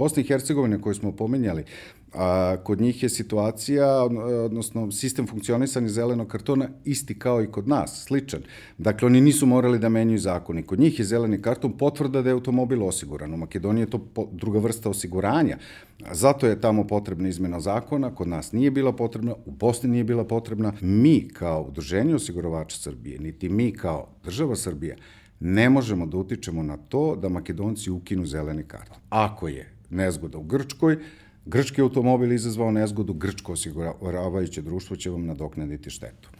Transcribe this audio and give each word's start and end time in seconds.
Bosni 0.00 0.22
i 0.22 0.26
Hercegovine 0.26 0.80
koju 0.80 0.94
smo 0.94 1.12
pomenjali, 1.12 1.64
A, 2.14 2.56
kod 2.64 2.80
njih 2.80 3.02
je 3.02 3.08
situacija, 3.08 4.02
odnosno 4.44 4.90
sistem 4.90 5.26
funkcionisanja 5.26 5.88
zelenog 5.88 6.28
kartona 6.28 6.68
isti 6.84 7.18
kao 7.18 7.42
i 7.42 7.46
kod 7.46 7.68
nas, 7.68 8.04
sličan. 8.04 8.42
Dakle, 8.78 9.06
oni 9.06 9.20
nisu 9.20 9.46
morali 9.46 9.78
da 9.78 9.88
menjuju 9.88 10.18
zakoni. 10.18 10.62
Kod 10.62 10.80
njih 10.80 10.98
je 10.98 11.04
zeleni 11.04 11.42
karton 11.42 11.76
potvrda 11.78 12.22
da 12.22 12.28
je 12.28 12.32
automobil 12.32 12.84
osiguran. 12.84 13.34
U 13.34 13.36
Makedoniji 13.36 13.82
je 13.82 13.90
to 13.90 14.00
druga 14.32 14.58
vrsta 14.58 14.90
osiguranja. 14.90 15.58
Zato 16.12 16.46
je 16.46 16.60
tamo 16.60 16.86
potrebna 16.86 17.28
izmena 17.28 17.60
zakona, 17.60 18.14
kod 18.14 18.28
nas 18.28 18.52
nije 18.52 18.70
bila 18.70 18.92
potrebna, 18.92 19.34
u 19.46 19.50
Bosni 19.50 19.90
nije 19.90 20.04
bila 20.04 20.24
potrebna. 20.24 20.72
Mi 20.80 21.28
kao 21.28 21.62
udruženje 21.68 22.14
osiguravača 22.14 22.76
Srbije, 22.76 23.18
niti 23.18 23.48
mi 23.48 23.72
kao 23.72 24.08
država 24.24 24.56
Srbija, 24.56 24.96
ne 25.40 25.70
možemo 25.70 26.06
da 26.06 26.16
utičemo 26.16 26.62
na 26.62 26.76
to 26.76 27.16
da 27.16 27.28
Makedonci 27.28 27.90
ukinu 27.90 28.26
zeleni 28.26 28.62
karton. 28.62 28.96
Ako 29.10 29.48
je 29.48 29.79
nezgoda 29.90 30.38
u 30.38 30.42
Grčkoj, 30.42 30.98
Grčki 31.44 31.82
automobil 31.82 32.32
izazvao 32.32 32.70
nezgodu, 32.70 33.12
grčko 33.14 33.52
osiguravajuće 33.52 34.62
društvo 34.62 34.96
će 34.96 35.10
vam 35.10 35.26
nadoknaditi 35.26 35.90
štetu. 35.90 36.30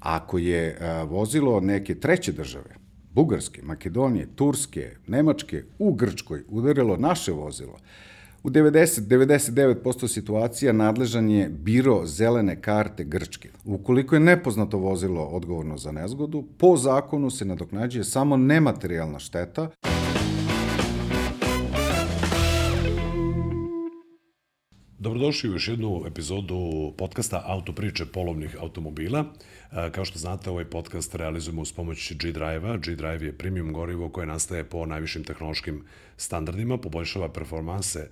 Ako 0.00 0.38
je 0.38 0.78
a, 0.80 1.02
vozilo 1.02 1.60
neke 1.60 1.94
treće 1.94 2.32
države, 2.32 2.74
Bugarske, 3.14 3.62
Makedonije, 3.62 4.26
Turske, 4.34 4.90
Nemačke, 5.06 5.64
u 5.78 5.92
Grčkoj 5.92 6.44
udarilo 6.48 6.96
naše 6.96 7.32
vozilo, 7.32 7.78
U 8.42 8.50
90-99% 8.50 10.08
situacija 10.08 10.72
nadležan 10.72 11.30
je 11.30 11.48
biro 11.48 12.06
zelene 12.06 12.60
karte 12.62 13.04
Grčke. 13.04 13.48
Ukoliko 13.64 14.14
je 14.16 14.20
nepoznato 14.20 14.78
vozilo 14.78 15.24
odgovorno 15.24 15.78
za 15.78 15.92
nezgodu, 15.92 16.44
po 16.58 16.76
zakonu 16.76 17.30
se 17.30 17.44
nadoknađuje 17.44 18.04
samo 18.04 18.36
nematerijalna 18.36 19.18
šteta. 19.18 19.70
Dobrodošli 25.00 25.50
u 25.50 25.52
još 25.52 25.68
jednu 25.68 26.02
epizodu 26.06 26.92
podcasta 26.96 27.42
Autopriče 27.46 28.06
polovnih 28.06 28.56
automobila. 28.60 29.24
E, 29.72 29.90
kao 29.92 30.04
što 30.04 30.18
znate, 30.18 30.50
ovaj 30.50 30.64
podcast 30.64 31.14
realizujemo 31.14 31.62
uz 31.62 31.72
pomoć 31.72 32.12
G-Drive-a. 32.12 32.76
G-Drive 32.76 33.26
je 33.26 33.38
premium 33.38 33.72
gorivo 33.72 34.08
koje 34.08 34.26
nastaje 34.26 34.64
po 34.64 34.86
najvišim 34.86 35.24
tehnološkim 35.24 35.84
standardima, 36.16 36.78
poboljšava 36.78 37.32
performanse 37.32 38.00
e, 38.00 38.08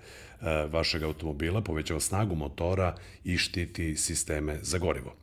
vašeg 0.70 1.02
automobila, 1.02 1.60
povećava 1.60 2.00
snagu 2.00 2.34
motora 2.34 2.94
i 3.24 3.36
štiti 3.36 3.96
sisteme 3.96 4.58
za 4.62 4.78
gorivo. 4.78 5.14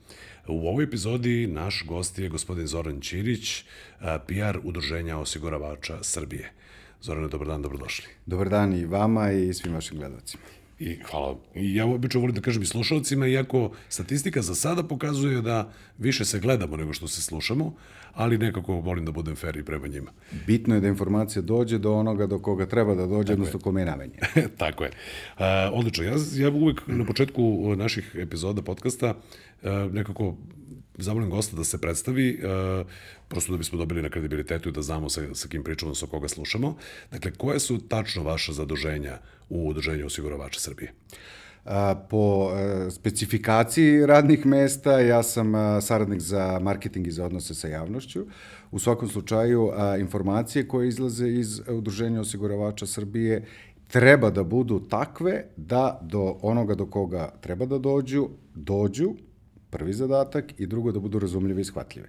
U 0.47 0.67
ovoj 0.67 0.83
epizodi 0.83 1.47
naš 1.47 1.83
gost 1.87 2.19
je 2.19 2.29
gospodin 2.29 2.67
Zoran 2.67 3.01
Ćirić, 3.01 3.59
e, 3.59 3.63
PR 4.27 4.59
Udruženja 4.63 5.17
osiguravača 5.17 5.97
Srbije. 6.01 6.51
Zorane, 7.01 7.27
dobar 7.27 7.47
dan, 7.47 7.61
dobrodošli. 7.61 8.05
Dobar 8.25 8.49
dan 8.49 8.73
i 8.73 8.85
vama 8.85 9.31
i 9.31 9.53
svim 9.53 9.73
vašim 9.73 9.97
gledalcima. 9.97 10.62
I 10.79 10.99
hvala. 11.11 11.37
I 11.55 11.75
ja 11.75 11.85
obično 11.85 12.19
volim 12.19 12.35
da 12.35 12.41
kažem 12.41 12.61
i 12.61 12.65
slušalcima, 12.65 13.27
iako 13.27 13.71
statistika 13.89 14.41
za 14.41 14.55
sada 14.55 14.83
pokazuje 14.83 15.41
da 15.41 15.71
više 15.97 16.25
se 16.25 16.39
gledamo 16.39 16.77
nego 16.77 16.93
što 16.93 17.07
se 17.07 17.21
slušamo, 17.21 17.75
ali 18.13 18.37
nekako 18.37 18.73
volim 18.73 19.05
da 19.05 19.11
budem 19.11 19.35
fair 19.35 19.57
i 19.57 19.63
prema 19.63 19.87
njima. 19.87 20.11
Bitno 20.47 20.75
je 20.75 20.81
da 20.81 20.87
informacija 20.87 21.41
dođe 21.41 21.77
do 21.77 21.93
onoga 21.93 22.27
do 22.27 22.39
koga 22.39 22.65
treba 22.65 22.95
da 22.95 23.07
dođe, 23.07 23.27
Tako 23.27 23.41
odnosno 23.41 23.59
kome 23.59 23.81
je 23.81 23.85
namenje. 23.85 24.17
Tako 24.57 24.83
je. 24.83 24.89
Uh, 24.89 25.43
odlično. 25.71 26.03
Ja, 26.03 26.15
ja 26.35 26.49
uvek 26.49 26.81
na 26.87 27.05
početku 27.05 27.75
naših 27.75 28.15
epizoda 28.19 28.61
podcasta 28.61 29.09
uh, 29.09 29.69
nekako 29.93 30.35
zamolim 30.97 31.29
gosta 31.29 31.55
da 31.55 31.63
se 31.63 31.81
predstavi, 31.81 32.39
uh, 32.43 32.87
prosto 33.27 33.51
da 33.51 33.57
bismo 33.57 33.77
dobili 33.77 34.01
na 34.01 34.09
kredibilitetu 34.09 34.69
i 34.69 34.71
da 34.71 34.81
znamo 34.81 35.09
sa, 35.09 35.21
sa 35.33 35.47
kim 35.47 35.63
pričamo, 35.63 35.95
sa 35.95 36.05
koga 36.05 36.27
slušamo. 36.27 36.75
Dakle, 37.11 37.31
koje 37.31 37.59
su 37.59 37.87
tačno 37.87 38.23
vaša 38.23 38.53
zaduženja 38.53 39.17
u 39.49 39.69
Udruženju 39.69 40.05
osiguravača 40.05 40.59
Srbije? 40.59 40.91
A, 40.91 41.42
po 42.09 42.49
a, 42.49 42.89
specifikaciji 42.91 44.05
radnih 44.05 44.45
mesta, 44.45 44.99
ja 44.99 45.23
sam 45.23 45.55
a, 45.55 45.81
saradnik 45.81 46.19
za 46.19 46.59
marketing 46.61 47.07
i 47.07 47.11
za 47.11 47.25
odnose 47.25 47.53
sa 47.53 47.67
javnošću. 47.67 48.25
U 48.71 48.79
svakom 48.79 49.09
slučaju, 49.09 49.71
informacije 49.99 50.67
koje 50.67 50.87
izlaze 50.87 51.29
iz 51.29 51.61
Udruženja 51.69 52.21
osiguravača 52.21 52.85
Srbije 52.85 53.45
treba 53.87 54.29
da 54.29 54.43
budu 54.43 54.79
takve 54.79 55.45
da 55.57 55.99
do 56.01 56.37
onoga 56.41 56.75
do 56.75 56.85
koga 56.85 57.31
treba 57.41 57.65
da 57.65 57.77
dođu, 57.77 58.29
dođu, 58.55 59.13
prvi 59.69 59.93
zadatak, 59.93 60.59
i 60.59 60.67
drugo 60.67 60.91
da 60.91 60.99
budu 60.99 61.19
razumljive 61.19 61.61
i 61.61 61.65
shvatljive. 61.65 62.07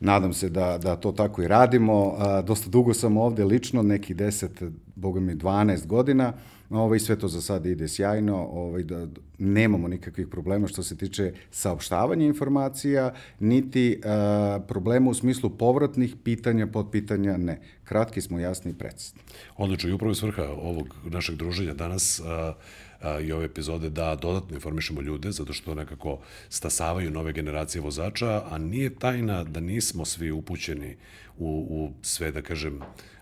Nadam 0.00 0.32
se 0.32 0.48
da, 0.48 0.78
da 0.78 0.96
to 0.96 1.12
tako 1.12 1.42
i 1.42 1.48
radimo. 1.48 2.16
Dosta 2.44 2.70
dugo 2.70 2.94
sam 2.94 3.16
ovde 3.16 3.44
lično, 3.44 3.82
neki 3.82 4.14
10, 4.14 4.70
boga 4.94 5.20
mi 5.20 5.34
12 5.34 5.86
godina. 5.86 6.32
Ovaj, 6.70 6.98
sve 6.98 7.18
to 7.18 7.28
za 7.28 7.40
sada 7.42 7.68
ide 7.68 7.88
sjajno, 7.88 8.36
ovaj, 8.36 8.82
da 8.82 9.06
nemamo 9.38 9.88
nikakvih 9.88 10.26
problema 10.28 10.68
što 10.68 10.82
se 10.82 10.96
tiče 10.96 11.32
saopštavanja 11.50 12.26
informacija, 12.26 13.14
niti 13.40 14.00
a, 14.04 14.60
problema 14.68 15.10
u 15.10 15.14
smislu 15.14 15.50
povratnih 15.50 16.14
pitanja, 16.24 16.66
podpitanja, 16.66 17.36
ne. 17.36 17.60
Kratki 17.84 18.20
smo, 18.20 18.38
jasni 18.38 18.70
i 18.70 18.74
precizni. 18.74 19.20
Odlično, 19.56 19.90
i 19.90 19.92
upravo 19.92 20.14
svrha 20.14 20.42
ovog 20.42 20.94
našeg 21.04 21.36
druženja 21.36 21.74
danas 21.74 22.20
a, 22.20 22.54
a, 23.00 23.20
i 23.20 23.32
ove 23.32 23.44
epizode 23.44 23.90
da 23.90 24.14
dodatno 24.14 24.54
informišemo 24.54 25.00
ljude, 25.00 25.32
zato 25.32 25.52
što 25.52 25.74
nekako 25.74 26.18
stasavaju 26.48 27.10
nove 27.10 27.32
generacije 27.32 27.82
vozača, 27.82 28.42
a 28.50 28.58
nije 28.58 28.94
tajna 28.94 29.44
da 29.44 29.60
nismo 29.60 30.04
svi 30.04 30.30
upućeni 30.30 30.96
u, 31.38 31.66
u 31.70 31.92
sve, 32.02 32.32
da 32.32 32.42
kažem, 32.42 32.80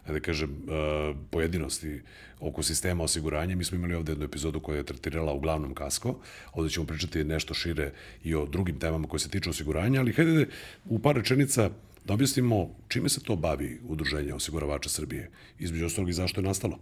da 0.09 0.21
kažem, 0.21 0.51
uh, 0.51 1.17
pojedinosti 1.31 2.01
oko 2.41 2.63
sistema 2.63 3.05
osiguranja. 3.05 3.57
Mi 3.57 3.65
smo 3.65 3.79
imali 3.79 3.95
ovde 3.95 4.13
jednu 4.13 4.25
epizodu 4.25 4.61
koja 4.61 4.77
je 4.77 4.85
tretirala 4.85 5.33
uglavnom 5.33 5.75
kasko. 5.75 6.17
Ovde 6.53 6.71
ćemo 6.71 6.87
pričati 6.87 7.25
nešto 7.25 7.55
šire 7.55 7.93
i 8.25 8.35
o 8.35 8.47
drugim 8.47 8.79
temama 8.79 9.09
koje 9.09 9.21
se 9.21 9.29
tiču 9.29 9.51
osiguranja, 9.51 10.01
ali 10.01 10.13
hajde 10.13 10.33
da 10.33 10.45
u 10.85 10.99
par 10.99 11.17
rečenica 11.17 11.71
da 12.05 12.15
objasnimo 12.15 12.71
čime 12.89 13.09
se 13.09 13.21
to 13.21 13.37
bavi 13.37 13.81
Udruženje 13.89 14.35
osiguravača 14.35 14.89
Srbije, 14.89 15.31
između 15.59 15.87
ostalog 15.87 16.11
i 16.11 16.13
zašto 16.13 16.41
je 16.41 16.45
nastalo. 16.45 16.79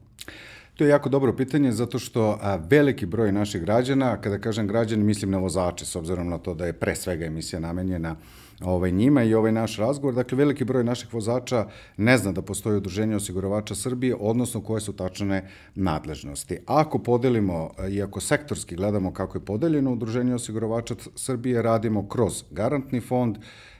To 0.74 0.84
je 0.84 0.90
jako 0.90 1.08
dobro 1.08 1.36
pitanje 1.36 1.72
zato 1.72 1.98
što 1.98 2.38
a, 2.42 2.56
veliki 2.56 3.06
broj 3.06 3.32
naših 3.32 3.60
građana, 3.60 4.20
kada 4.20 4.38
kažem 4.38 4.66
građani, 4.66 5.04
mislim 5.04 5.30
na 5.30 5.38
vozače, 5.38 5.84
s 5.84 5.96
obzirom 5.96 6.28
na 6.28 6.38
to 6.38 6.54
da 6.54 6.66
je 6.66 6.72
pre 6.72 6.96
svega 6.96 7.24
emisija 7.24 7.60
namenjena 7.60 8.16
ovaj, 8.60 8.92
njima 8.92 9.22
i 9.22 9.34
ovaj 9.34 9.52
naš 9.52 9.76
razgovor. 9.76 10.14
Dakle, 10.14 10.38
veliki 10.38 10.64
broj 10.64 10.84
naših 10.84 11.14
vozača 11.14 11.66
ne 11.96 12.18
zna 12.18 12.32
da 12.32 12.42
postoji 12.42 12.76
udruženje 12.76 13.16
osiguravača 13.16 13.74
Srbije, 13.74 14.16
odnosno 14.20 14.60
koje 14.60 14.80
su 14.80 14.92
tačne 14.92 15.50
nadležnosti. 15.74 16.58
Ako 16.66 16.98
podelimo, 16.98 17.70
i 17.90 18.02
ako 18.02 18.20
sektorski 18.20 18.76
gledamo 18.76 19.12
kako 19.12 19.38
je 19.38 19.44
podeljeno 19.44 19.92
udruženje 19.92 20.34
osiguravača 20.34 20.94
Srbije, 21.14 21.62
radimo 21.62 22.08
kroz 22.08 22.44
garantni 22.50 23.00
fond, 23.00 23.36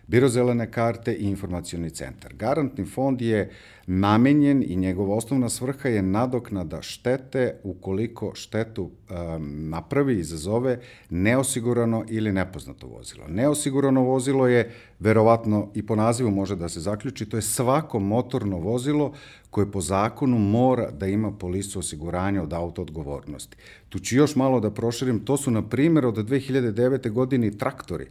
Biro 0.08 0.28
zelene 0.28 0.70
karte 0.70 1.12
i 1.14 1.24
informacioni 1.26 1.90
centar. 1.90 2.34
Garantni 2.34 2.84
fond 2.84 3.20
je 3.20 3.50
namenjen 3.86 4.64
i 4.66 4.76
njegova 4.76 5.14
osnovna 5.14 5.48
svrha 5.48 5.88
je 5.88 6.02
nadoknada 6.02 6.82
štete 6.82 7.54
ukoliko 7.62 8.34
štetu 8.34 8.82
um, 8.82 9.70
napravi, 9.70 10.18
izazove 10.18 10.80
neosigurano 11.10 12.04
ili 12.08 12.32
nepoznato 12.32 12.86
vozilo. 12.86 13.24
Neosigurano 13.28 14.02
vozilo 14.02 14.46
je, 14.46 14.70
verovatno 15.00 15.70
i 15.74 15.86
po 15.86 15.96
nazivu 15.96 16.30
može 16.30 16.56
da 16.56 16.68
se 16.68 16.80
zaključi, 16.80 17.26
to 17.26 17.36
je 17.36 17.42
svako 17.42 17.98
motorno 17.98 18.58
vozilo 18.58 19.12
koje 19.50 19.70
po 19.70 19.80
zakonu 19.80 20.38
mora 20.38 20.90
da 20.90 21.06
ima 21.06 21.32
polisu 21.32 21.78
osiguranja 21.78 22.42
od 22.42 22.52
auto 22.52 22.82
odgovornosti. 22.82 23.56
Tu 23.88 23.98
ću 23.98 24.16
još 24.16 24.36
malo 24.36 24.60
da 24.60 24.70
proširim, 24.70 25.24
to 25.24 25.36
su 25.36 25.50
na 25.50 25.68
primjer 25.68 26.06
od 26.06 26.16
2009. 26.16 27.10
godine 27.10 27.50
traktori 27.50 28.06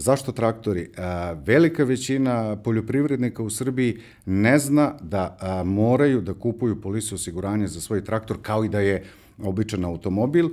Zašto 0.00 0.32
traktori? 0.32 0.88
Velika 1.44 1.84
većina 1.84 2.56
poljoprivrednika 2.56 3.42
u 3.42 3.50
Srbiji 3.50 3.98
ne 4.26 4.58
zna 4.58 4.94
da 5.02 5.36
moraju 5.64 6.20
da 6.20 6.34
kupuju 6.34 6.80
polisu 6.80 7.14
osiguranja 7.14 7.66
za 7.66 7.80
svoj 7.80 8.04
traktor 8.04 8.38
kao 8.42 8.64
i 8.64 8.68
da 8.68 8.80
je 8.80 9.04
običan 9.42 9.84
automobil, 9.84 10.48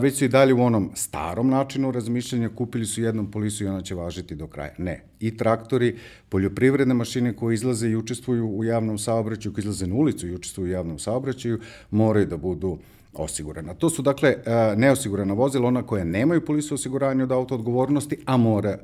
već 0.00 0.18
su 0.18 0.24
i 0.24 0.28
dalje 0.28 0.54
u 0.54 0.62
onom 0.62 0.90
starom 0.94 1.48
načinu 1.48 1.90
razmišljanja, 1.90 2.48
kupili 2.48 2.86
su 2.86 3.02
jednom 3.02 3.30
polisu 3.30 3.64
i 3.64 3.66
ona 3.66 3.82
će 3.82 3.94
važiti 3.94 4.34
do 4.34 4.46
kraja. 4.46 4.74
Ne. 4.78 5.02
I 5.20 5.36
traktori, 5.36 5.96
poljoprivredne 6.28 6.94
mašine 6.94 7.36
koje 7.36 7.54
izlaze 7.54 7.88
i 7.88 7.96
učestvuju 7.96 8.48
u 8.48 8.64
javnom 8.64 8.98
saobraćaju, 8.98 9.52
koje 9.54 9.62
izlaze 9.62 9.86
na 9.86 9.94
ulicu 9.94 10.28
i 10.28 10.34
učestvuju 10.34 10.68
u 10.68 10.72
javnom 10.72 10.98
saobraćaju, 10.98 11.60
moraju 11.90 12.26
da 12.26 12.36
budu 12.36 12.68
uh, 12.68 12.78
osigurana. 13.12 13.74
To 13.74 13.90
su 13.90 14.02
dakle 14.02 14.28
e, 14.28 14.76
neosigurana 14.76 15.34
vozila, 15.34 15.68
ona 15.68 15.82
koja 15.82 16.04
nemaju 16.04 16.44
polisu 16.44 16.74
osiguranja 16.74 17.24
od 17.24 17.32
auto 17.32 17.54
odgovornosti, 17.54 18.18
a 18.26 18.36
mora, 18.36 18.70
e, 18.70 18.78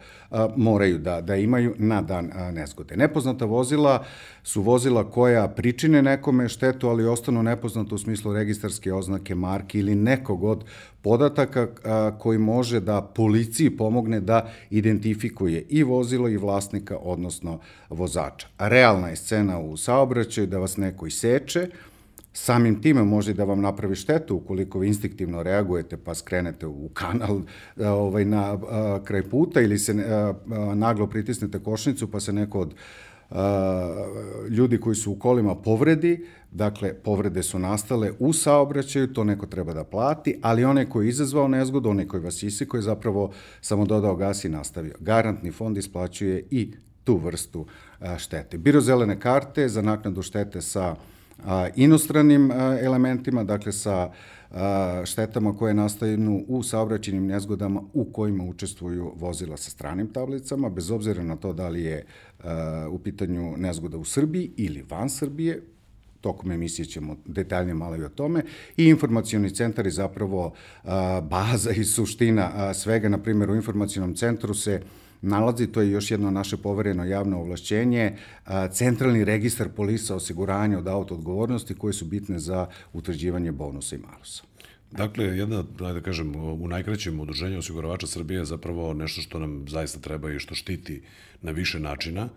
moraju 0.56 0.98
da, 0.98 1.20
da 1.20 1.36
imaju 1.36 1.74
na 1.78 2.02
dan 2.02 2.30
e, 2.32 2.52
nezgode. 2.52 2.96
Nepoznata 2.96 3.44
vozila 3.44 4.04
su 4.42 4.62
vozila 4.62 5.10
koja 5.10 5.48
pričine 5.48 6.02
nekome 6.02 6.48
štetu, 6.48 6.88
ali 6.88 7.06
ostanu 7.06 7.42
nepoznata 7.42 7.94
u 7.94 7.98
smislu 7.98 8.32
registarske 8.32 8.92
oznake, 8.92 9.34
marke 9.34 9.78
ili 9.78 9.94
nekog 9.94 10.44
od 10.44 10.64
podataka 11.02 11.68
koji 12.18 12.38
može 12.38 12.80
da 12.80 13.02
policiji 13.02 13.70
pomogne 13.70 14.20
da 14.20 14.50
identifikuje 14.70 15.66
i 15.68 15.82
vozilo 15.82 16.28
i 16.28 16.36
vlasnika, 16.36 16.96
odnosno 16.96 17.58
vozača. 17.90 18.46
Realna 18.58 19.08
je 19.08 19.16
scena 19.16 19.58
u 19.58 19.76
saobraćaju 19.76 20.46
da 20.46 20.58
vas 20.58 20.76
neko 20.76 21.06
iseče, 21.06 21.68
samim 22.36 22.82
time 22.82 23.02
može 23.04 23.34
da 23.34 23.44
vam 23.44 23.60
napravi 23.60 23.94
štetu 23.94 24.36
ukoliko 24.36 24.78
vi 24.78 24.86
instinktivno 24.86 25.42
reagujete 25.42 25.96
pa 25.96 26.14
skrenete 26.14 26.66
u 26.66 26.88
kanal 26.88 27.40
ovaj, 27.76 28.24
na 28.24 28.58
a, 28.70 29.00
kraj 29.04 29.22
puta 29.22 29.60
ili 29.60 29.78
se 29.78 29.92
a, 29.92 30.34
a, 30.50 30.74
naglo 30.74 31.06
pritisnete 31.06 31.58
košnicu 31.58 32.10
pa 32.10 32.20
se 32.20 32.32
neko 32.32 32.60
od 32.60 32.74
ljudi 34.50 34.80
koji 34.80 34.96
su 34.96 35.12
u 35.12 35.18
kolima 35.18 35.54
povredi, 35.54 36.26
dakle, 36.50 36.94
povrede 36.94 37.42
su 37.42 37.58
nastale 37.58 38.12
u 38.18 38.32
saobraćaju, 38.32 39.12
to 39.12 39.24
neko 39.24 39.46
treba 39.46 39.74
da 39.74 39.84
plati, 39.84 40.38
ali 40.42 40.64
onaj 40.64 40.84
koji 40.88 41.06
je 41.06 41.08
izazvao 41.08 41.48
nezgodu, 41.48 41.88
onaj 41.88 42.06
koji 42.06 42.22
vas 42.22 42.42
isikao 42.42 42.78
je 42.78 42.82
zapravo 42.82 43.32
samo 43.60 43.84
dodao 43.84 44.16
gas 44.16 44.44
i 44.44 44.48
nastavio. 44.48 44.94
Garantni 45.00 45.50
fond 45.50 45.76
isplaćuje 45.76 46.44
i 46.50 46.72
tu 47.04 47.16
vrstu 47.16 47.66
štete. 48.18 48.58
Biro 48.58 48.80
zelene 48.80 49.20
karte 49.20 49.68
za 49.68 49.82
naknadu 49.82 50.22
štete 50.22 50.60
sa 50.60 50.96
inostranim 51.76 52.50
elementima, 52.82 53.44
dakle 53.44 53.72
sa 53.72 54.10
štetama 55.04 55.56
koje 55.56 55.74
nastaju 55.74 56.44
u 56.48 56.62
saobraćenim 56.62 57.26
nezgodama 57.26 57.82
u 57.92 58.04
kojima 58.04 58.44
učestvuju 58.44 59.12
vozila 59.16 59.56
sa 59.56 59.70
stranim 59.70 60.12
tablicama, 60.12 60.68
bez 60.68 60.90
obzira 60.90 61.22
na 61.22 61.36
to 61.36 61.52
da 61.52 61.68
li 61.68 61.82
je 61.82 62.04
u 62.90 62.98
pitanju 62.98 63.56
nezgoda 63.56 63.98
u 63.98 64.04
Srbiji 64.04 64.50
ili 64.56 64.86
van 64.90 65.10
Srbije, 65.10 65.62
tokom 66.20 66.52
emisije 66.52 66.86
ćemo 66.86 67.16
detaljnije 67.26 67.74
malo 67.74 67.96
i 67.96 68.04
o 68.04 68.08
tome, 68.08 68.42
i 68.76 68.84
informacioni 68.84 69.50
centar 69.50 69.86
je 69.86 69.92
zapravo 69.92 70.52
baza 71.22 71.70
i 71.70 71.84
suština 71.84 72.74
svega, 72.74 73.08
na 73.08 73.18
primjer 73.18 73.50
u 73.50 73.56
informacionom 73.56 74.14
centru 74.14 74.54
se 74.54 74.80
nalazi, 75.26 75.66
to 75.66 75.80
je 75.80 75.90
još 75.90 76.10
jedno 76.10 76.30
naše 76.30 76.56
povereno 76.56 77.04
javno 77.04 77.40
ovlašćenje, 77.40 78.16
centralni 78.72 79.24
registar 79.24 79.68
polisa 79.68 80.16
osiguranja 80.16 80.78
od 80.78 80.88
auto 80.88 81.14
odgovornosti 81.14 81.74
koje 81.74 81.92
su 81.92 82.04
bitne 82.04 82.38
za 82.38 82.66
utvrđivanje 82.92 83.52
bonusa 83.52 83.96
i 83.96 83.98
malusa. 83.98 84.42
Dakle, 84.92 85.24
jedna, 85.24 85.62
da 85.78 86.00
kažem, 86.00 86.36
u 86.36 86.68
najkraćem 86.68 87.20
udruženju 87.20 87.58
osiguravača 87.58 88.06
Srbije 88.06 88.38
je 88.38 88.44
zapravo 88.44 88.94
nešto 88.94 89.20
što 89.20 89.38
nam 89.38 89.68
zaista 89.68 90.00
treba 90.00 90.32
i 90.32 90.38
što 90.38 90.54
štiti 90.54 91.02
na 91.42 91.50
više 91.50 91.80
načina, 91.80 92.28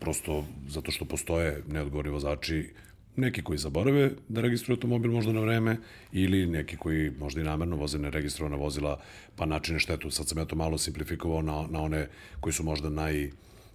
prosto 0.00 0.44
zato 0.68 0.90
što 0.90 1.04
postoje 1.04 1.62
neodgovorni 1.68 2.10
vozači 2.10 2.70
neki 3.16 3.42
koji 3.42 3.58
zaborave 3.58 4.10
da 4.28 4.40
registruju 4.40 4.74
automobil 4.74 5.10
možda 5.10 5.32
na 5.32 5.40
vreme 5.40 5.76
ili 6.12 6.46
neki 6.46 6.76
koji 6.76 7.10
možda 7.18 7.40
i 7.40 7.44
namerno 7.44 7.76
voze 7.76 7.98
neregistrovana 7.98 8.56
vozila 8.56 9.00
pa 9.36 9.46
načine 9.46 9.78
štetu. 9.78 10.10
Sad 10.10 10.28
sam 10.28 10.38
ja 10.38 10.44
to 10.44 10.56
malo 10.56 10.78
simplifikovao 10.78 11.42
na, 11.42 11.66
na 11.70 11.80
one 11.80 12.08
koji 12.40 12.52
su 12.52 12.64
možda 12.64 12.90
naj, 12.90 13.30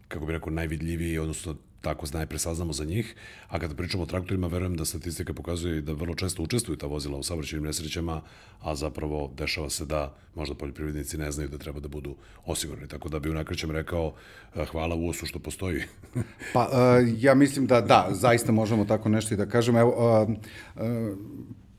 kako 0.08 0.26
bih 0.26 0.34
rekao, 0.34 0.54
najvidljiviji, 0.54 1.18
odnosno 1.18 1.56
tako 1.81 2.06
najpre 2.13 2.39
saznamo 2.39 2.74
za 2.74 2.86
njih, 2.86 3.16
a 3.50 3.60
kada 3.60 3.75
pričamo 3.75 4.04
o 4.04 4.06
traktorima, 4.06 4.48
verujem 4.48 4.75
da 4.78 4.86
statistika 4.86 5.33
pokazuje 5.33 5.81
da 5.81 5.94
vrlo 5.94 6.16
često 6.16 6.44
učestvuju 6.44 6.78
ta 6.78 6.88
vozila 6.88 7.18
u 7.18 7.24
saobraćajnim 7.24 7.68
nesrećama, 7.68 8.22
a 8.62 8.75
zapravo 8.75 9.31
dešava 9.38 9.69
se 9.69 9.86
da 9.86 10.16
možda 10.36 10.56
poljoprivrednici 10.56 11.18
ne 11.18 11.31
znaju 11.31 11.50
da 11.50 11.57
treba 11.57 11.80
da 11.80 11.88
budu 11.88 12.16
osigurani. 12.45 12.88
Tako 12.88 13.10
da 13.10 13.19
bi 13.19 13.30
u 13.30 13.33
nakrećem 13.33 13.72
rekao 13.72 14.13
eh, 14.56 14.66
hvala 14.66 14.95
UOS-u 14.95 15.25
što 15.25 15.39
postoji. 15.39 15.83
pa, 16.54 16.68
uh, 16.72 17.24
ja 17.24 17.36
mislim 17.36 17.68
da 17.68 17.81
da, 17.81 18.07
zaista 18.12 18.51
možemo 18.51 18.86
tako 18.86 19.10
nešto 19.10 19.34
i 19.34 19.38
da 19.38 19.45
kažemo. 19.45 19.80
Evo, 19.80 20.22
uh, 20.22 20.81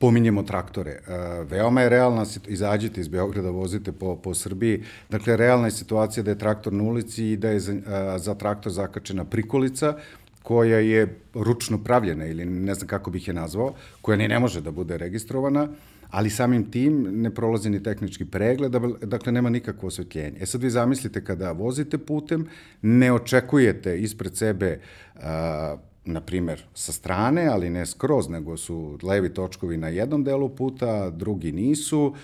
pominjemo 0.02 0.42
traktore. 0.42 0.90
E, 0.90 1.18
veoma 1.50 1.84
je 1.84 1.88
realna, 1.88 2.24
izađite 2.48 3.00
iz 3.00 3.08
Beograda, 3.08 3.50
vozite 3.50 3.92
po, 3.92 4.16
po 4.16 4.34
Srbiji, 4.34 4.82
dakle, 5.10 5.36
realna 5.36 5.70
je 5.70 5.76
situacija 5.76 6.24
da 6.26 6.34
je 6.34 6.38
traktor 6.38 6.72
na 6.72 6.82
ulici 6.82 7.26
i 7.26 7.36
da 7.36 7.52
je 7.54 7.60
za, 7.60 7.72
e, 7.72 8.18
za 8.18 8.34
traktor 8.34 8.72
zakačena 8.72 9.24
prikolica, 9.24 9.94
koja 10.42 10.78
je 10.78 11.06
ručno 11.34 11.78
pravljena 11.84 12.26
ili 12.26 12.44
ne 12.44 12.74
znam 12.74 12.88
kako 12.88 13.10
bih 13.10 13.28
je 13.28 13.34
nazvao, 13.34 13.74
koja 14.00 14.16
ni 14.16 14.28
ne 14.28 14.40
može 14.42 14.60
da 14.60 14.70
bude 14.70 14.98
registrovana, 14.98 15.68
ali 16.10 16.30
samim 16.30 16.64
tim 16.70 17.06
ne 17.22 17.30
prolazi 17.30 17.70
ni 17.70 17.82
tehnički 17.82 18.24
pregled, 18.24 18.72
dakle 19.02 19.32
nema 19.32 19.50
nikakvo 19.50 19.86
osvetljenje. 19.86 20.36
E 20.40 20.46
sad 20.46 20.62
vi 20.62 20.70
zamislite 20.70 21.24
kada 21.24 21.52
vozite 21.52 21.98
putem, 21.98 22.46
ne 22.82 23.12
očekujete 23.12 23.98
ispred 24.00 24.36
sebe 24.36 24.80
a, 25.16 25.76
na 26.04 26.20
primer, 26.20 26.64
sa 26.74 26.92
strane, 26.92 27.46
ali 27.46 27.70
ne 27.70 27.86
skroz, 27.86 28.28
nego 28.28 28.56
su 28.56 28.98
levi 29.02 29.34
točkovi 29.34 29.76
na 29.76 29.88
jednom 29.88 30.24
delu 30.24 30.48
puta, 30.48 31.10
drugi 31.10 31.52
nisu, 31.52 32.14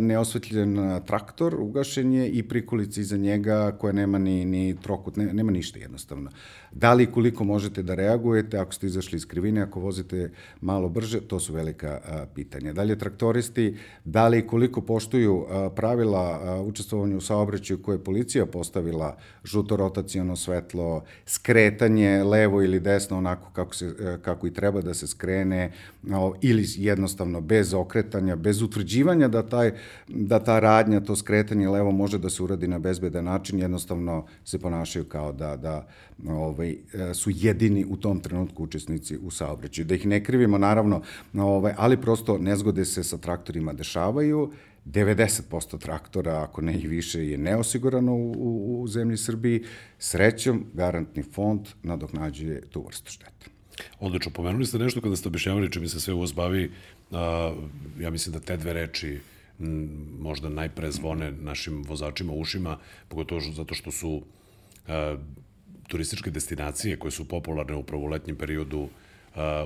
neosvetljen 0.00 1.00
traktor 1.06 1.54
ugašen 1.60 2.12
je 2.12 2.28
i 2.28 2.42
prikolica 2.42 3.00
iza 3.00 3.16
njega 3.16 3.76
koja 3.78 3.92
nema 3.92 4.18
ni, 4.18 4.44
ni 4.44 4.76
trokut, 4.82 5.16
ne, 5.16 5.32
nema 5.32 5.52
ništa 5.52 5.78
jednostavno. 5.78 6.30
Da 6.72 6.92
li 6.92 7.12
koliko 7.12 7.44
možete 7.44 7.82
da 7.82 7.94
reagujete 7.94 8.58
ako 8.58 8.74
ste 8.74 8.86
izašli 8.86 9.16
iz 9.16 9.26
krivine, 9.26 9.60
ako 9.60 9.80
vozite 9.80 10.30
malo 10.60 10.88
brže, 10.88 11.20
to 11.20 11.40
su 11.40 11.52
velika 11.52 12.00
a, 12.04 12.26
pitanja. 12.34 12.72
Da 12.72 12.82
li 12.82 12.92
je 12.92 12.98
traktoristi, 12.98 13.76
da 14.04 14.28
li 14.28 14.46
koliko 14.46 14.80
poštuju 14.80 15.46
a, 15.48 15.70
pravila 15.70 16.40
a, 16.42 16.60
učestvovanja 16.62 17.16
u 17.16 17.20
saobraćaju 17.20 17.82
koje 17.82 17.94
je 17.94 18.04
policija 18.04 18.46
postavila, 18.46 19.16
žuto 19.44 19.76
rotacijono 19.76 20.36
svetlo, 20.36 21.04
skretanje 21.26 22.24
levo 22.24 22.62
ili 22.62 22.80
desno 22.80 23.18
onako 23.18 23.50
kako, 23.52 23.74
se, 23.74 23.94
e, 24.00 24.18
kako 24.22 24.46
i 24.46 24.54
treba 24.54 24.80
da 24.80 24.94
se 24.94 25.06
skrene, 25.06 25.72
o, 26.12 26.34
ili 26.40 26.64
jednostavno 26.76 27.40
bez 27.40 27.74
okretanja, 27.74 28.36
bez 28.36 28.62
utvrđivanja 28.62 29.28
da, 29.28 29.42
taj, 29.42 29.72
da 30.08 30.38
ta 30.38 30.60
radnja, 30.60 31.00
to 31.00 31.16
skretanje 31.16 31.68
levo 31.68 31.90
može 31.90 32.18
da 32.18 32.30
se 32.30 32.42
uradi 32.42 32.68
na 32.68 32.78
bezbedan 32.78 33.24
način, 33.24 33.58
jednostavno 33.58 34.26
se 34.44 34.58
ponašaju 34.58 35.04
kao 35.04 35.32
da, 35.32 35.56
da 35.56 35.86
ovaj, 36.28 36.70
e, 36.70 37.14
su 37.14 37.30
jedini 37.34 37.84
u 37.88 37.96
tom 37.96 38.20
trenutku 38.20 38.64
učesnici 38.64 39.18
u 39.18 39.30
saobraćaju. 39.30 39.86
Da 39.86 39.94
ih 39.94 40.06
ne 40.06 40.24
krivimo, 40.24 40.58
naravno, 40.58 41.02
ovaj, 41.34 41.74
ali 41.76 42.00
prosto 42.00 42.38
nezgode 42.38 42.84
se 42.84 43.04
sa 43.04 43.18
traktorima 43.18 43.72
dešavaju, 43.72 44.50
90% 44.86 45.78
traktora, 45.78 46.42
ako 46.42 46.60
ne 46.60 46.74
i 46.74 46.86
više, 46.86 47.26
je 47.26 47.38
neosigurano 47.38 48.14
u, 48.14 48.34
u, 48.38 48.82
u 48.82 48.88
zemlji 48.88 49.16
Srbiji. 49.16 49.64
Srećom, 49.98 50.64
garantni 50.72 51.22
fond 51.22 51.60
nadoknađuje 51.82 52.60
tu 52.60 52.84
vrstu 52.86 53.12
štete. 53.12 53.46
Odlično, 54.00 54.32
pomenuli 54.32 54.66
ste 54.66 54.78
nešto 54.78 55.00
kada 55.00 55.16
ste 55.16 55.28
objašnjavali 55.28 55.72
čime 55.72 55.88
se 55.88 56.00
sve 56.00 56.14
ovo 56.14 56.26
zbavi, 56.26 56.70
a, 57.10 57.54
ja 58.00 58.10
mislim 58.10 58.32
da 58.32 58.40
te 58.40 58.56
dve 58.56 58.72
reči 58.72 59.18
možda 60.18 60.48
najpre 60.48 60.90
zvone 60.90 61.32
našim 61.32 61.82
vozačima 61.82 62.32
ušima, 62.32 62.78
pogotovo 63.08 63.40
zato 63.40 63.74
što 63.74 63.90
su 63.90 64.22
turističke 65.90 66.30
destinacije 66.30 66.96
koje 66.96 67.12
su 67.12 67.28
popularne 67.28 67.76
upravo 67.76 68.04
u 68.04 68.08
letnjem 68.14 68.36
periodu 68.36 68.88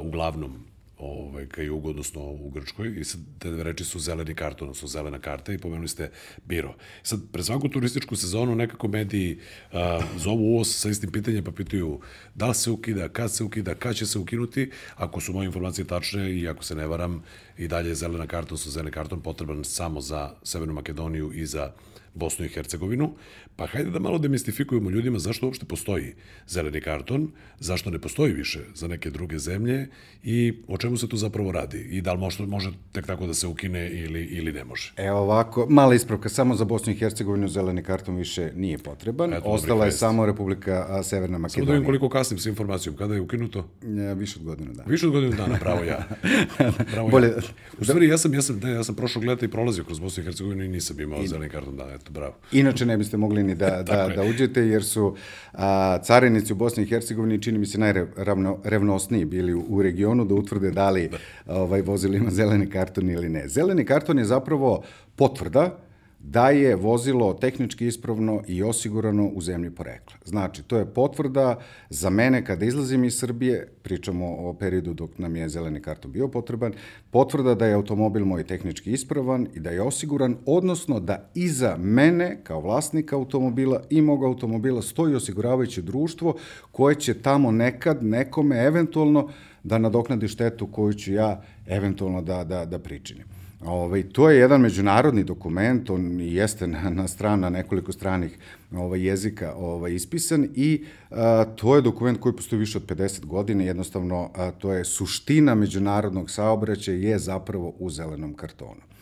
uglavnom 0.03 0.65
ovaj, 0.99 1.47
ka 1.47 1.63
jugu, 1.63 1.91
odnosno 1.91 2.23
u 2.23 2.51
Grčkoj, 2.51 2.95
i 3.01 3.05
sad 3.05 3.21
te 3.39 3.51
reči 3.63 3.85
su 3.85 3.99
zeleni 3.99 4.35
karton, 4.35 4.69
odnosno 4.69 4.89
zelena 4.89 5.19
karta 5.19 5.53
i 5.53 5.59
pomenuli 5.59 5.89
ste 5.89 6.11
biro. 6.45 6.75
Sad, 7.03 7.21
pre 7.33 7.43
svaku 7.43 7.69
turističku 7.69 8.17
sezonu 8.17 8.55
nekako 8.55 8.89
mediji 8.89 9.39
a, 9.73 10.01
zovu 10.17 10.57
UOS 10.57 10.79
sa 10.81 10.89
istim 10.89 11.13
pitanjem, 11.13 11.45
pa 11.45 11.51
pitaju 11.51 12.01
da 12.35 12.49
li 12.49 12.55
se 12.55 12.71
ukida, 12.71 13.09
kad 13.09 13.33
se 13.33 13.45
ukida, 13.45 13.75
kad 13.75 13.97
će 13.97 14.07
se 14.07 14.19
ukinuti, 14.19 14.71
ako 14.97 15.21
su 15.21 15.33
moje 15.33 15.47
informacije 15.47 15.85
tačne 15.85 16.33
i 16.37 16.49
ako 16.49 16.65
se 16.65 16.75
ne 16.75 16.87
varam, 16.87 17.23
i 17.59 17.69
dalje 17.69 17.89
je 17.89 17.95
zelena 17.95 18.27
karta, 18.27 18.47
odnosno 18.47 18.73
zeleni 18.73 18.91
karton 18.91 19.21
potreban 19.21 19.65
samo 19.65 20.01
za 20.01 20.31
Severnu 20.43 20.75
Makedoniju 20.75 21.33
i 21.33 21.47
za 21.47 21.73
Bosnu 22.15 22.45
i 22.45 22.49
Hercegovinu, 22.49 23.15
pa 23.57 23.67
hajde 23.67 23.91
da 23.91 23.99
malo 23.99 24.19
demistifikujemo 24.19 24.91
ljudima 24.91 25.19
zašto 25.19 25.47
uopšte 25.47 25.67
postoji 25.67 26.15
zeleni 26.47 26.81
karton, 26.81 27.31
zašto 27.59 27.91
ne 27.91 27.99
postoji 27.99 28.33
više 28.33 28.61
za 28.75 28.89
neke 28.89 29.11
druge 29.11 29.39
zemlje 29.39 29.89
i 30.23 30.55
o 30.69 30.79
čemu 30.79 30.97
se 30.97 31.09
tu 31.09 31.17
zapravo 31.17 31.53
radi 31.53 31.79
i 31.91 32.01
da 32.01 32.13
li 32.13 32.19
može, 32.19 32.47
može 32.47 32.71
tek 32.93 33.07
tako 33.07 33.27
da 33.27 33.35
se 33.35 33.47
ukine 33.47 33.91
ili, 33.91 34.25
ili 34.25 34.53
ne 34.53 34.65
može. 34.65 34.93
Evo 34.97 35.19
ovako, 35.19 35.67
mala 35.71 35.95
ispravka, 35.95 36.29
samo 36.29 36.55
za 36.57 36.65
Bosnu 36.65 36.93
i 36.93 36.97
Hercegovinu 36.97 37.49
zeleni 37.49 37.83
karton 37.83 38.17
više 38.17 38.51
nije 38.55 38.79
potreban, 38.79 39.35
Eto, 39.35 39.45
ostala 39.45 39.85
je 39.85 39.89
vest. 39.89 39.99
samo 39.99 40.27
Republika 40.27 41.03
Severna 41.03 41.39
Makedonija. 41.39 41.75
Samo 41.75 41.81
da 41.81 41.87
koliko 41.87 42.09
kasnim 42.09 42.39
sa 42.39 42.49
informacijom, 42.49 42.97
kada 42.97 43.15
je 43.15 43.21
ukinuto? 43.21 43.69
Ja, 43.83 44.13
više 44.13 44.39
od 44.39 44.45
godinu 44.45 44.73
dana. 44.73 44.91
Više 44.91 45.07
od 45.07 45.13
godinu 45.13 45.33
dana, 45.37 45.59
pravo 45.59 45.85
ja. 45.85 46.09
Bravo 46.93 47.09
Bolje, 47.09 47.27
ja. 47.29 47.35
U 47.81 47.85
stvari, 47.85 48.09
ja 48.09 48.19
sam, 48.19 48.35
ja 48.35 48.43
sam, 48.43 48.61
ne, 48.63 48.71
ja 48.71 48.85
sam 48.85 48.95
prošlog 48.95 49.25
leta 49.25 49.47
i 49.47 49.49
prolazio 49.49 49.85
kroz 49.85 49.99
Bosnu 49.99 50.23
i 50.23 50.25
Hercegovinu 50.25 50.65
i 50.65 50.69
nisam 50.69 51.01
imao 51.01 51.23
I... 51.23 51.29
zeleni 51.29 51.51
karton, 51.51 51.77
da, 51.77 51.99
eto, 52.05 52.13
bravo. 52.13 52.35
Inače 52.53 52.87
ne 52.87 52.97
biste 52.97 53.17
mogli 53.17 53.43
ni 53.43 53.55
da, 53.55 53.83
da, 53.89 54.09
da 54.17 54.23
uđete, 54.23 54.61
jer 54.61 54.85
su 54.85 55.17
a, 55.53 55.99
carinici 56.03 56.53
u 56.53 56.57
Bosni 56.57 56.83
i 56.83 56.87
Hercegovini, 56.87 57.43
čini 57.43 57.59
mi 57.59 57.67
se, 57.67 57.79
najrevnosniji 57.79 59.25
bili 59.25 59.55
u, 59.55 59.65
u 59.69 59.83
regionu 59.83 60.25
da 60.25 60.35
utvrde 60.35 60.71
da 60.71 60.91
li 60.91 61.09
da. 61.09 61.17
ovaj, 61.55 61.83
vozilo 61.83 62.15
ima 62.15 62.31
zeleni 62.31 62.71
karton 62.71 63.11
ili 63.11 63.29
ne. 63.29 63.49
Zeleni 63.49 63.85
karton 63.85 64.19
je 64.19 64.25
zapravo 64.25 64.83
potvrda 65.17 65.79
da 66.27 66.49
je 66.49 66.77
vozilo 66.77 67.35
tehnički 67.35 67.87
ispravno 67.87 68.43
i 68.47 68.63
osigurano 68.63 69.27
u 69.27 69.41
zemlji 69.41 69.71
porekla. 69.71 70.17
Znači, 70.25 70.63
to 70.63 70.77
je 70.77 70.87
potvrda 70.87 71.59
za 71.91 72.11
mene 72.11 72.45
kada 72.45 72.65
izlazim 72.65 73.05
iz 73.05 73.19
Srbije, 73.19 73.69
pričamo 73.83 74.37
o 74.37 74.55
periodu 74.55 74.95
dok 74.95 75.19
nam 75.19 75.37
je 75.37 75.49
zeleni 75.49 75.83
karton 75.83 76.13
bio 76.13 76.29
potreban, 76.29 76.73
potvrda 77.11 77.55
da 77.55 77.67
je 77.67 77.75
automobil 77.75 78.25
moj 78.25 78.45
tehnički 78.45 78.93
ispravan 78.93 79.49
i 79.55 79.61
da 79.61 79.71
je 79.71 79.83
osiguran, 79.83 80.37
odnosno 80.47 81.01
da 81.01 81.31
iza 81.35 81.77
mene, 81.77 82.39
kao 82.43 82.61
vlasnika 82.61 83.17
automobila 83.17 83.83
i 83.91 84.03
mog 84.03 84.25
automobila, 84.25 84.83
stoji 84.83 85.15
osiguravajuće 85.15 85.83
društvo 85.83 86.37
koje 86.71 86.95
će 86.95 87.15
tamo 87.15 87.51
nekad 87.51 88.05
nekome 88.05 88.57
eventualno 88.57 89.29
da 89.63 89.79
nadoknadi 89.79 90.29
štetu 90.29 90.67
koju 90.67 90.93
ću 90.95 91.13
ja 91.13 91.43
eventualno 91.67 92.23
da, 92.23 92.45
da, 92.45 92.65
da 92.65 92.79
pričinim. 92.79 93.34
Ovaj, 93.65 94.03
to 94.03 94.31
je 94.31 94.39
jedan 94.39 94.61
međunarodni 94.61 95.25
dokument, 95.25 95.91
on 95.91 96.21
jeste 96.21 96.67
na, 96.67 96.91
na 96.91 97.09
strana, 97.09 97.51
nekoliko 97.51 97.93
stranih 97.93 98.39
ovaj, 98.73 99.07
jezika 99.07 99.55
ovaj, 99.57 99.95
ispisan 99.95 100.49
i 100.55 100.85
a, 101.11 101.45
to 101.57 101.77
je 101.77 101.83
dokument 101.83 102.21
koji 102.21 102.37
postoji 102.37 102.61
više 102.61 102.79
od 102.79 102.87
50 102.87 103.25
godina, 103.25 103.63
jednostavno 103.63 104.31
a, 104.35 104.51
to 104.51 104.73
je 104.73 104.85
suština 104.85 105.55
međunarodnog 105.55 106.31
saobraćaja 106.31 106.99
je 106.99 107.19
zapravo 107.19 107.75
u 107.79 107.91
zelenom 107.91 108.35
kartonu. 108.35 108.94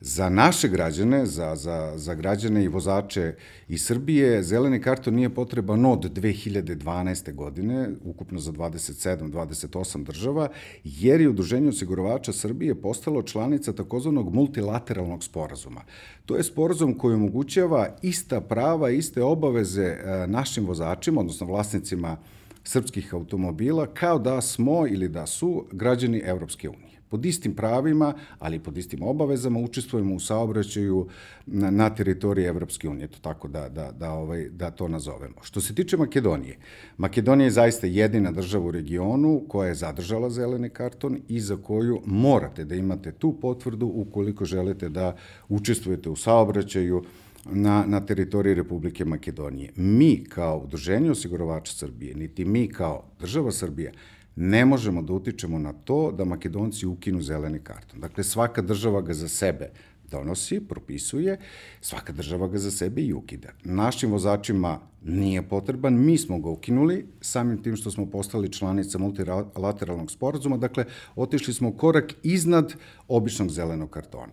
Za 0.00 0.28
naše 0.28 0.68
građane, 0.68 1.26
za, 1.26 1.56
za, 1.56 1.92
za 1.96 2.14
građane 2.14 2.64
i 2.64 2.68
vozače 2.68 3.34
iz 3.68 3.86
Srbije, 3.86 4.42
zeleni 4.42 4.80
karton 4.80 5.14
nije 5.14 5.34
potreban 5.34 5.86
od 5.86 6.12
2012. 6.14 7.34
godine, 7.34 7.88
ukupno 8.04 8.40
za 8.40 8.52
27-28 8.52 10.04
država, 10.04 10.48
jer 10.84 11.20
je 11.20 11.28
Udruženje 11.28 11.68
osiguravača 11.68 12.32
Srbije 12.32 12.74
postalo 12.74 13.22
članica 13.22 13.72
takozvanog 13.72 14.34
multilateralnog 14.34 15.24
sporazuma. 15.24 15.80
To 16.26 16.36
je 16.36 16.44
sporazum 16.44 16.98
koji 16.98 17.14
omogućava 17.14 17.96
ista 18.02 18.40
prava, 18.40 18.90
iste 18.90 19.22
obaveze 19.22 19.84
e, 19.84 20.26
našim 20.26 20.66
vozačima, 20.66 21.20
odnosno 21.20 21.46
vlasnicima 21.46 22.16
srpskih 22.64 23.14
automobila, 23.14 23.86
kao 23.86 24.18
da 24.18 24.40
smo 24.40 24.86
ili 24.86 25.08
da 25.08 25.26
su 25.26 25.64
građani 25.72 26.18
Evropske 26.18 26.68
unije 26.68 26.87
pod 27.08 27.26
istim 27.26 27.54
pravima, 27.54 28.14
ali 28.38 28.58
pod 28.58 28.78
istim 28.78 29.02
obavezama 29.02 29.60
učestvujemo 29.60 30.14
u 30.14 30.20
saobraćaju 30.20 31.08
na, 31.46 31.70
na 31.70 31.90
teritoriji 31.90 32.44
Evropske 32.44 32.88
unije, 32.88 33.08
to 33.08 33.18
tako 33.20 33.48
da, 33.48 33.68
da, 33.68 33.92
da, 33.92 34.12
ovaj, 34.12 34.48
da 34.48 34.70
to 34.70 34.88
nazovemo. 34.88 35.34
Što 35.42 35.60
se 35.60 35.74
tiče 35.74 35.96
Makedonije, 35.96 36.56
Makedonija 36.96 37.44
je 37.44 37.50
zaista 37.50 37.86
jedina 37.86 38.32
država 38.32 38.66
u 38.66 38.70
regionu 38.70 39.42
koja 39.48 39.68
je 39.68 39.74
zadržala 39.74 40.30
zeleni 40.30 40.68
karton 40.70 41.18
i 41.28 41.40
za 41.40 41.56
koju 41.56 42.02
morate 42.06 42.64
da 42.64 42.74
imate 42.74 43.12
tu 43.12 43.32
potvrdu 43.40 43.86
ukoliko 43.86 44.44
želite 44.44 44.88
da 44.88 45.16
učestvujete 45.48 46.10
u 46.10 46.16
saobraćaju 46.16 47.04
na, 47.44 47.84
na 47.86 48.00
teritoriji 48.00 48.54
Republike 48.54 49.04
Makedonije. 49.04 49.72
Mi 49.76 50.24
kao 50.24 50.58
udruženje 50.58 51.10
osiguravača 51.10 51.72
Srbije, 51.72 52.14
niti 52.14 52.44
mi 52.44 52.68
kao 52.68 53.04
država 53.20 53.52
Srbija, 53.52 53.92
ne 54.40 54.64
možemo 54.64 55.02
da 55.02 55.12
utičemo 55.12 55.58
na 55.58 55.72
to 55.72 56.12
da 56.12 56.24
Makedonci 56.24 56.86
ukinu 56.86 57.22
zeleni 57.22 57.58
karton. 57.58 58.00
Dakle, 58.00 58.24
svaka 58.24 58.62
država 58.62 59.00
ga 59.00 59.14
za 59.14 59.28
sebe 59.28 59.70
donosi, 60.10 60.60
propisuje, 60.60 61.38
svaka 61.80 62.12
država 62.12 62.48
ga 62.48 62.58
za 62.58 62.70
sebe 62.70 63.02
i 63.02 63.12
ukida. 63.12 63.48
Našim 63.64 64.10
vozačima 64.10 64.78
nije 65.04 65.42
potreban, 65.42 66.04
mi 66.04 66.18
smo 66.18 66.38
ga 66.38 66.48
ukinuli, 66.48 67.06
samim 67.20 67.62
tim 67.62 67.76
što 67.76 67.90
smo 67.90 68.06
postali 68.06 68.52
članica 68.52 68.98
multilateralnog 68.98 70.10
sporazuma, 70.10 70.56
dakle, 70.56 70.84
otišli 71.16 71.54
smo 71.54 71.72
korak 71.72 72.14
iznad 72.22 72.74
običnog 73.08 73.50
zelenog 73.50 73.90
kartona. 73.90 74.32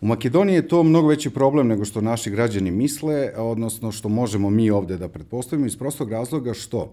U 0.00 0.06
Makedoniji 0.06 0.54
je 0.54 0.68
to 0.68 0.82
mnogo 0.82 1.08
veći 1.08 1.30
problem 1.30 1.68
nego 1.68 1.84
što 1.84 2.00
naši 2.00 2.30
građani 2.30 2.70
misle, 2.70 3.32
odnosno 3.36 3.92
što 3.92 4.08
možemo 4.08 4.50
mi 4.50 4.70
ovde 4.70 4.96
da 4.96 5.08
pretpostavimo 5.08 5.66
iz 5.66 5.76
prostog 5.76 6.10
razloga 6.10 6.54
što 6.54 6.92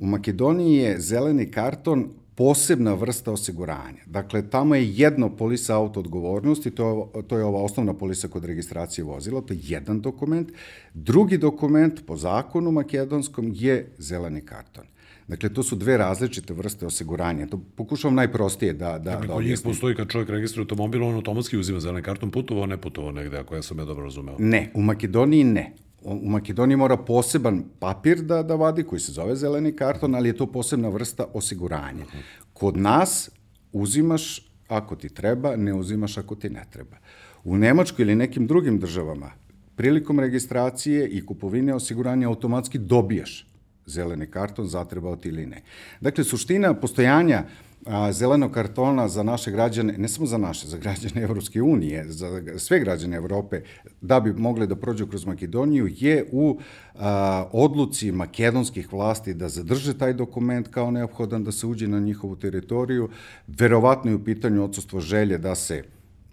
U 0.00 0.06
Makedoniji 0.06 0.76
je 0.76 1.00
zeleni 1.00 1.50
karton 1.50 2.08
posebna 2.34 2.94
vrsta 2.94 3.32
osiguranja. 3.32 4.02
Dakle, 4.06 4.50
tamo 4.50 4.74
je 4.74 4.92
jedno 4.92 5.36
polisa 5.36 5.76
auto 5.76 6.00
odgovornosti, 6.00 6.70
to, 6.70 7.12
to 7.28 7.38
je 7.38 7.44
ova 7.44 7.62
osnovna 7.62 7.94
polisa 7.94 8.28
kod 8.28 8.44
registracije 8.44 9.04
vozila, 9.04 9.40
to 9.40 9.52
je 9.54 9.60
jedan 9.62 10.00
dokument. 10.00 10.52
Drugi 10.94 11.38
dokument 11.38 12.06
po 12.06 12.16
zakonu 12.16 12.72
makedonskom 12.72 13.52
je 13.54 13.92
zeleni 13.98 14.40
karton. 14.40 14.84
Dakle, 15.28 15.52
to 15.54 15.62
su 15.62 15.76
dve 15.76 15.96
različite 15.96 16.54
vrste 16.54 16.86
osiguranja. 16.86 17.46
To 17.46 17.60
pokušavam 17.76 18.14
najprostije 18.14 18.72
da, 18.72 18.92
da, 18.92 18.98
dakle, 18.98 19.26
da 19.26 19.34
objasnim. 19.34 19.50
njih 19.50 19.60
postoji 19.64 19.94
kad 19.94 20.08
čovjek 20.08 20.30
registruje 20.30 20.62
automobil, 20.62 21.04
on 21.04 21.14
automatski 21.14 21.58
uzima 21.58 21.80
zeleni 21.80 22.02
karton, 22.02 22.30
putovao, 22.30 22.66
ne 22.66 22.80
putovao 22.80 23.12
negde, 23.12 23.38
ako 23.38 23.54
ja 23.54 23.62
sam 23.62 23.78
ja 23.78 23.84
dobro 23.84 24.04
razumeo. 24.04 24.36
Ne, 24.38 24.70
u 24.74 24.82
Makedoniji 24.82 25.44
ne 25.44 25.72
u 26.02 26.30
Makedoniji 26.30 26.76
mora 26.76 26.96
poseban 26.96 27.64
papir 27.78 28.22
da, 28.22 28.42
da 28.42 28.54
vadi, 28.54 28.82
koji 28.82 29.00
se 29.00 29.12
zove 29.12 29.36
zeleni 29.36 29.72
karton, 29.76 30.14
ali 30.14 30.28
je 30.28 30.36
to 30.36 30.46
posebna 30.46 30.88
vrsta 30.88 31.24
osiguranja. 31.34 32.04
Kod 32.52 32.76
nas 32.76 33.30
uzimaš 33.72 34.50
ako 34.68 34.96
ti 34.96 35.08
treba, 35.08 35.56
ne 35.56 35.74
uzimaš 35.74 36.18
ako 36.18 36.34
ti 36.34 36.50
ne 36.50 36.64
treba. 36.70 36.96
U 37.44 37.56
Nemačkoj 37.56 38.02
ili 38.02 38.14
nekim 38.14 38.46
drugim 38.46 38.78
državama, 38.78 39.30
prilikom 39.76 40.20
registracije 40.20 41.08
i 41.08 41.26
kupovine 41.26 41.74
osiguranja 41.74 42.28
automatski 42.28 42.78
dobijaš 42.78 43.46
zeleni 43.86 44.26
karton, 44.26 44.66
zatrebao 44.66 45.16
ti 45.16 45.28
ili 45.28 45.46
ne. 45.46 45.62
Dakle, 46.00 46.24
suština 46.24 46.74
postojanja 46.74 47.44
uh, 47.44 47.69
a, 47.86 48.12
zelenog 48.12 48.52
kartona 48.52 49.08
za 49.08 49.22
naše 49.22 49.50
građane, 49.50 49.98
ne 49.98 50.08
samo 50.08 50.26
za 50.26 50.38
naše, 50.38 50.68
za 50.68 50.76
građane 50.78 51.22
Evropske 51.26 51.62
unije, 51.62 52.04
za 52.08 52.42
sve 52.58 52.80
građane 52.80 53.16
Evrope, 53.16 53.62
da 54.00 54.20
bi 54.20 54.32
mogli 54.32 54.66
da 54.66 54.76
prođu 54.76 55.06
kroz 55.06 55.26
Makedoniju, 55.26 55.88
je 55.96 56.28
u 56.32 56.58
a, 56.94 57.48
odluci 57.52 58.12
makedonskih 58.12 58.92
vlasti 58.92 59.34
da 59.34 59.48
zadrže 59.48 59.98
taj 59.98 60.12
dokument 60.12 60.68
kao 60.68 60.90
neophodan 60.90 61.44
da 61.44 61.52
se 61.52 61.66
uđe 61.66 61.88
na 61.88 62.00
njihovu 62.00 62.36
teritoriju. 62.36 63.08
Verovatno 63.46 64.10
je 64.10 64.14
u 64.14 64.24
pitanju 64.24 64.64
odsustvo 64.64 65.00
želje 65.00 65.38
da 65.38 65.54
se 65.54 65.84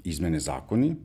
izmene 0.03 0.39
zakoni, 0.39 0.95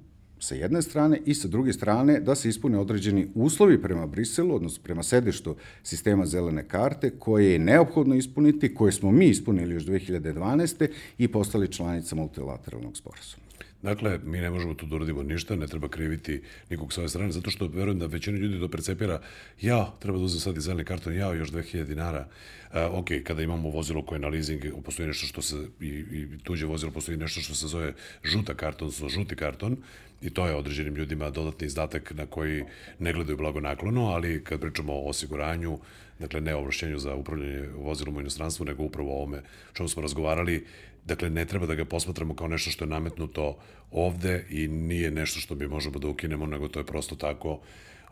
sa 0.42 0.54
jedne 0.54 0.82
strane 0.82 1.20
i 1.26 1.34
sa 1.34 1.48
druge 1.48 1.72
strane 1.72 2.20
da 2.20 2.34
se 2.34 2.48
ispune 2.48 2.78
određeni 2.78 3.28
uslovi 3.34 3.82
prema 3.82 4.06
Briselu, 4.06 4.54
odnosno 4.54 4.82
prema 4.82 5.02
sedištu 5.02 5.56
sistema 5.82 6.26
zelene 6.26 6.68
karte, 6.68 7.10
koje 7.18 7.52
je 7.52 7.58
neophodno 7.58 8.14
ispuniti, 8.14 8.74
koje 8.74 8.92
smo 8.92 9.10
mi 9.10 9.28
ispunili 9.28 9.74
još 9.74 9.84
2012. 9.84 10.88
i 11.18 11.28
postali 11.28 11.72
članica 11.72 12.16
multilateralnog 12.16 12.96
sporazuma. 12.96 13.42
Dakle, 13.82 14.18
mi 14.24 14.38
ne 14.38 14.50
možemo 14.50 14.74
tu 14.74 14.86
da 14.86 14.96
uradimo 14.96 15.22
ništa, 15.22 15.56
ne 15.56 15.66
treba 15.66 15.88
kriviti 15.88 16.42
nikog 16.70 16.92
sa 16.92 17.00
ove 17.00 17.08
strane, 17.08 17.32
zato 17.32 17.50
što 17.50 17.66
verujem 17.66 17.98
da 17.98 18.06
većina 18.06 18.38
ljudi 18.38 18.60
to 18.60 18.68
percepira, 18.68 19.20
ja, 19.60 19.94
treba 19.98 20.18
da 20.18 20.24
uzem 20.24 20.40
sad 20.40 20.56
i 20.56 20.60
zeleni 20.60 20.84
karton, 20.84 21.14
ja, 21.14 21.32
još 21.34 21.50
2000 21.50 21.84
dinara. 21.84 22.26
Uh, 22.70 22.76
ok, 22.98 23.08
kada 23.24 23.42
imamo 23.42 23.70
vozilo 23.70 24.02
koje 24.02 24.16
je 24.16 24.20
na 24.20 24.28
leasing, 24.28 24.62
postoji 24.84 25.08
nešto 25.08 25.26
što 25.26 25.42
se, 25.42 25.56
i, 25.80 25.86
i 25.88 26.28
tuđe 26.42 26.66
vozilo, 26.66 26.92
postoji 26.92 27.18
nešto 27.18 27.40
što 27.40 27.54
se 27.54 27.66
zove 27.66 27.94
žuta 28.24 28.54
karton, 28.54 28.86
odnosno 28.86 29.08
žuti 29.08 29.36
karton, 29.36 29.76
i 30.22 30.30
to 30.30 30.46
je 30.46 30.54
određenim 30.54 30.94
ljudima 30.94 31.30
dodatni 31.30 31.66
izdatak 31.66 32.12
na 32.14 32.26
koji 32.26 32.64
ne 32.98 33.12
gledaju 33.12 33.36
blago 33.36 33.60
naklono, 33.60 34.06
ali 34.06 34.44
kad 34.44 34.60
pričamo 34.60 34.92
o 34.92 35.08
osiguranju, 35.08 35.78
dakle 36.18 36.40
ne 36.40 36.54
ovlašćenju 36.54 36.98
za 36.98 37.14
upravljanje 37.14 37.68
vozilom 37.76 38.16
u 38.16 38.20
inostranstvu, 38.20 38.64
nego 38.66 38.82
upravo 38.82 39.10
o 39.12 39.16
ovome 39.16 39.42
čemu 39.72 39.88
smo 39.88 40.02
razgovarali, 40.02 40.66
Dakle, 41.04 41.30
ne 41.30 41.44
treba 41.44 41.66
da 41.66 41.74
ga 41.74 41.84
posmatramo 41.84 42.34
kao 42.34 42.48
nešto 42.48 42.70
što 42.70 42.84
je 42.84 42.88
nametnuto 42.88 43.56
ovde 43.90 44.44
i 44.50 44.68
nije 44.68 45.10
nešto 45.10 45.40
što 45.40 45.54
bi 45.54 45.68
možemo 45.68 45.98
da 45.98 46.08
ukinemo, 46.08 46.46
nego 46.46 46.68
to 46.68 46.80
je 46.80 46.86
prosto 46.86 47.14
tako. 47.14 47.60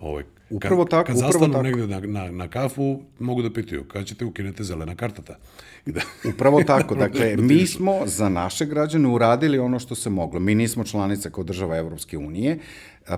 Ovaj, 0.00 0.25
upravo 0.50 0.85
kad, 0.85 0.90
tako, 0.90 1.07
kad 1.07 1.16
upravo 1.16 1.33
zastanu 1.33 1.52
tako. 1.52 1.62
negde 1.62 1.87
na, 1.87 2.00
na, 2.00 2.30
na 2.30 2.49
kafu, 2.49 3.00
mogu 3.19 3.42
da 3.42 3.52
pitaju, 3.52 3.85
kada 3.85 4.04
ćete 4.04 4.25
ukinete 4.25 4.64
zelena 4.64 4.95
kartata? 4.95 5.37
I 5.87 5.92
da, 5.92 6.00
upravo 6.28 6.62
tako, 6.62 6.95
dakle, 7.04 7.37
da 7.37 7.42
mi 7.42 7.66
smo 7.66 8.02
za 8.07 8.28
naše 8.28 8.66
građane 8.66 9.09
uradili 9.09 9.59
ono 9.59 9.78
što 9.78 9.95
se 9.95 10.11
moglo. 10.11 10.40
Mi 10.40 10.54
nismo 10.54 10.85
članica 10.85 11.30
kao 11.30 11.45
država 11.45 11.76
Evropske 11.76 12.19
unije, 12.19 12.59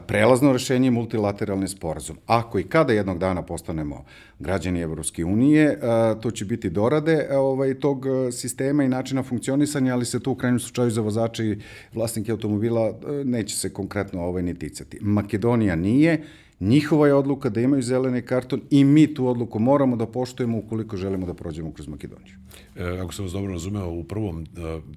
prelazno 0.06 0.52
rešenje 0.52 0.86
je 0.86 0.90
multilateralni 0.90 1.68
sporazum. 1.68 2.16
Ako 2.26 2.58
i 2.58 2.64
kada 2.64 2.92
jednog 2.92 3.18
dana 3.18 3.42
postanemo 3.42 4.04
građani 4.38 4.80
Evropske 4.80 5.24
unije, 5.24 5.78
to 6.20 6.30
će 6.30 6.44
biti 6.44 6.70
dorade 6.70 7.28
ovaj, 7.30 7.74
tog 7.74 8.06
sistema 8.32 8.84
i 8.84 8.88
načina 8.88 9.22
funkcionisanja, 9.22 9.94
ali 9.94 10.04
se 10.04 10.20
to 10.20 10.30
u 10.30 10.34
krajnjem 10.34 10.60
slučaju 10.60 10.90
za 10.90 11.00
vozače 11.00 11.46
i 11.46 11.58
vlasnike 11.94 12.32
automobila 12.32 12.94
neće 13.24 13.56
se 13.56 13.72
konkretno 13.72 14.22
ovaj 14.22 14.42
ni 14.42 14.54
ticati. 14.54 14.98
Makedonija 15.00 15.76
nije, 15.76 16.22
Njihova 16.62 17.06
je 17.06 17.14
odluka 17.14 17.48
da 17.48 17.60
imaju 17.60 17.82
zeleni 17.82 18.22
karton 18.22 18.60
i 18.70 18.84
mi 18.84 19.14
tu 19.14 19.26
odluku 19.26 19.58
moramo 19.58 19.96
da 19.96 20.06
poštujemo 20.06 20.58
ukoliko 20.58 20.96
želimo 20.96 21.26
da 21.26 21.34
prođemo 21.34 21.72
kroz 21.72 21.88
Makedoniju. 21.88 22.34
E, 22.76 22.84
ako 22.84 23.14
sam 23.14 23.24
vas 23.24 23.32
dobro 23.32 23.52
razumeo, 23.52 23.88
u 23.90 24.04
prvom, 24.04 24.46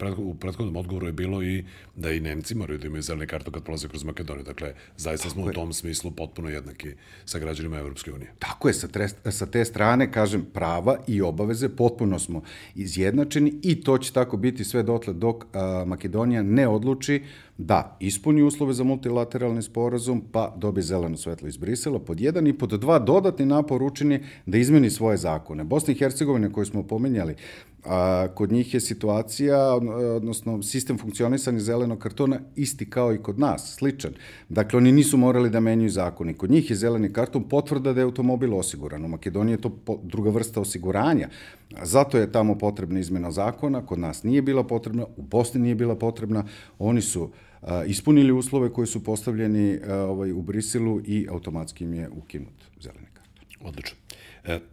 e, 0.02 0.12
u 0.18 0.36
prethodnom 0.36 0.76
odgovoru 0.76 1.08
je 1.08 1.12
bilo 1.12 1.44
i 1.44 1.64
da 1.96 2.12
i 2.12 2.20
Nemci 2.20 2.56
moraju 2.56 2.80
da 2.80 2.88
imaju 2.88 3.02
zeleni 3.02 3.28
karton 3.28 3.54
kad 3.54 3.64
prolaze 3.64 3.88
kroz 3.88 4.04
Makedoniju. 4.04 4.44
Dakle, 4.44 4.74
zaista 4.98 5.30
smo 5.30 5.44
u 5.44 5.52
tom 5.52 5.74
smislu 5.74 6.12
potpuno 6.12 6.50
jednaki 6.50 6.90
sa 7.26 7.40
građanima 7.40 7.78
Evropske 7.78 8.14
unije. 8.14 8.32
Tako 8.40 8.68
je, 8.68 8.74
sa, 8.74 8.88
tre, 8.88 9.08
sa 9.32 9.46
te 9.46 9.66
strane, 9.66 10.12
kažem, 10.12 10.46
prava 10.54 10.98
i 11.08 11.22
obaveze 11.22 11.70
potpuno 11.70 12.20
smo 12.20 12.42
izjednačeni 12.76 13.54
i 13.64 13.82
to 13.82 13.98
će 13.98 14.14
tako 14.14 14.38
biti 14.38 14.64
sve 14.64 14.84
dotle 14.84 15.14
dok 15.14 15.46
a, 15.54 15.84
Makedonija 15.88 16.44
ne 16.44 16.68
odluči 16.68 17.24
da 17.58 17.98
ispuni 18.00 18.44
uslove 18.44 18.74
za 18.74 18.84
multilateralni 18.84 19.62
sporazum, 19.62 20.22
pa 20.32 20.54
dobi 20.58 20.82
zeleno 20.82 21.18
svetlo 21.18 21.48
iz 21.48 21.58
Brisela, 21.58 22.00
pod 22.00 22.22
jedan 22.22 22.48
i 22.48 22.58
pod 22.58 22.70
dva 22.70 23.00
dodatni 23.00 23.46
napor 23.46 23.84
učini 23.84 24.20
da 24.46 24.58
izmeni 24.58 24.90
svoje 24.90 25.18
zakone. 25.18 25.64
Bosna 25.64 25.94
i 25.94 25.98
Hercegovina, 25.98 26.52
koju 26.52 26.66
smo 26.66 26.84
pomenjali, 26.84 27.36
A, 27.86 28.28
kod 28.36 28.52
njih 28.52 28.74
je 28.74 28.80
situacija, 28.80 29.74
odnosno 30.16 30.64
sistem 30.64 30.98
funkcionisanja 30.98 31.60
zelenog 31.60 32.00
kartona 32.00 32.40
isti 32.56 32.90
kao 32.90 33.14
i 33.14 33.18
kod 33.18 33.40
nas, 33.40 33.76
sličan. 33.76 34.14
Dakle, 34.50 34.78
oni 34.78 34.92
nisu 34.92 35.18
morali 35.18 35.50
da 35.50 35.60
menjuju 35.60 35.90
zakoni. 35.90 36.34
Kod 36.34 36.52
njih 36.52 36.70
je 36.70 36.76
zeleni 36.76 37.14
karton 37.14 37.50
potvrda 37.50 37.94
da 37.94 38.02
je 38.02 38.04
automobil 38.04 38.56
osiguran. 38.56 39.06
U 39.06 39.08
Makedoniji 39.08 39.54
je 39.54 39.62
to 39.62 40.00
druga 40.04 40.30
vrsta 40.30 40.62
osiguranja. 40.62 41.30
Zato 41.84 42.18
je 42.18 42.32
tamo 42.32 42.58
potrebna 42.58 43.00
izmena 43.00 43.32
zakona, 43.32 43.86
kod 43.86 44.00
nas 44.00 44.24
nije 44.24 44.42
bila 44.42 44.64
potrebna, 44.64 45.06
u 45.18 45.22
Bosni 45.22 45.62
nije 45.62 45.76
bila 45.76 45.96
potrebna. 45.96 46.44
Oni 46.80 47.02
su 47.02 47.30
ispunili 47.88 48.32
uslove 48.32 48.74
koji 48.74 48.88
su 48.88 49.04
postavljeni 49.04 49.80
ovaj, 49.88 50.32
u 50.32 50.42
Briselu 50.42 51.02
i 51.06 51.28
automatski 51.30 51.84
im 51.84 51.94
je 51.94 52.10
ukinut 52.10 52.54
zeleni 52.82 53.08
karton. 53.14 53.68
Odlično. 53.68 54.05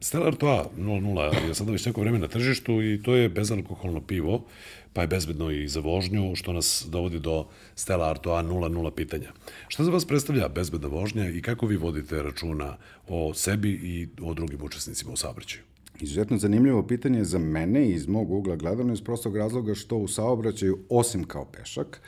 Stella 0.00 0.26
Artois 0.26 0.66
0.0 0.78 1.48
je 1.48 1.54
sada 1.54 1.72
već 1.72 1.86
neko 1.86 2.00
vreme 2.00 2.18
na 2.18 2.28
tržištu 2.28 2.82
i 2.82 3.02
to 3.02 3.14
je 3.14 3.28
bezalkoholno 3.28 4.00
pivo, 4.00 4.44
pa 4.92 5.00
je 5.00 5.06
bezbedno 5.06 5.50
i 5.50 5.68
za 5.68 5.80
vožnju, 5.80 6.36
što 6.36 6.52
nas 6.52 6.86
dovodi 6.88 7.18
do 7.18 7.46
Stella 7.74 8.10
Artois 8.10 8.46
0.0 8.46 8.90
pitanja. 8.90 9.32
Šta 9.68 9.84
za 9.84 9.90
vas 9.90 10.04
predstavlja 10.04 10.48
bezbedna 10.48 10.88
vožnja 10.88 11.28
i 11.28 11.42
kako 11.42 11.66
vi 11.66 11.76
vodite 11.76 12.22
računa 12.22 12.76
o 13.08 13.34
sebi 13.34 13.70
i 13.70 14.08
o 14.22 14.34
drugim 14.34 14.62
učesnicima 14.62 15.12
u 15.12 15.16
saobraćaju? 15.16 15.62
Izuzetno 16.00 16.38
zanimljivo 16.38 16.86
pitanje 16.86 17.24
za 17.24 17.38
mene 17.38 17.88
iz 17.88 18.08
mog 18.08 18.30
ugla 18.30 18.56
gledano 18.56 18.92
iz 18.92 19.00
prostog 19.00 19.36
razloga 19.36 19.74
što 19.74 19.96
u 19.96 20.08
saobraćaju, 20.08 20.78
osim 20.88 21.24
kao 21.24 21.44
pešak, 21.44 22.00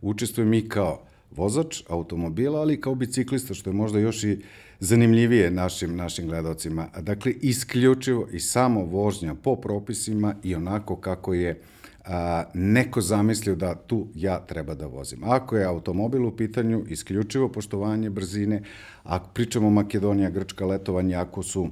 učestvujem 0.00 0.54
i 0.54 0.68
kao 0.68 1.02
vozač 1.36 1.82
automobila, 1.88 2.60
ali 2.60 2.80
kao 2.80 2.94
biciklista, 2.94 3.54
što 3.54 3.70
je 3.70 3.74
možda 3.74 3.98
još 3.98 4.24
i 4.24 4.38
zanimljivije 4.80 5.50
našim, 5.50 5.96
našim 5.96 6.26
gledalcima. 6.26 6.88
Dakle, 7.00 7.32
isključivo 7.32 8.28
i 8.32 8.40
samo 8.40 8.84
vožnja 8.84 9.34
po 9.34 9.56
propisima 9.56 10.34
i 10.42 10.54
onako 10.54 10.96
kako 10.96 11.34
je 11.34 11.60
a, 12.04 12.44
neko 12.54 13.00
zamislio 13.00 13.54
da 13.54 13.74
tu 13.74 14.06
ja 14.14 14.40
treba 14.40 14.74
da 14.74 14.86
vozim. 14.86 15.24
Ako 15.24 15.56
je 15.56 15.64
automobil 15.64 16.26
u 16.26 16.36
pitanju, 16.36 16.84
isključivo 16.88 17.48
poštovanje 17.48 18.10
brzine, 18.10 18.62
ako 19.02 19.28
pričamo 19.34 19.70
Makedonija, 19.70 20.30
Grčka, 20.30 20.66
letovanje, 20.66 21.14
ako 21.14 21.42
su 21.42 21.68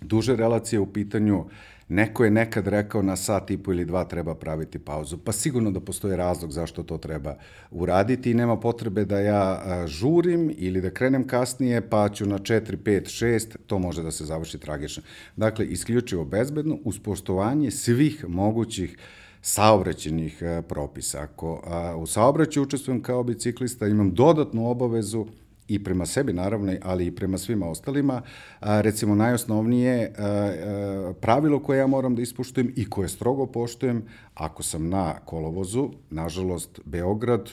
duže 0.00 0.36
relacije 0.36 0.80
u 0.80 0.86
pitanju, 0.92 1.44
Neko 1.88 2.24
je 2.24 2.30
nekad 2.30 2.66
rekao 2.66 3.02
na 3.02 3.16
sat 3.16 3.50
i 3.50 3.58
po 3.58 3.72
ili 3.72 3.84
dva 3.84 4.04
treba 4.04 4.34
praviti 4.34 4.78
pauzu. 4.78 5.18
Pa 5.18 5.32
sigurno 5.32 5.70
da 5.70 5.80
postoji 5.80 6.16
razlog 6.16 6.52
zašto 6.52 6.82
to 6.82 6.98
treba 6.98 7.36
uraditi 7.70 8.30
i 8.30 8.34
nema 8.34 8.56
potrebe 8.60 9.04
da 9.04 9.20
ja 9.20 9.62
žurim 9.86 10.54
ili 10.56 10.80
da 10.80 10.90
krenem 10.90 11.26
kasnije 11.26 11.88
pa 11.88 12.08
ću 12.08 12.26
na 12.26 12.38
4, 12.38 12.76
5, 12.76 13.24
6, 13.24 13.56
to 13.66 13.78
može 13.78 14.02
da 14.02 14.10
se 14.10 14.24
završi 14.24 14.58
tragično. 14.58 15.02
Dakle, 15.36 15.66
isključivo 15.66 16.24
bezbedno 16.24 16.78
uz 16.84 16.98
poštovanje 16.98 17.70
svih 17.70 18.24
mogućih 18.28 18.96
saobraćenih 19.42 20.42
propisa. 20.68 21.22
Ako 21.22 21.62
u 21.98 22.06
saobraćaju 22.06 22.64
učestvujem 22.64 23.02
kao 23.02 23.22
biciklista, 23.22 23.86
imam 23.86 24.14
dodatnu 24.14 24.70
obavezu 24.70 25.26
i 25.68 25.84
prema 25.84 26.06
sebi 26.06 26.32
naravno, 26.32 26.72
ali 26.82 27.06
i 27.06 27.14
prema 27.14 27.38
svima 27.38 27.66
ostalima, 27.66 28.22
a, 28.60 28.80
recimo 28.80 29.14
najosnovnije 29.14 30.12
a, 30.18 30.24
a, 30.24 31.12
pravilo 31.20 31.62
koje 31.62 31.78
ja 31.78 31.86
moram 31.86 32.14
da 32.14 32.22
ispuštujem 32.22 32.72
i 32.76 32.90
koje 32.90 33.08
strogo 33.08 33.46
poštujem, 33.46 34.02
ako 34.34 34.62
sam 34.62 34.88
na 34.88 35.14
kolovozu, 35.24 35.90
nažalost, 36.10 36.80
Beograd 36.84 37.50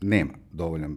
nema 0.00 0.32
dovoljan 0.52 0.96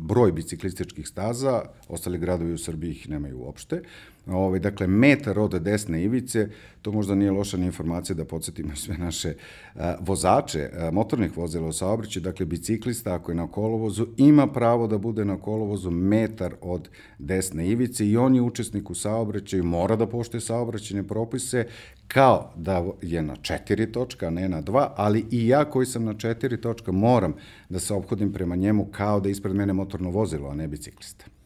broj 0.00 0.32
biciklističkih 0.32 1.08
staza, 1.08 1.62
ostali 1.88 2.18
gradovi 2.18 2.52
u 2.52 2.58
Srbiji 2.58 2.90
ih 2.90 3.08
nemaju 3.08 3.38
uopšte. 3.38 3.82
Ovaj, 4.28 4.60
dakle, 4.60 4.86
metar 4.86 5.38
od 5.38 5.62
desne 5.62 6.04
ivice, 6.04 6.48
to 6.82 6.92
možda 6.92 7.14
nije 7.14 7.30
loša 7.30 7.56
ni 7.56 7.66
informacija 7.66 8.14
da 8.16 8.24
podsjetimo 8.24 8.76
sve 8.76 8.98
naše 8.98 9.34
a, 9.74 9.96
vozače 10.00 10.70
a, 10.72 10.90
motornih 10.90 11.36
vozila 11.36 11.68
u 11.68 11.72
saobraćaju, 11.72 12.22
dakle, 12.22 12.46
biciklista 12.46 13.14
ako 13.14 13.30
je 13.30 13.34
na 13.34 13.46
kolovozu, 13.46 14.06
ima 14.16 14.46
pravo 14.46 14.86
da 14.86 14.98
bude 14.98 15.24
na 15.24 15.36
kolovozu 15.36 15.90
metar 15.90 16.54
od 16.60 16.88
desne 17.18 17.68
ivice 17.68 18.06
i 18.06 18.16
on 18.16 18.34
je 18.34 18.42
učesnik 18.42 18.90
u 18.90 18.94
saobraćaju, 18.94 19.64
mora 19.64 19.96
da 19.96 20.06
poštuje 20.06 20.40
saobraćene 20.40 21.02
propise, 21.02 21.66
kao 22.08 22.52
da 22.56 22.84
je 23.02 23.22
na 23.22 23.36
četiri 23.36 23.92
točka, 23.92 24.30
ne 24.30 24.48
na 24.48 24.60
dva, 24.60 24.94
ali 24.96 25.26
i 25.30 25.48
ja 25.48 25.64
koji 25.64 25.86
sam 25.86 26.04
na 26.04 26.14
četiri 26.14 26.60
točka 26.60 26.92
moram 26.92 27.34
da 27.68 27.78
se 27.78 27.94
obhodim 27.94 28.32
prema 28.32 28.56
njemu 28.56 28.84
kao 28.92 29.20
da 29.20 29.28
ispred 29.28 29.54
mene 29.54 29.72
motorno 29.72 30.10
vozilo, 30.10 30.48
a 30.48 30.54
ne 30.54 30.68
biciklista. 30.68 31.37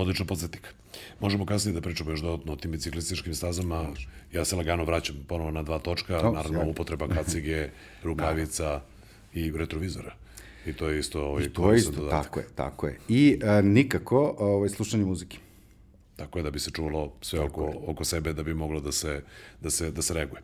Odličan 0.00 0.26
podsjetik. 0.26 0.74
Možemo 1.20 1.46
kasnije 1.46 1.74
da 1.74 1.80
pričamo 1.80 2.10
još 2.10 2.20
dodatno 2.20 2.52
o 2.52 2.56
tim 2.56 2.70
biciklističkim 2.70 3.34
stazama. 3.34 3.86
Ja 4.32 4.44
se 4.44 4.56
lagano 4.56 4.84
vraćam 4.84 5.16
ponovo 5.28 5.50
na 5.50 5.62
dva 5.62 5.78
točka, 5.78 6.20
to, 6.20 6.32
naravno 6.32 6.58
sjaj. 6.60 6.70
upotreba 6.70 7.08
kacige, 7.08 7.68
rukavica 8.02 8.64
da. 8.64 8.84
i 9.34 9.50
retrovizora. 9.50 10.14
I 10.66 10.72
to 10.72 10.88
je 10.88 10.98
isto 10.98 11.24
ovaj, 11.24 11.44
I 11.44 11.48
to 11.48 11.72
je 11.72 11.78
isto, 11.78 11.90
dodatak. 11.90 12.24
tako 12.24 12.40
je, 12.40 12.46
tako 12.54 12.86
je. 12.86 12.98
I 13.08 13.40
a, 13.44 13.60
nikako 13.60 14.34
ovaj, 14.38 14.68
slušanje 14.68 15.04
muzike. 15.04 15.38
Tako 16.16 16.38
je 16.38 16.42
da 16.42 16.50
bi 16.50 16.60
se 16.60 16.70
čulo 16.70 17.12
sve 17.20 17.40
oko, 17.40 17.72
oko 17.86 18.04
sebe 18.04 18.32
da 18.32 18.42
bi 18.42 18.54
moglo 18.54 18.80
da 18.80 18.92
se, 18.92 19.22
da 19.60 19.70
se, 19.70 19.90
da 19.90 20.02
se 20.02 20.14
reaguje. 20.14 20.42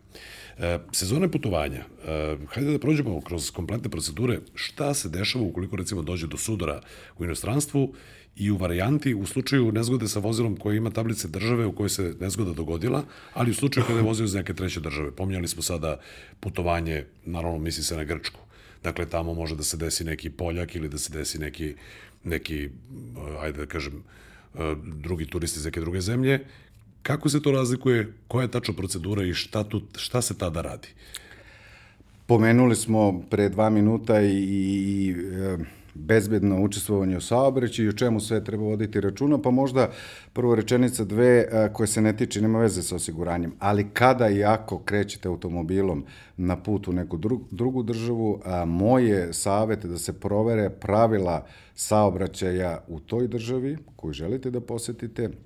E, 0.59 0.79
sezone 0.92 1.31
putovanja. 1.31 1.85
E, 2.07 2.37
hajde 2.49 2.73
da 2.73 2.79
prođemo 2.79 3.21
kroz 3.21 3.51
kompletne 3.51 3.90
procedure. 3.90 4.38
Šta 4.55 4.95
se 4.95 5.09
dešava 5.09 5.45
ukoliko 5.45 5.77
recimo 5.77 6.03
dođe 6.03 6.27
do 6.27 6.37
sudara 6.37 6.81
u 7.19 7.25
inostranstvu 7.25 7.95
i 8.37 8.51
u 8.51 8.57
varijanti 8.57 9.14
u 9.14 9.27
slučaju 9.27 9.72
nezgode 9.72 10.09
sa 10.09 10.18
vozilom 10.18 10.57
koje 10.57 10.77
ima 10.77 10.90
tablice 10.90 11.29
države 11.29 11.66
u 11.66 11.72
kojoj 11.72 11.88
se 11.88 12.14
nezgoda 12.20 12.53
dogodila, 12.53 13.05
ali 13.35 13.51
u 13.51 13.55
slučaju 13.55 13.87
kada 13.87 13.99
je 13.99 14.05
vozio 14.05 14.25
iz 14.25 14.35
neke 14.35 14.55
treće 14.55 14.81
države. 14.81 15.11
Pominjali 15.11 15.49
smo 15.49 15.62
sada 15.62 16.01
putovanje, 16.40 17.05
naravno 17.25 17.59
misli 17.59 17.83
se 17.83 17.96
na 17.96 18.05
Grčku. 18.05 18.40
Dakle, 18.83 19.07
tamo 19.07 19.35
može 19.35 19.57
da 19.57 19.62
se 19.62 19.77
desi 19.77 20.05
neki 20.05 20.31
Poljak 20.31 20.75
ili 20.77 20.88
da 20.88 20.99
se 20.99 21.12
desi 21.12 21.38
neki, 21.38 21.75
neki 22.25 22.68
ajde 23.40 23.59
da 23.59 23.66
kažem, 23.66 24.03
drugi 24.85 25.27
turisti 25.27 25.59
iz 25.59 25.64
neke 25.64 25.81
druge 25.81 26.01
zemlje. 26.01 26.40
Kako 27.03 27.29
se 27.29 27.42
to 27.42 27.53
razlikuje, 27.53 28.12
koja 28.29 28.42
je 28.42 28.51
tačna 28.51 28.75
procedura 28.75 29.25
i 29.25 29.35
šta, 29.35 29.64
tu, 29.64 29.83
šta 29.96 30.22
se 30.22 30.38
tada 30.38 30.62
radi? 30.62 30.88
Pomenuli 32.27 32.77
smo 32.77 33.22
pre 33.31 33.49
dva 33.49 33.70
minuta 33.70 34.20
i, 34.20 34.31
i 34.31 35.11
e, 35.11 35.59
bezbedno 35.99 36.63
učestvovanje 36.63 37.17
u 37.17 37.21
saobraćaju 37.21 37.87
i 37.87 37.89
o 37.89 37.93
čemu 37.93 38.21
sve 38.21 38.45
treba 38.45 38.65
voditi 38.65 39.01
računa, 39.01 39.39
pa 39.43 39.51
možda 39.51 39.91
prvo 40.33 40.55
rečenica 40.55 41.05
dve 41.05 41.49
a, 41.53 41.73
koje 41.73 41.87
se 41.87 42.03
ne 42.03 42.17
tiče, 42.17 42.41
nema 42.41 42.59
veze 42.59 42.83
sa 42.83 42.97
osiguranjem, 42.97 43.53
ali 43.59 43.87
kada 43.93 44.29
i 44.29 44.45
ako 44.45 44.79
krećete 44.79 45.29
automobilom 45.29 46.05
na 46.37 46.57
put 46.57 46.89
u 46.89 46.93
neku 46.93 47.17
dru, 47.17 47.41
drugu 47.51 47.83
državu, 47.83 48.41
a, 48.45 48.65
moj 48.65 49.11
je 49.11 49.33
savet 49.33 49.87
da 49.87 49.99
se 49.99 50.13
provere 50.13 50.71
pravila 50.71 51.47
saobraćaja 51.75 52.85
u 52.89 53.01
toj 53.01 53.29
državi 53.29 53.77
koju 53.97 54.13
želite 54.13 54.51
da 54.51 54.61
posetite, 54.61 55.07
E, 55.25 55.46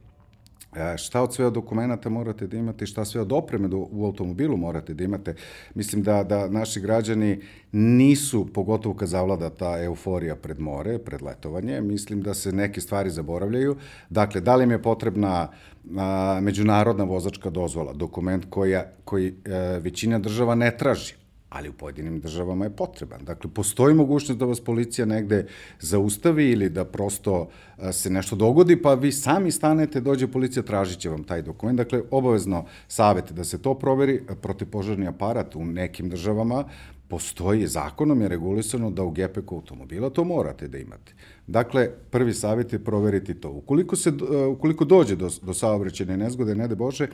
šta 0.96 1.22
od 1.22 1.34
sve 1.34 1.46
od 1.46 1.52
dokumenta 1.52 2.08
morate 2.08 2.46
da 2.46 2.56
imate 2.56 2.86
šta 2.86 3.04
sve 3.04 3.20
od 3.20 3.32
opreme 3.32 3.68
do, 3.68 3.76
u 3.90 4.06
automobilu 4.06 4.56
morate 4.56 4.94
da 4.94 5.04
imate. 5.04 5.34
Mislim 5.74 6.02
da, 6.02 6.22
da 6.24 6.48
naši 6.48 6.80
građani 6.80 7.40
nisu, 7.72 8.46
pogotovo 8.54 8.94
kad 8.94 9.08
zavlada 9.08 9.50
ta 9.50 9.82
euforija 9.82 10.36
pred 10.36 10.60
more, 10.60 10.98
pred 10.98 11.22
letovanje, 11.22 11.80
mislim 11.80 12.22
da 12.22 12.34
se 12.34 12.52
neke 12.52 12.80
stvari 12.80 13.10
zaboravljaju. 13.10 13.76
Dakle, 14.10 14.40
da 14.40 14.56
li 14.56 14.64
im 14.64 14.70
je 14.70 14.82
potrebna 14.82 15.48
a, 15.96 16.38
međunarodna 16.42 17.04
vozačka 17.04 17.50
dozvola, 17.50 17.92
dokument 17.92 18.46
koja, 18.50 18.92
koji 19.04 19.34
a, 19.46 19.50
e, 19.50 19.78
većina 19.80 20.18
država 20.18 20.54
ne 20.54 20.76
traži 20.76 21.19
ali 21.50 21.68
u 21.68 21.72
pojedinim 21.72 22.20
državama 22.20 22.64
je 22.64 22.70
potreban. 22.70 23.24
Dakle, 23.24 23.50
postoji 23.50 23.94
mogućnost 23.94 24.38
da 24.38 24.44
vas 24.44 24.60
policija 24.60 25.06
negde 25.06 25.46
zaustavi 25.80 26.50
ili 26.50 26.68
da 26.68 26.84
prosto 26.84 27.48
se 27.92 28.10
nešto 28.10 28.36
dogodi, 28.36 28.82
pa 28.82 28.94
vi 28.94 29.12
sami 29.12 29.50
stanete, 29.50 30.00
dođe 30.00 30.28
policija, 30.28 30.62
tražit 30.62 30.98
će 30.98 31.08
vam 31.08 31.24
taj 31.24 31.42
dokument. 31.42 31.76
Dakle, 31.76 32.02
obavezno 32.10 32.64
savete 32.88 33.34
da 33.34 33.44
se 33.44 33.62
to 33.62 33.74
proveri, 33.74 34.22
protipožarni 34.42 35.06
aparat 35.06 35.56
u 35.56 35.64
nekim 35.64 36.08
državama 36.08 36.64
postoji, 37.10 37.66
zakonom 37.66 38.20
je 38.22 38.28
regulisano 38.28 38.90
da 38.90 39.02
u 39.02 39.10
gepeku 39.10 39.54
automobila 39.54 40.10
to 40.10 40.24
morate 40.24 40.68
da 40.68 40.78
imate. 40.78 41.12
Dakle, 41.46 41.88
prvi 42.10 42.34
savjet 42.34 42.72
je 42.72 42.78
proveriti 42.78 43.34
to. 43.34 43.50
Ukoliko, 43.50 43.96
se, 43.96 44.12
ukoliko 44.52 44.84
dođe 44.84 45.16
do, 45.16 45.30
do 45.42 45.54
saobraćene 45.54 46.16
nezgode, 46.16 46.54
ne 46.54 46.68
de 46.68 46.74
Bože, 46.74 47.08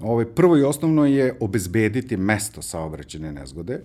ovaj, 0.00 0.24
prvo 0.24 0.56
i 0.56 0.62
osnovno 0.62 1.06
je 1.06 1.36
obezbediti 1.40 2.16
mesto 2.16 2.62
saobraćene 2.62 3.32
nezgode. 3.32 3.80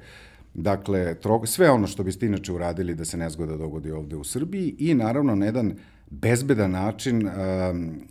Dakle, 0.54 1.16
sve 1.46 1.70
ono 1.70 1.88
što 1.88 2.04
biste 2.04 2.26
inače 2.26 2.54
uradili 2.54 2.96
da 2.96 3.06
se 3.06 3.18
nezgoda 3.18 3.58
dogodi 3.58 3.92
ovde 3.92 4.16
u 4.16 4.24
Srbiji 4.24 4.76
i 4.80 4.94
naravno 4.94 5.36
na 5.36 5.46
jedan 5.46 5.74
bezbedan 6.10 6.72
način 6.72 7.28
um, 7.28 8.02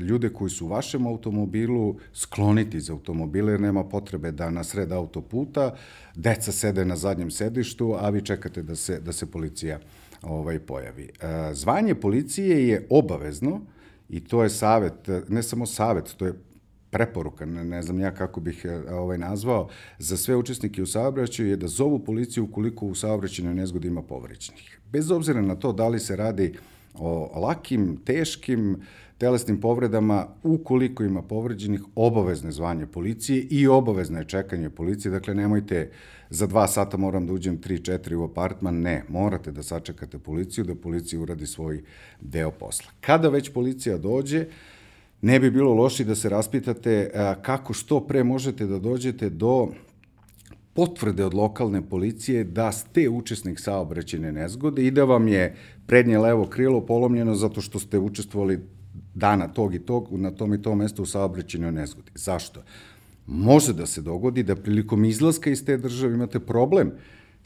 ljude 0.00 0.28
koji 0.28 0.50
su 0.50 0.66
u 0.66 0.68
vašem 0.68 1.06
automobilu 1.06 1.96
skloniti 2.12 2.76
iz 2.76 2.90
automobila 2.90 3.50
jer 3.50 3.60
nema 3.60 3.84
potrebe 3.84 4.32
da 4.32 4.50
na 4.50 4.64
sred 4.64 4.92
autoputa 4.92 5.74
deca 6.14 6.52
sede 6.52 6.84
na 6.84 6.96
zadnjem 6.96 7.30
sedištu, 7.30 7.96
a 8.00 8.10
vi 8.10 8.22
čekate 8.22 8.62
da 8.62 8.76
se, 8.76 9.00
da 9.00 9.12
se 9.12 9.30
policija 9.30 9.80
ovaj, 10.22 10.58
pojavi. 10.58 11.10
Zvanje 11.52 11.94
policije 11.94 12.68
je 12.68 12.86
obavezno 12.90 13.60
i 14.08 14.24
to 14.24 14.42
je 14.42 14.50
savet, 14.50 15.08
ne 15.28 15.42
samo 15.42 15.66
savet, 15.66 16.14
to 16.16 16.26
je 16.26 16.34
preporuka, 16.90 17.46
ne, 17.46 17.64
ne 17.64 17.82
znam 17.82 18.00
ja 18.00 18.14
kako 18.14 18.40
bih 18.40 18.64
e, 18.64 18.94
ovaj 18.94 19.18
nazvao, 19.18 19.68
za 19.98 20.16
sve 20.16 20.36
učesnike 20.36 20.82
u 20.82 20.86
saobraćaju 20.86 21.48
je 21.48 21.56
da 21.56 21.68
zovu 21.68 21.98
policiju 22.04 22.44
ukoliko 22.44 22.86
u 22.86 22.94
saobraćajnoj 22.94 23.54
nezgodi 23.54 23.88
ima 23.88 24.02
povređenih. 24.02 24.80
Bez 24.92 25.10
obzira 25.10 25.42
na 25.42 25.54
to 25.54 25.72
da 25.72 25.88
li 25.88 26.00
se 26.00 26.16
radi 26.16 26.54
o 26.98 27.40
lakim, 27.40 27.96
teškim, 28.04 28.76
telesnim 29.18 29.60
povredama, 29.60 30.26
ukoliko 30.42 31.04
ima 31.04 31.22
povređenih, 31.22 31.82
obavezne 31.94 32.52
zvanje 32.52 32.86
policije 32.86 33.46
i 33.50 33.66
obavezno 33.68 34.18
je 34.18 34.24
čekanje 34.24 34.70
policije, 34.70 35.12
dakle 35.12 35.34
nemojte 35.34 35.90
za 36.30 36.46
dva 36.46 36.68
sata 36.68 36.96
moram 36.96 37.26
da 37.26 37.32
uđem 37.32 37.60
3-4 37.60 38.14
u 38.14 38.24
apartman, 38.24 38.80
ne, 38.80 39.04
morate 39.08 39.52
da 39.52 39.62
sačekate 39.62 40.18
policiju, 40.18 40.64
da 40.64 40.74
policija 40.74 41.20
uradi 41.20 41.46
svoj 41.46 41.82
deo 42.20 42.50
posla. 42.50 42.90
Kada 43.00 43.28
već 43.28 43.52
policija 43.52 43.98
dođe, 43.98 44.46
ne 45.22 45.40
bi 45.40 45.50
bilo 45.50 45.74
loši 45.74 46.04
da 46.04 46.14
se 46.14 46.28
raspitate 46.28 47.10
kako 47.42 47.72
što 47.72 48.00
pre 48.00 48.24
možete 48.24 48.66
da 48.66 48.78
dođete 48.78 49.30
do 49.30 49.68
potvrde 50.76 51.24
od 51.24 51.34
lokalne 51.34 51.82
policije 51.88 52.44
da 52.44 52.72
ste 52.72 53.08
učesnik 53.08 53.60
saobraćene 53.60 54.32
nezgode 54.32 54.86
i 54.86 54.90
da 54.90 55.04
vam 55.04 55.28
je 55.28 55.54
prednje 55.86 56.18
levo 56.18 56.46
krilo 56.46 56.80
polomljeno 56.86 57.34
zato 57.34 57.60
što 57.60 57.78
ste 57.78 57.98
učestvovali 57.98 58.60
dana 59.14 59.48
tog 59.48 59.74
i 59.74 59.78
tog 59.78 60.08
na 60.12 60.30
tom 60.30 60.54
i 60.54 60.62
tom 60.62 60.78
mestu 60.78 61.02
u 61.02 61.06
saobraćenoj 61.06 61.72
nezgodi. 61.72 62.10
Zašto? 62.14 62.62
Može 63.26 63.72
da 63.72 63.86
se 63.86 64.02
dogodi 64.02 64.42
da 64.42 64.56
prilikom 64.56 65.04
izlaska 65.04 65.50
iz 65.50 65.64
te 65.64 65.76
države 65.76 66.14
imate 66.14 66.40
problem 66.40 66.92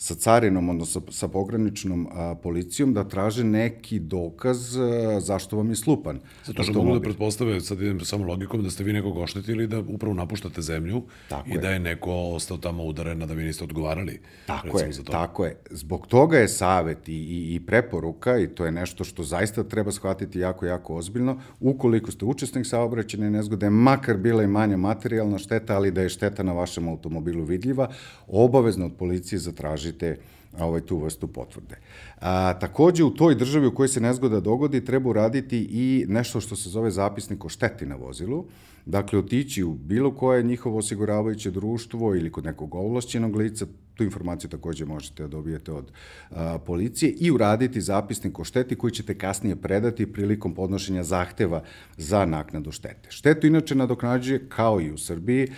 sa 0.00 0.14
carinom, 0.14 0.68
odnosno 0.68 1.00
sa, 1.00 1.12
sa 1.12 1.28
pograničnom 1.28 2.06
a, 2.10 2.34
policijom, 2.34 2.94
da 2.94 3.04
traže 3.04 3.44
neki 3.44 3.98
dokaz 3.98 4.76
a, 4.76 5.20
zašto 5.20 5.56
vam 5.56 5.68
je 5.70 5.76
slupan. 5.76 6.20
Zato 6.44 6.62
što 6.62 6.82
mogu 6.82 6.98
da 6.98 7.00
pretpostave, 7.00 7.60
sad 7.60 7.82
idem 7.82 8.00
samo 8.00 8.24
logikom, 8.24 8.62
da 8.62 8.70
ste 8.70 8.84
vi 8.84 8.92
nekog 8.92 9.16
oštetili, 9.16 9.66
da 9.66 9.78
upravo 9.78 10.14
napuštate 10.14 10.62
zemlju 10.62 11.02
tako 11.28 11.48
i 11.48 11.52
je. 11.52 11.58
da 11.58 11.70
je 11.70 11.78
neko 11.78 12.12
ostao 12.12 12.56
tamo 12.56 12.84
udaren, 12.84 13.22
a 13.22 13.26
da 13.26 13.34
vi 13.34 13.44
niste 13.44 13.64
odgovarali. 13.64 14.20
Tako 14.46 14.78
je, 14.80 14.92
za 14.92 15.02
to. 15.02 15.12
tako 15.12 15.44
je. 15.44 15.56
Zbog 15.70 16.06
toga 16.06 16.38
je 16.38 16.48
savet 16.48 17.08
i, 17.08 17.12
i, 17.12 17.54
i 17.54 17.60
preporuka, 17.66 18.38
i 18.38 18.48
to 18.48 18.64
je 18.64 18.72
nešto 18.72 19.04
što 19.04 19.22
zaista 19.22 19.64
treba 19.64 19.92
shvatiti 19.92 20.38
jako, 20.38 20.66
jako 20.66 20.96
ozbiljno, 20.96 21.40
ukoliko 21.60 22.10
ste 22.10 22.24
učesnik 22.24 22.66
saobraćene 22.66 23.30
nezgode, 23.30 23.70
makar 23.70 24.16
bila 24.16 24.42
i 24.42 24.46
manja 24.46 24.76
materijalna 24.76 25.38
šteta, 25.38 25.76
ali 25.76 25.90
da 25.90 26.02
je 26.02 26.08
šteta 26.08 26.42
na 26.42 26.52
vašem 26.52 26.88
automobilu 26.88 27.44
vidljiva, 27.44 27.90
obavezno 28.26 28.86
od 28.86 28.96
policije 28.96 29.38
zatraži 29.38 29.89
tražite 29.92 30.16
ovaj, 30.59 30.81
tu 30.81 30.98
vrstu 30.98 31.26
potvrde. 31.26 31.76
A, 32.20 32.59
takođe, 32.59 33.05
u 33.05 33.11
toj 33.11 33.35
državi 33.35 33.66
u 33.66 33.74
kojoj 33.74 33.88
se 33.88 34.00
nezgoda 34.00 34.40
dogodi, 34.40 34.85
treba 34.85 35.11
uraditi 35.11 35.59
i 35.59 36.05
nešto 36.09 36.40
što 36.40 36.57
se 36.57 36.70
zove 36.70 36.90
zapisnik 36.90 37.44
o 37.44 37.48
šteti 37.48 37.87
na 37.87 37.96
vozilu, 37.96 38.44
dakle, 38.87 39.18
otići 39.18 39.62
u 39.62 39.74
bilo 39.74 40.11
koje 40.11 40.42
njihovo 40.42 40.79
osiguravajuće 40.79 41.50
društvo 41.50 42.14
ili 42.14 42.33
kod 42.33 42.44
nekog 42.44 42.74
ovlašćenog 42.74 43.37
lica, 43.37 43.66
tu 43.94 44.05
informaciju 44.05 44.50
takođe 44.50 44.85
možete 44.85 45.22
da 45.22 45.29
dobijete 45.29 45.72
od 45.72 45.92
a, 46.31 46.59
policije 46.59 47.12
i 47.20 47.31
uraditi 47.31 47.81
zapisnik 47.81 48.38
o 48.38 48.44
šteti 48.44 48.76
koji 48.76 48.90
ćete 48.90 49.14
kasnije 49.18 49.57
predati 49.57 50.12
prilikom 50.12 50.55
podnošenja 50.55 51.05
zahteva 51.05 51.62
za 51.96 52.24
naknadu 52.26 52.72
štete. 52.72 53.11
Štetu 53.11 53.46
inače 53.46 53.74
nadoknađuje 53.74 54.48
kao 54.48 54.81
i 54.81 54.90
u 54.90 54.98
Srbiji 54.98 55.48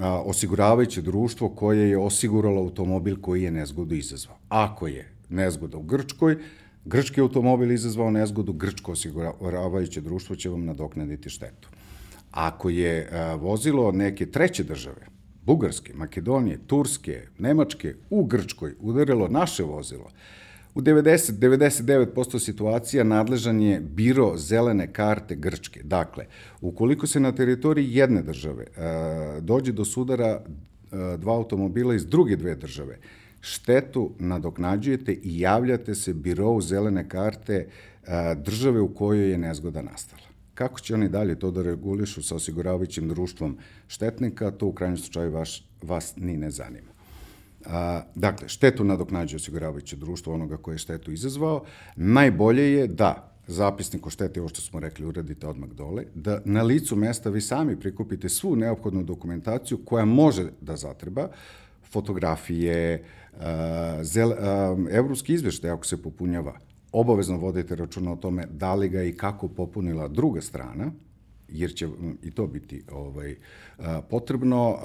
a, 0.00 0.20
osiguravajuće 0.20 1.02
društvo 1.02 1.48
koje 1.48 1.90
je 1.90 1.98
osiguralo 1.98 2.62
automobil 2.62 3.16
koji 3.20 3.42
je 3.42 3.50
nezgodu 3.50 3.94
izazvao. 3.94 4.36
Ako 4.48 4.86
je 4.86 5.12
nezgoda 5.28 5.78
u 5.78 5.82
Grčkoj, 5.82 6.36
grčki 6.84 7.20
automobil 7.20 7.72
izazvao 7.72 8.10
nezgodu, 8.10 8.52
grčko 8.52 8.92
osiguravajuće 8.92 10.00
društvo 10.00 10.36
će 10.36 10.48
vam 10.48 10.64
nadoknaditi 10.64 11.30
štetu. 11.30 11.68
Ako 12.30 12.68
je 12.68 13.08
a, 13.12 13.34
vozilo 13.34 13.92
neke 13.92 14.26
treće 14.26 14.64
države, 14.64 15.06
Bugarske, 15.42 15.94
Makedonije, 15.94 16.58
Turske, 16.66 17.22
Nemačke, 17.38 17.94
u 18.10 18.24
Grčkoj 18.24 18.74
udarilo 18.80 19.28
naše 19.28 19.62
vozilo, 19.62 20.10
U 20.76 20.80
90-99% 20.80 22.38
situacija 22.38 23.04
nadležan 23.04 23.60
je 23.60 23.80
biro 23.80 24.32
zelene 24.36 24.92
karte 24.92 25.34
Grčke. 25.34 25.80
Dakle, 25.82 26.26
ukoliko 26.60 27.06
se 27.06 27.20
na 27.20 27.32
teritoriji 27.32 27.94
jedne 27.94 28.22
države 28.22 28.64
e, 28.64 29.40
dođe 29.40 29.72
do 29.72 29.84
sudara 29.84 30.26
e, 30.26 31.16
dva 31.16 31.34
automobila 31.34 31.94
iz 31.94 32.06
druge 32.06 32.36
dve 32.36 32.54
države, 32.54 32.98
štetu 33.40 34.10
nadoknađujete 34.18 35.12
i 35.12 35.40
javljate 35.40 35.94
se 35.94 36.14
birovu 36.14 36.60
zelene 36.60 37.08
karte 37.08 37.54
e, 37.54 37.68
države 38.34 38.80
u 38.80 38.94
kojoj 38.94 39.30
je 39.30 39.38
nezgoda 39.38 39.82
nastala. 39.82 40.28
Kako 40.54 40.80
će 40.80 40.94
oni 40.94 41.08
dalje 41.08 41.38
to 41.38 41.50
da 41.50 41.62
regulišu 41.62 42.22
sa 42.22 42.34
osiguravajućim 42.34 43.08
društvom 43.08 43.56
štetnika, 43.88 44.50
to 44.50 44.66
u 44.66 44.72
krajnjem 44.72 44.98
slučaju 44.98 45.32
vaš, 45.32 45.64
vas 45.82 46.14
ni 46.16 46.36
ne 46.36 46.50
zanima. 46.50 46.95
A, 47.66 48.02
dakle, 48.14 48.48
štetu 48.48 48.84
nadoknađuje 48.84 49.36
osiguravajuće 49.36 49.96
društvo 49.96 50.34
onoga 50.34 50.56
koje 50.56 50.74
je 50.74 50.78
štetu 50.78 51.12
izazvao. 51.12 51.64
Najbolje 51.96 52.72
je 52.72 52.86
da 52.86 53.32
zapisnik 53.46 54.06
o 54.06 54.10
šteti, 54.10 54.40
ovo 54.40 54.48
što 54.48 54.60
smo 54.60 54.80
rekli, 54.80 55.06
uradite 55.06 55.46
odmah 55.46 55.68
dole, 55.68 56.04
da 56.14 56.40
na 56.44 56.62
licu 56.62 56.96
mesta 56.96 57.30
vi 57.30 57.40
sami 57.40 57.80
prikupite 57.80 58.28
svu 58.28 58.56
neophodnu 58.56 59.02
dokumentaciju 59.02 59.78
koja 59.84 60.04
može 60.04 60.50
da 60.60 60.76
zatreba, 60.76 61.28
fotografije, 61.90 63.04
zel, 64.02 64.32
evropski 64.90 65.34
izveštaj 65.34 65.70
ako 65.70 65.86
se 65.86 66.02
popunjava, 66.02 66.58
obavezno 66.92 67.38
vodite 67.38 67.76
računa 67.76 68.12
o 68.12 68.16
tome 68.16 68.46
da 68.50 68.74
li 68.74 68.88
ga 68.88 69.02
i 69.02 69.12
kako 69.12 69.48
popunila 69.48 70.08
druga 70.08 70.40
strana, 70.40 70.92
jer 71.48 71.74
će 71.74 71.88
i 72.22 72.30
to 72.30 72.46
biti 72.46 72.82
ovaj, 72.92 73.36
potrebno, 74.10 74.78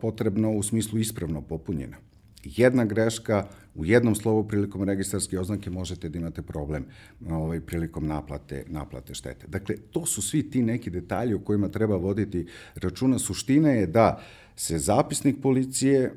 potrebno 0.00 0.52
u 0.52 0.62
smislu 0.62 0.98
ispravno 0.98 1.42
popunjena. 1.42 1.96
Jedna 2.44 2.84
greška 2.84 3.46
u 3.74 3.84
jednom 3.84 4.14
slovu 4.14 4.48
prilikom 4.48 4.82
registarske 4.82 5.38
oznake 5.38 5.70
možete 5.70 6.08
da 6.08 6.18
imate 6.18 6.42
problem 6.42 6.84
ovaj, 7.30 7.60
prilikom 7.60 8.06
naplate, 8.06 8.64
naplate 8.68 9.14
štete. 9.14 9.46
Dakle, 9.46 9.76
to 9.90 10.06
su 10.06 10.22
svi 10.22 10.50
ti 10.50 10.62
neki 10.62 10.90
detalji 10.90 11.34
o 11.34 11.40
kojima 11.40 11.68
treba 11.68 11.96
voditi 11.96 12.46
računa. 12.74 13.18
Suština 13.18 13.70
je 13.70 13.86
da 13.86 14.18
uh, 14.18 14.41
se 14.56 14.78
zapisnik 14.78 15.36
policije, 15.42 16.00
e, 16.00 16.12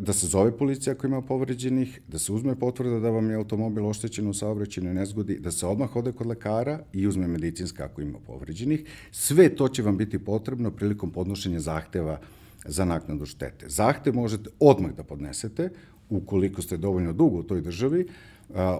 da 0.00 0.12
se 0.12 0.26
zove 0.26 0.56
policija 0.56 0.92
ako 0.92 1.06
ima 1.06 1.22
povređenih, 1.22 2.00
da 2.08 2.18
se 2.18 2.32
uzme 2.32 2.54
potvrda 2.54 3.00
da 3.00 3.10
vam 3.10 3.30
je 3.30 3.36
automobil 3.36 3.86
oštećen 3.86 4.28
u 4.28 4.34
saobraćenoj 4.34 4.94
nezgodi, 4.94 5.38
da 5.38 5.50
se 5.50 5.66
odmah 5.66 5.96
ode 5.96 6.12
kod 6.12 6.26
lekara 6.26 6.80
i 6.92 7.06
uzme 7.06 7.26
medicinska 7.26 7.84
ako 7.84 8.02
ima 8.02 8.18
povređenih. 8.26 8.84
Sve 9.10 9.48
to 9.56 9.68
će 9.68 9.82
vam 9.82 9.96
biti 9.96 10.18
potrebno 10.18 10.70
prilikom 10.70 11.10
podnošenja 11.10 11.60
zahteva 11.60 12.20
za 12.64 12.84
naknadu 12.84 13.26
štete. 13.26 13.68
Zahtev 13.68 14.14
možete 14.14 14.50
odmah 14.60 14.92
da 14.92 15.02
podnesete, 15.02 15.70
ukoliko 16.10 16.62
ste 16.62 16.76
dovoljno 16.76 17.12
dugo 17.12 17.38
u 17.38 17.42
toj 17.42 17.60
državi, 17.60 18.08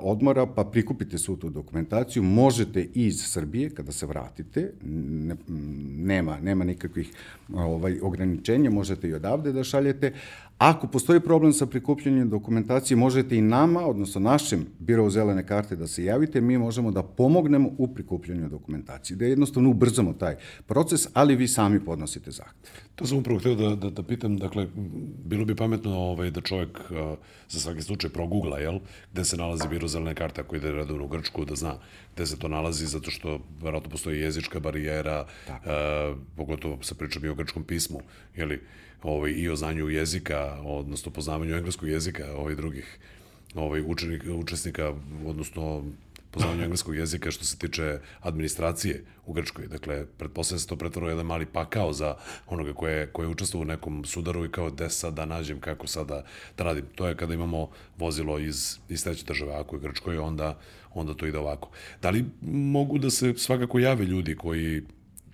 odmora, 0.02 0.46
pa 0.46 0.64
prikupite 0.64 1.18
svu 1.18 1.36
tu 1.36 1.50
dokumentaciju, 1.50 2.22
možete 2.22 2.82
iz 2.94 3.22
Srbije, 3.24 3.70
kada 3.70 3.92
se 3.92 4.06
vratite, 4.06 4.72
ne, 4.82 5.36
nema, 5.96 6.40
nema 6.40 6.64
nikakvih 6.64 7.12
ovaj, 7.54 7.98
ograničenja, 8.02 8.70
možete 8.70 9.08
i 9.08 9.14
odavde 9.14 9.52
da 9.52 9.64
šaljete, 9.64 10.12
Ako 10.58 10.86
postoji 10.86 11.20
problem 11.20 11.52
sa 11.52 11.66
prikupljanjem 11.66 12.28
dokumentacije, 12.30 12.96
možete 12.96 13.36
i 13.36 13.40
nama, 13.40 13.86
odnosno 13.86 14.20
našem 14.20 14.66
birovu 14.78 15.10
zelene 15.10 15.46
karte 15.46 15.76
da 15.76 15.86
se 15.86 16.04
javite, 16.04 16.40
mi 16.40 16.58
možemo 16.58 16.90
da 16.90 17.02
pomognemo 17.02 17.70
u 17.78 17.94
prikupljanju 17.94 18.48
dokumentacije, 18.48 19.16
da 19.16 19.24
jednostavno 19.24 19.70
ubrzamo 19.70 20.12
taj 20.12 20.36
proces, 20.66 21.08
ali 21.14 21.36
vi 21.36 21.48
sami 21.48 21.84
podnosite 21.84 22.30
zahtev. 22.30 22.70
To 22.94 23.06
sam 23.06 23.18
upravo 23.18 23.38
hteo 23.38 23.54
da, 23.54 23.74
da, 23.76 23.90
da 23.90 24.02
pitam, 24.02 24.36
dakle, 24.36 24.66
bilo 25.24 25.44
bi 25.44 25.56
pametno 25.56 25.98
ovaj, 25.98 26.30
da 26.30 26.40
čovjek 26.40 26.78
uh, 26.78 27.18
za 27.48 27.60
svaki 27.60 27.82
slučaj 27.82 28.10
progugla, 28.10 28.58
jel, 28.58 28.78
gde 29.12 29.24
se 29.24 29.36
nalazi 29.36 29.68
biro 29.68 29.88
zelene 29.88 30.14
karte 30.14 30.40
ako 30.40 30.56
ide 30.56 30.72
redovno 30.72 31.04
u 31.04 31.08
Grčku, 31.08 31.44
da 31.44 31.56
zna 31.56 31.74
gde 32.14 32.26
se 32.26 32.38
to 32.38 32.48
nalazi, 32.48 32.86
zato 32.86 33.10
što 33.10 33.40
verovatno 33.62 33.90
postoji 33.90 34.20
jezička 34.20 34.60
barijera, 34.60 35.26
pogotovo 36.36 36.78
sa 36.82 36.94
pričom 36.94 37.24
i 37.24 37.28
o 37.28 37.34
grčkom 37.34 37.64
pismu, 37.64 38.00
jeli, 38.36 38.60
ovaj, 39.02 39.30
i 39.30 39.48
o 39.48 39.56
znanju 39.56 39.88
jezika, 39.88 40.58
odnosno 40.64 41.12
poznavanju 41.12 41.54
engleskog 41.54 41.88
jezika 41.88 42.36
ovaj, 42.36 42.54
drugih 42.54 42.98
ovaj, 43.54 43.82
učenik, 43.86 44.22
učesnika, 44.34 44.94
odnosno 45.26 45.84
poznavanju 46.30 46.62
engleskog 46.62 46.96
jezika 46.96 47.30
što 47.30 47.44
se 47.44 47.58
tiče 47.58 47.98
administracije 48.20 49.04
u 49.26 49.32
Grčkoj. 49.32 49.66
Dakle, 49.66 50.06
pretpostavljam 50.18 50.60
se 50.60 50.66
to 50.66 50.76
pretvaro 50.76 51.08
jedan 51.08 51.26
mali 51.26 51.46
pakao 51.46 51.92
za 51.92 52.14
onoga 52.46 52.72
koje, 52.72 53.06
koje 53.06 53.28
učestvuje 53.28 53.62
u 53.62 53.64
nekom 53.64 54.04
sudaru 54.04 54.44
i 54.44 54.50
kao 54.50 54.70
gde 54.70 54.90
sad 54.90 55.14
da 55.14 55.24
nađem, 55.26 55.60
kako 55.60 55.86
sada 55.86 56.24
da 56.58 56.64
radim. 56.64 56.84
To 56.94 57.06
je 57.06 57.16
kada 57.16 57.34
imamo 57.34 57.68
vozilo 57.98 58.38
iz, 58.38 58.78
iz 58.88 59.04
treće 59.04 59.24
države, 59.24 59.54
ako 59.54 59.76
je 59.76 59.80
Grčkoj, 59.80 60.18
onda, 60.18 60.58
onda 60.94 61.14
to 61.14 61.26
ide 61.26 61.38
ovako. 61.38 61.70
Da 62.02 62.10
li 62.10 62.24
mogu 62.50 62.98
da 62.98 63.10
se 63.10 63.34
svakako 63.36 63.78
jave 63.78 64.04
ljudi 64.04 64.36
koji 64.36 64.82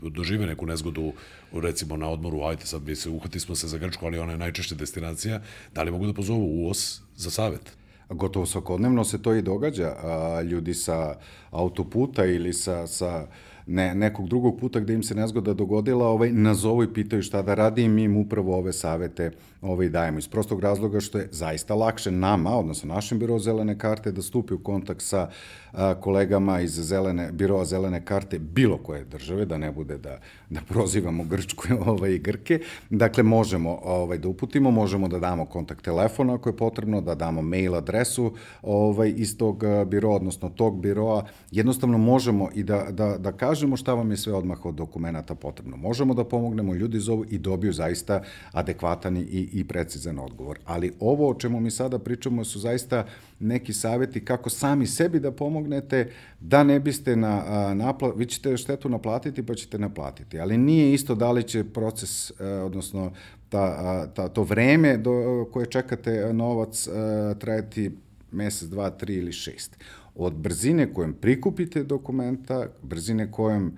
dožive 0.02 0.46
neku 0.46 0.66
nezgodu 0.66 1.12
recimo 1.52 1.96
na 1.96 2.08
odmoru, 2.08 2.42
ajte 2.42 2.66
sad 2.66 2.82
mi 2.82 2.96
se 2.96 3.08
uhvati 3.08 3.40
smo 3.40 3.54
se 3.54 3.68
za 3.68 3.78
Grčku, 3.78 4.06
ali 4.06 4.18
ona 4.18 4.32
je 4.32 4.38
najčešća 4.38 4.74
destinacija, 4.74 5.40
da 5.74 5.82
li 5.82 5.90
mogu 5.90 6.06
da 6.06 6.12
pozovu 6.12 6.66
UOS 6.66 7.00
za 7.16 7.30
savet? 7.30 7.78
Gotovo 8.08 8.46
svakodnevno 8.46 9.04
se 9.04 9.22
to 9.22 9.34
i 9.34 9.42
događa. 9.42 9.96
A, 10.02 10.42
ljudi 10.42 10.74
sa 10.74 11.16
autoputa 11.50 12.24
ili 12.24 12.52
sa, 12.52 12.86
sa 12.86 13.26
ne, 13.68 13.94
nekog 13.94 14.28
drugog 14.28 14.60
puta 14.60 14.80
gde 14.80 14.94
im 14.94 15.02
se 15.02 15.14
nezgoda 15.14 15.54
dogodila, 15.54 16.06
ovaj, 16.06 16.32
nazovu 16.32 16.82
i 16.82 16.92
pitaju 16.92 17.22
šta 17.22 17.42
da 17.42 17.54
radi 17.54 17.82
i 17.82 17.88
mi 17.88 18.02
im 18.02 18.16
upravo 18.16 18.56
ove 18.56 18.72
savete 18.72 19.30
ovaj, 19.62 19.88
dajemo. 19.88 20.18
Iz 20.18 20.28
prostog 20.28 20.60
razloga 20.60 21.00
što 21.00 21.18
je 21.18 21.28
zaista 21.32 21.74
lakše 21.74 22.10
nama, 22.10 22.56
odnosno 22.56 22.94
našem 22.94 23.18
biro 23.18 23.38
zelene 23.38 23.78
karte, 23.78 24.12
da 24.12 24.22
stupi 24.22 24.54
u 24.54 24.58
kontakt 24.58 25.02
sa 25.02 25.28
a, 25.72 25.94
kolegama 25.94 26.60
iz 26.60 26.70
zelene, 26.70 27.32
biroa 27.32 27.64
zelene 27.64 28.04
karte 28.04 28.38
bilo 28.38 28.78
koje 28.78 29.04
države, 29.04 29.44
da 29.44 29.58
ne 29.58 29.72
bude 29.72 29.98
da, 29.98 30.18
da 30.50 30.60
prozivamo 30.68 31.24
Grčku 31.24 31.64
ovaj, 31.86 32.10
i 32.10 32.18
Grke. 32.18 32.60
Dakle, 32.90 33.22
možemo 33.22 33.78
ovaj, 33.84 34.18
da 34.18 34.28
uputimo, 34.28 34.70
možemo 34.70 35.08
da 35.08 35.18
damo 35.18 35.46
kontakt 35.46 35.84
telefona 35.84 36.34
ako 36.34 36.48
je 36.48 36.56
potrebno, 36.56 37.00
da 37.00 37.14
damo 37.14 37.42
mail 37.42 37.74
adresu 37.74 38.32
ovaj, 38.62 39.14
iz 39.16 39.36
tog 39.38 39.62
biroa, 39.86 40.16
odnosno 40.16 40.48
tog 40.48 40.80
biroa. 40.80 41.24
Jednostavno 41.50 41.98
možemo 41.98 42.48
i 42.54 42.62
da, 42.62 42.86
da, 42.90 43.18
da 43.18 43.32
kažemo 43.32 43.57
šta 43.76 43.94
vam 43.94 44.10
je 44.10 44.16
sve 44.16 44.32
odmah 44.32 44.64
od 44.64 44.74
dokumenta 44.74 45.34
potrebno. 45.34 45.76
Možemo 45.76 46.14
da 46.14 46.24
pomognemo, 46.24 46.74
ljudi 46.74 47.00
zovu 47.00 47.24
i 47.30 47.38
dobiju 47.38 47.72
zaista 47.72 48.22
adekvatan 48.52 49.16
i 49.16 49.48
i 49.52 49.64
precizan 49.64 50.18
odgovor. 50.18 50.58
Ali 50.64 50.92
ovo 51.00 51.30
o 51.30 51.34
čemu 51.34 51.60
mi 51.60 51.70
sada 51.70 51.98
pričamo 51.98 52.44
su 52.44 52.58
zaista 52.58 53.06
neki 53.40 53.72
saveti 53.72 54.24
kako 54.24 54.50
sami 54.50 54.86
sebi 54.86 55.20
da 55.20 55.32
pomognete, 55.32 56.10
da 56.40 56.64
ne 56.64 56.80
biste 56.80 57.16
na, 57.16 57.74
napla, 57.74 58.12
vi 58.16 58.26
ćete 58.26 58.56
štetu 58.56 58.88
naplatiti 58.88 59.46
pa 59.46 59.54
ćete 59.54 59.78
naplatiti, 59.78 60.40
ali 60.40 60.58
nije 60.58 60.94
isto 60.94 61.14
da 61.14 61.32
li 61.32 61.42
će 61.42 61.64
proces, 61.64 62.30
e, 62.30 62.44
odnosno 62.44 63.12
ta, 63.48 64.06
ta, 64.06 64.28
to 64.28 64.42
vreme 64.42 64.96
do 64.96 65.46
koje 65.52 65.66
čekate 65.66 66.32
novac 66.32 66.86
e, 66.86 66.90
trajati 67.38 67.90
mesec, 68.32 68.68
dva, 68.68 68.90
tri 68.90 69.14
ili 69.14 69.32
šest. 69.32 69.76
Od 70.18 70.34
brzine 70.34 70.92
kojom 70.94 71.12
prikupite 71.12 71.84
dokumenta, 71.84 72.66
brzine 72.82 73.30
kojom 73.32 73.72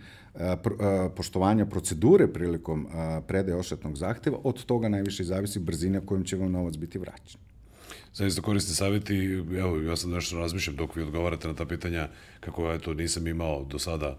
poštovanja 1.16 1.66
procedure 1.66 2.32
prilikom 2.32 2.86
predaje 3.26 3.58
ošetnog 3.58 3.96
zahteva, 3.96 4.38
od 4.44 4.64
toga 4.64 4.88
najviše 4.88 5.24
zavisi 5.24 5.58
brzina 5.58 6.00
kojom 6.00 6.24
će 6.24 6.36
vam 6.36 6.52
novac 6.52 6.76
biti 6.76 6.98
vraćen. 6.98 7.40
Zaista 8.14 8.42
korisni 8.42 8.74
savjeti, 8.74 9.44
evo, 9.58 9.80
ja 9.80 9.96
sad 9.96 10.10
nešto 10.10 10.38
razmišljam 10.38 10.76
dok 10.76 10.96
vi 10.96 11.02
odgovarate 11.02 11.48
na 11.48 11.54
ta 11.54 11.64
pitanja, 11.64 12.08
kako 12.40 12.70
ja 12.70 12.78
to 12.78 12.94
nisam 12.94 13.26
imao 13.26 13.64
do 13.64 13.78
sada 13.78 14.18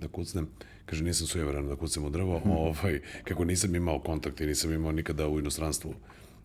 da 0.00 0.08
kucnem, 0.08 0.48
kaže 0.86 1.04
nisam 1.04 1.26
sujeveran 1.26 1.68
da 1.68 1.76
kucnem 1.76 2.04
u 2.04 2.10
drvo, 2.10 2.38
hmm. 2.38 2.52
ovaj, 2.68 3.00
kako 3.24 3.44
nisam 3.44 3.74
imao 3.74 4.00
kontakt 4.00 4.40
i 4.40 4.46
nisam 4.46 4.72
imao 4.72 4.92
nikada 4.92 5.28
u 5.28 5.38
inostranstvu 5.38 5.94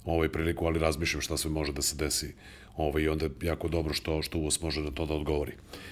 ovaj 0.09 0.29
priliku, 0.29 0.65
ali 0.65 0.79
razmišljam 0.79 1.21
šta 1.21 1.37
sve 1.37 1.51
može 1.51 1.73
da 1.73 1.81
se 1.81 1.95
desi 1.95 2.33
ovaj, 2.79 3.07
onda 3.07 3.25
je 3.25 3.31
jako 3.41 3.67
dobro 3.67 3.93
što, 3.93 4.21
što 4.21 4.39
UOS 4.39 4.61
može 4.61 4.81
na 4.81 4.91
to 4.91 5.05
da 5.05 5.13
odgovori. 5.13 5.51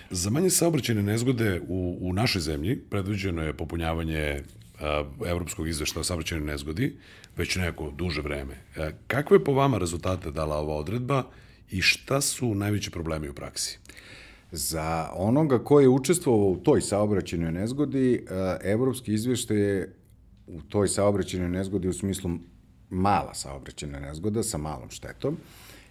Za 0.10 0.30
manje 0.30 0.50
saobraćene 0.50 1.04
nezgode 1.04 1.62
u, 1.68 1.98
u 2.02 2.14
našoj 2.14 2.42
zemlji 2.42 2.80
predviđeno 2.90 3.44
je 3.44 3.54
popunjavanje 3.54 4.44
a, 4.80 5.04
evropskog 5.26 5.68
izveštaja 5.68 6.02
o 6.02 6.04
saobraćenoj 6.04 6.46
nezgodi 6.46 6.96
već 7.38 7.56
neko 7.56 7.92
duže 7.92 8.22
vreme. 8.22 8.56
A, 8.78 8.90
kakve 9.08 9.44
po 9.44 9.54
vama 9.54 9.78
rezultate 9.78 10.32
dala 10.32 10.58
ova 10.58 10.76
odredba 10.76 11.24
i 11.72 11.82
šta 11.82 12.22
su 12.22 12.56
najveći 12.56 12.92
problemi 12.92 13.30
u 13.30 13.34
praksi? 13.34 13.80
Za 14.52 15.10
onoga 15.14 15.60
ko 15.64 15.80
je 15.80 15.90
učestvovao 15.90 16.48
u 16.48 16.58
toj 16.58 16.82
saobraćenoj 16.82 17.52
nezgodi, 17.52 18.26
evropski 18.64 19.14
izveštaj 19.14 19.58
je 19.58 19.94
u 20.48 20.62
toj 20.62 20.88
saobraćenoj 20.88 21.50
nezgodi 21.50 21.88
u 21.88 21.94
smislu 21.94 22.32
mala 22.90 23.34
saobraćena 23.34 24.00
nezgoda 24.00 24.44
sa 24.44 24.58
malom 24.58 24.90
štetom, 24.90 25.38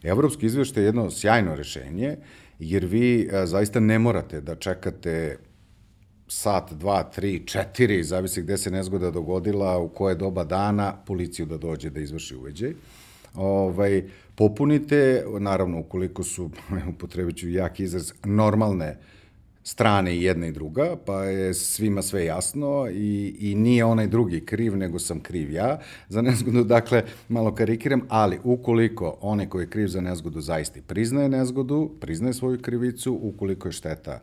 Evropski 0.02 0.46
izveštaj 0.46 0.82
je 0.82 0.86
jedno 0.86 1.10
sjajno 1.10 1.54
rešenje, 1.54 2.16
jer 2.58 2.84
vi 2.84 3.28
e, 3.32 3.46
zaista 3.46 3.80
ne 3.80 3.98
morate 3.98 4.40
da 4.40 4.54
čekate 4.54 5.38
sat, 6.28 6.72
dva, 6.72 7.02
tri, 7.02 7.46
četiri, 7.46 8.04
zavisi 8.04 8.42
gde 8.42 8.58
se 8.58 8.70
nezgoda 8.70 9.10
dogodila, 9.10 9.78
u 9.78 9.88
koje 9.88 10.14
doba 10.14 10.44
dana, 10.44 10.94
policiju 11.06 11.46
da 11.46 11.56
dođe 11.56 11.90
da 11.90 12.00
izvrši 12.00 12.36
uveđaj. 12.36 12.72
Ovaj, 13.34 14.04
popunite, 14.34 15.24
naravno, 15.38 15.80
ukoliko 15.80 16.22
su, 16.22 16.50
upotrebit 16.94 17.36
ću 17.36 17.48
jak 17.48 17.80
izraz, 17.80 18.12
normalne 18.24 18.90
uh, 18.90 19.15
strane 19.66 20.16
i 20.16 20.22
jedna 20.22 20.46
i 20.46 20.52
druga, 20.52 20.96
pa 21.06 21.24
je 21.24 21.54
svima 21.54 22.02
sve 22.02 22.24
jasno 22.24 22.88
i, 22.92 23.36
i 23.38 23.54
nije 23.54 23.84
onaj 23.84 24.06
drugi 24.06 24.40
kriv, 24.40 24.76
nego 24.76 24.98
sam 24.98 25.20
kriv 25.20 25.52
ja 25.52 25.78
za 26.08 26.22
nezgodu, 26.22 26.64
dakle, 26.76 27.02
malo 27.28 27.54
karikiram, 27.54 28.02
ali 28.08 28.38
ukoliko 28.44 29.18
onaj 29.20 29.48
koji 29.48 29.62
je 29.62 29.70
kriv 29.70 29.86
za 29.86 30.00
nezgodu 30.00 30.40
zaista 30.40 30.80
priznaje 30.86 31.28
nezgodu, 31.28 31.90
priznaje 32.00 32.34
svoju 32.34 32.58
krivicu, 32.62 33.18
ukoliko 33.22 33.68
je 33.68 33.72
šteta 33.72 34.20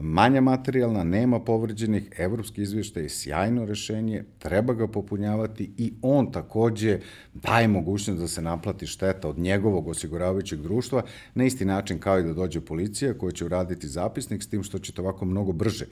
manja 0.00 0.40
materijalna, 0.40 1.04
nema 1.04 1.40
povređenih, 1.40 2.08
evropski 2.18 2.62
izvještaj 2.62 3.02
je 3.02 3.08
sjajno 3.08 3.64
rešenje, 3.64 4.24
treba 4.38 4.74
ga 4.74 4.88
popunjavati 4.88 5.70
i 5.76 5.92
on 6.02 6.32
takođe 6.32 6.98
daje 7.34 7.68
mogućnost 7.68 8.20
da 8.20 8.28
se 8.28 8.42
naplati 8.42 8.86
šteta 8.86 9.28
od 9.28 9.38
njegovog 9.38 9.88
osiguravajućeg 9.88 10.60
društva 10.60 11.02
na 11.34 11.44
isti 11.44 11.64
način 11.64 11.98
kao 11.98 12.18
i 12.18 12.22
da 12.22 12.32
dođe 12.32 12.60
policija 12.60 13.14
koja 13.14 13.32
će 13.32 13.44
uraditi 13.44 13.88
zapisnik 13.88 14.42
s 14.42 14.48
tim 14.48 14.62
što 14.62 14.78
ćete 14.78 15.00
ovako 15.00 15.24
mnogo 15.24 15.52
brže 15.52 15.86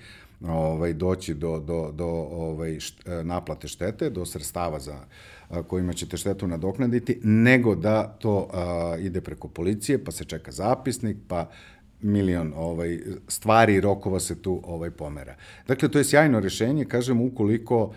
ovaj, 0.48 0.92
doći 0.92 1.34
do, 1.34 1.58
do, 1.58 1.92
do 1.92 2.06
ovaj, 2.30 2.80
št, 2.80 3.02
naplate 3.24 3.68
štete, 3.68 4.10
do 4.10 4.24
sredstava 4.24 4.80
za 4.80 4.98
kojima 5.66 5.92
ćete 5.92 6.16
štetu 6.16 6.46
nadoknaditi, 6.46 7.20
nego 7.22 7.74
da 7.74 8.16
to 8.18 8.48
a, 8.52 8.96
ide 9.00 9.20
preko 9.20 9.48
policije, 9.48 10.04
pa 10.04 10.12
se 10.12 10.24
čeka 10.24 10.52
zapisnik, 10.52 11.16
pa 11.28 11.50
milion 12.02 12.52
ovaj, 12.56 12.98
stvari 13.28 13.74
i 13.74 13.80
rokova 13.80 14.20
se 14.20 14.42
tu 14.42 14.60
ovaj 14.64 14.90
pomera. 14.90 15.34
Dakle, 15.68 15.88
to 15.88 15.98
je 15.98 16.04
sjajno 16.04 16.40
rešenje, 16.40 16.84
kažem, 16.84 17.20
ukoliko 17.20 17.92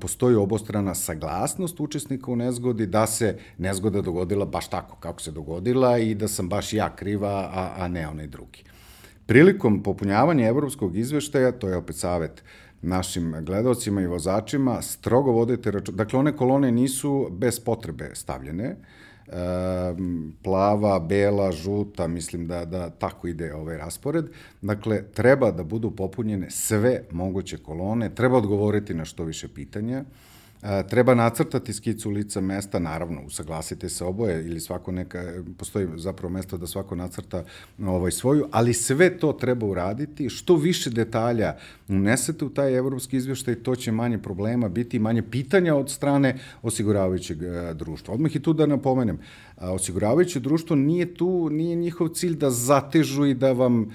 postoji 0.00 0.36
obostrana 0.36 0.94
saglasnost 0.94 1.80
učesnika 1.80 2.30
u 2.30 2.36
nezgodi 2.36 2.86
da 2.86 3.06
se 3.06 3.38
nezgoda 3.58 4.02
dogodila 4.02 4.44
baš 4.44 4.68
tako 4.68 4.96
kako 4.96 5.20
se 5.20 5.32
dogodila 5.32 5.98
i 5.98 6.14
da 6.14 6.28
sam 6.28 6.48
baš 6.48 6.72
ja 6.72 6.96
kriva, 6.96 7.50
a, 7.54 7.74
a 7.78 7.88
ne 7.88 8.08
onaj 8.08 8.26
drugi. 8.26 8.64
Prilikom 9.26 9.82
popunjavanja 9.82 10.46
evropskog 10.48 10.96
izveštaja, 10.96 11.52
to 11.52 11.68
je 11.68 11.76
opet 11.76 11.96
savet 11.96 12.42
našim 12.82 13.34
gledalcima 13.44 14.02
i 14.02 14.06
vozačima, 14.06 14.82
strogo 14.82 15.32
vodite 15.32 15.70
račun. 15.70 15.96
Dakle, 15.96 16.18
one 16.18 16.36
kolone 16.36 16.72
nisu 16.72 17.28
bez 17.30 17.60
potrebe 17.60 18.10
stavljene, 18.14 18.76
plava, 20.42 20.98
bela, 20.98 21.52
žuta, 21.52 22.06
mislim 22.06 22.46
da, 22.46 22.64
da 22.64 22.90
tako 22.90 23.28
ide 23.28 23.54
ovaj 23.54 23.76
raspored. 23.76 24.24
Dakle, 24.62 25.02
treba 25.14 25.50
da 25.50 25.64
budu 25.64 25.90
popunjene 25.90 26.50
sve 26.50 27.02
moguće 27.10 27.56
kolone, 27.58 28.14
treba 28.14 28.36
odgovoriti 28.36 28.94
na 28.94 29.04
što 29.04 29.24
više 29.24 29.48
pitanja, 29.48 30.04
Treba 30.88 31.14
nacrtati 31.14 31.72
skicu 31.72 32.10
lica 32.10 32.40
mesta, 32.40 32.78
naravno, 32.78 33.22
usaglasite 33.26 33.88
se 33.88 34.04
oboje 34.04 34.46
ili 34.46 34.60
svako 34.60 34.92
neka, 34.92 35.22
postoji 35.58 35.88
zapravo 35.96 36.32
mesto 36.32 36.56
da 36.56 36.66
svako 36.66 36.94
nacrta 36.94 37.44
ovaj, 37.78 38.10
svoju, 38.10 38.48
ali 38.50 38.74
sve 38.74 39.18
to 39.18 39.32
treba 39.32 39.66
uraditi. 39.66 40.28
Što 40.28 40.56
više 40.56 40.90
detalja 40.90 41.56
unesete 41.88 42.44
u 42.44 42.48
taj 42.48 42.76
evropski 42.76 43.16
izveštaj, 43.16 43.54
to 43.54 43.76
će 43.76 43.92
manje 43.92 44.18
problema 44.18 44.68
biti, 44.68 44.98
manje 44.98 45.22
pitanja 45.22 45.74
od 45.74 45.90
strane 45.90 46.38
osiguravajućeg 46.62 47.42
e, 47.42 47.74
društva. 47.74 48.14
Odmah 48.14 48.36
i 48.36 48.42
tu 48.42 48.52
da 48.52 48.66
napomenem, 48.66 49.18
osiguravajuće 49.60 50.40
društvo 50.40 50.76
nije 50.76 51.14
tu, 51.14 51.50
nije 51.50 51.76
njihov 51.76 52.08
cilj 52.08 52.36
da 52.36 52.50
zatežu 52.50 53.26
i 53.26 53.34
da 53.34 53.52
vam 53.52 53.90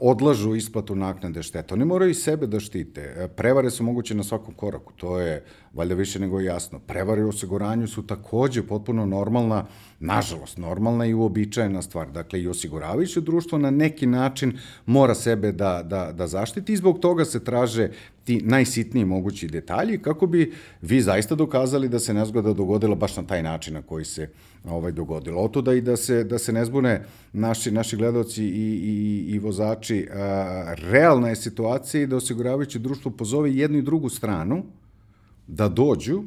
odlažu 0.00 0.54
isplatu 0.54 0.94
naknade 0.94 1.42
šteta. 1.42 1.74
Oni 1.74 1.84
moraju 1.84 2.10
i 2.10 2.14
sebe 2.14 2.46
da 2.46 2.60
štite. 2.60 3.00
E, 3.00 3.28
prevare 3.28 3.70
su 3.70 3.84
moguće 3.84 4.14
na 4.14 4.22
svakom 4.22 4.54
koraku, 4.54 4.92
to 4.92 5.18
je 5.20 5.44
valjda 5.72 5.94
više 5.94 6.18
nego 6.18 6.40
jasno. 6.40 6.78
Prevare 6.78 7.24
u 7.24 7.28
osiguranju 7.28 7.86
su 7.86 8.06
takođe 8.06 8.62
potpuno 8.62 9.06
normalna, 9.06 9.66
nažalost, 10.00 10.58
normalna 10.58 11.06
i 11.06 11.14
uobičajena 11.14 11.82
stvar. 11.82 12.10
Dakle, 12.10 12.42
i 12.42 12.48
osiguravajuće 12.48 13.20
društvo 13.20 13.58
na 13.58 13.70
neki 13.70 14.06
način 14.06 14.58
mora 14.86 15.14
sebe 15.14 15.52
da, 15.52 15.82
da, 15.84 16.12
da 16.12 16.26
zaštiti 16.26 16.72
i 16.72 16.76
zbog 16.76 16.98
toga 16.98 17.24
se 17.24 17.44
traže 17.44 17.90
ti 18.24 18.40
najsitniji 18.44 19.04
mogući 19.04 19.48
detalji 19.48 19.98
kako 19.98 20.26
bi 20.26 20.52
vi 20.82 21.00
zaista 21.00 21.34
dokazali 21.34 21.88
da 21.88 21.98
se 21.98 22.14
nezgoda 22.14 22.52
dogodila 22.52 22.94
baš 22.94 23.16
na 23.16 23.22
taj 23.22 23.42
način 23.42 23.74
na 23.74 23.82
koji 23.82 24.04
se 24.04 24.28
ovaj 24.64 24.92
dogodilo. 24.92 25.42
Oto 25.42 25.62
da 25.62 25.74
i 25.74 25.80
da 25.80 25.96
se 25.96 26.24
da 26.24 26.38
se 26.38 26.52
ne 26.52 26.64
zbune 26.64 27.04
naši 27.32 27.70
naši 27.70 27.96
gledaoci 27.96 28.44
i 28.44 28.48
i 28.48 29.34
i 29.34 29.38
vozači, 29.38 30.08
a, 30.12 30.74
realna 30.78 31.28
je 31.28 31.36
situacija 31.36 32.02
i 32.02 32.06
da 32.06 32.16
osiguravajuće 32.16 32.78
društvo 32.78 33.10
pozove 33.10 33.56
jednu 33.56 33.78
i 33.78 33.82
drugu 33.82 34.08
stranu 34.08 34.64
da 35.46 35.68
dođu 35.68 36.22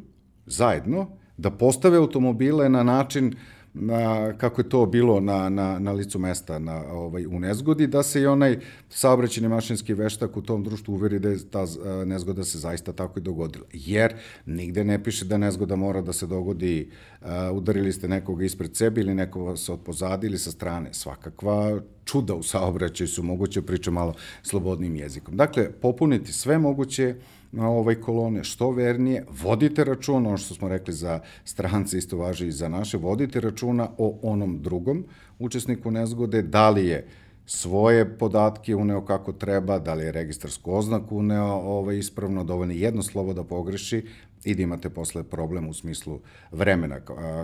zajedno, 0.46 1.08
da 1.38 1.52
postave 1.52 1.98
automobile 1.98 2.70
na 2.70 2.84
način 2.84 3.36
na, 3.74 4.34
kako 4.38 4.62
je 4.62 4.70
to 4.70 4.86
bilo 4.86 5.20
na, 5.20 5.50
na, 5.50 5.80
na 5.80 5.92
licu 5.92 6.20
mesta 6.20 6.60
na, 6.60 6.84
ovaj, 6.92 7.26
u 7.26 7.40
nezgodi, 7.40 7.88
da 7.88 8.04
se 8.04 8.22
i 8.22 8.26
onaj 8.26 8.60
saobraćeni 8.90 9.48
mašinski 9.48 9.94
veštak 9.94 10.38
u 10.38 10.42
tom 10.42 10.64
društvu 10.64 10.94
uveri 10.94 11.20
da 11.20 11.30
je 11.30 11.50
ta 11.50 11.66
nezgoda 12.06 12.44
se 12.44 12.60
zaista 12.60 12.94
tako 12.94 13.20
i 13.20 13.22
dogodila. 13.22 13.66
Jer 13.74 14.14
nigde 14.46 14.84
ne 14.84 15.04
piše 15.04 15.26
da 15.26 15.38
nezgoda 15.38 15.76
mora 15.76 16.02
da 16.02 16.14
se 16.14 16.28
dogodi, 16.28 16.90
uh, 17.22 17.28
udarili 17.54 17.94
ste 17.94 18.08
nekoga 18.08 18.46
ispred 18.46 18.76
sebe 18.76 19.02
ili 19.02 19.16
nekoga 19.16 19.56
se 19.56 19.72
od 19.74 19.80
pozadi 19.80 20.28
ili 20.28 20.38
sa 20.38 20.52
strane. 20.52 20.94
Svakakva 20.94 21.82
čuda 22.06 22.36
u 22.36 22.44
saobraćaju 22.44 23.08
su 23.08 23.24
moguće, 23.24 23.62
pričam 23.62 23.94
malo 23.94 24.14
slobodnim 24.44 24.96
jezikom. 24.96 25.38
Dakle, 25.38 25.72
popuniti 25.72 26.34
sve 26.34 26.58
moguće 26.58 27.16
na 27.54 27.70
ovaj 27.70 27.96
kolone 27.96 28.44
što 28.44 28.72
vernije, 28.72 29.26
vodite 29.44 29.84
računa, 29.84 30.30
ono 30.30 30.38
što 30.38 30.56
smo 30.56 30.68
rekli 30.68 30.94
za 30.94 31.20
strance 31.46 31.98
isto 31.98 32.18
važi 32.18 32.48
i 32.48 32.52
za 32.52 32.70
naše, 32.70 32.98
vodite 32.98 33.40
računa 33.40 33.90
o 33.98 34.20
onom 34.22 34.62
drugom 34.62 35.06
učesniku 35.40 35.92
nezgode, 35.92 36.42
da 36.42 36.70
li 36.70 36.88
je 36.88 37.08
svoje 37.46 38.18
podatke 38.18 38.76
uneo 38.76 39.06
kako 39.06 39.32
treba, 39.34 39.80
da 39.80 39.94
li 39.94 40.04
je 40.04 40.12
registarsku 40.12 40.74
oznaku 40.74 41.18
uneo 41.18 41.46
ovaj, 41.46 41.98
ispravno, 41.98 42.44
dovoljno 42.44 42.74
jedno 42.74 43.04
slovo 43.04 43.34
da 43.34 43.44
pogreši 43.44 44.06
i 44.44 44.56
da 44.56 44.64
imate 44.64 44.90
posle 44.90 45.24
problem 45.24 45.70
u 45.70 45.74
smislu 45.74 46.20
vremena 46.52 47.00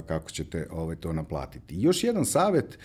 kako 0.08 0.32
ćete 0.32 0.68
ovaj, 0.72 0.96
to 0.96 1.14
naplatiti. 1.14 1.76
I 1.76 1.82
još 1.82 2.04
jedan 2.04 2.26
savet, 2.26 2.80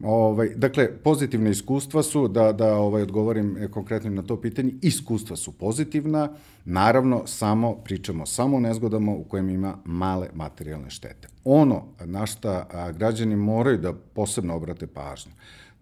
Ovaj, 0.00 0.48
dakle, 0.56 0.98
pozitivne 0.98 1.50
iskustva 1.50 2.02
su, 2.02 2.28
da, 2.28 2.52
da 2.52 2.74
ovaj, 2.76 3.02
odgovorim 3.02 3.56
e, 3.56 3.68
konkretno 3.68 4.10
na 4.10 4.22
to 4.22 4.40
pitanje, 4.40 4.72
iskustva 4.82 5.36
su 5.36 5.52
pozitivna, 5.52 6.28
naravno, 6.64 7.22
samo 7.26 7.74
pričamo 7.74 8.26
samo 8.26 8.56
o 8.56 8.60
nezgodama 8.60 9.12
u 9.12 9.24
kojem 9.24 9.48
ima 9.48 9.76
male 9.84 10.28
materijalne 10.34 10.90
štete. 10.90 11.28
Ono 11.44 11.84
na 12.04 12.26
šta 12.26 12.66
građani 12.98 13.36
moraju 13.36 13.78
da 13.78 13.92
posebno 13.92 14.56
obrate 14.56 14.86
pažnju, 14.86 15.32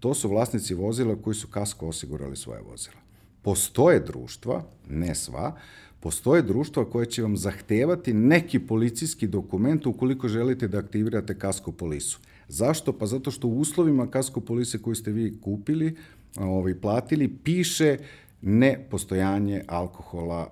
to 0.01 0.15
su 0.15 0.29
vlasnici 0.29 0.75
vozila 0.75 1.17
koji 1.23 1.35
su 1.35 1.49
kasko 1.49 1.89
osigurali 1.89 2.37
svoje 2.37 2.61
vozila. 2.63 2.97
Postoje 3.43 4.01
društva, 4.01 4.63
ne 4.89 5.15
sva, 5.15 5.53
postoje 6.01 6.43
društva 6.43 6.91
koje 6.91 7.07
će 7.07 7.23
vam 7.23 7.37
zahtevati 7.37 8.13
neki 8.13 8.59
policijski 8.59 9.27
dokument 9.27 9.87
ukoliko 9.87 10.29
želite 10.29 10.69
da 10.69 10.79
aktivirate 10.79 11.39
kasko 11.39 11.73
polisu. 11.73 12.21
Zašto? 12.51 12.93
Pa 12.93 13.07
zato 13.07 13.31
što 13.31 13.49
u 13.49 13.59
uslovima 13.59 14.11
kasko 14.11 14.41
polise 14.41 14.79
koju 14.79 14.95
ste 14.95 15.13
vi 15.13 15.41
kupili, 15.41 15.97
ovaj, 16.37 16.75
platili, 16.75 17.29
piše 17.29 17.97
nepostojanje 18.43 19.63
alkohola 19.67 20.51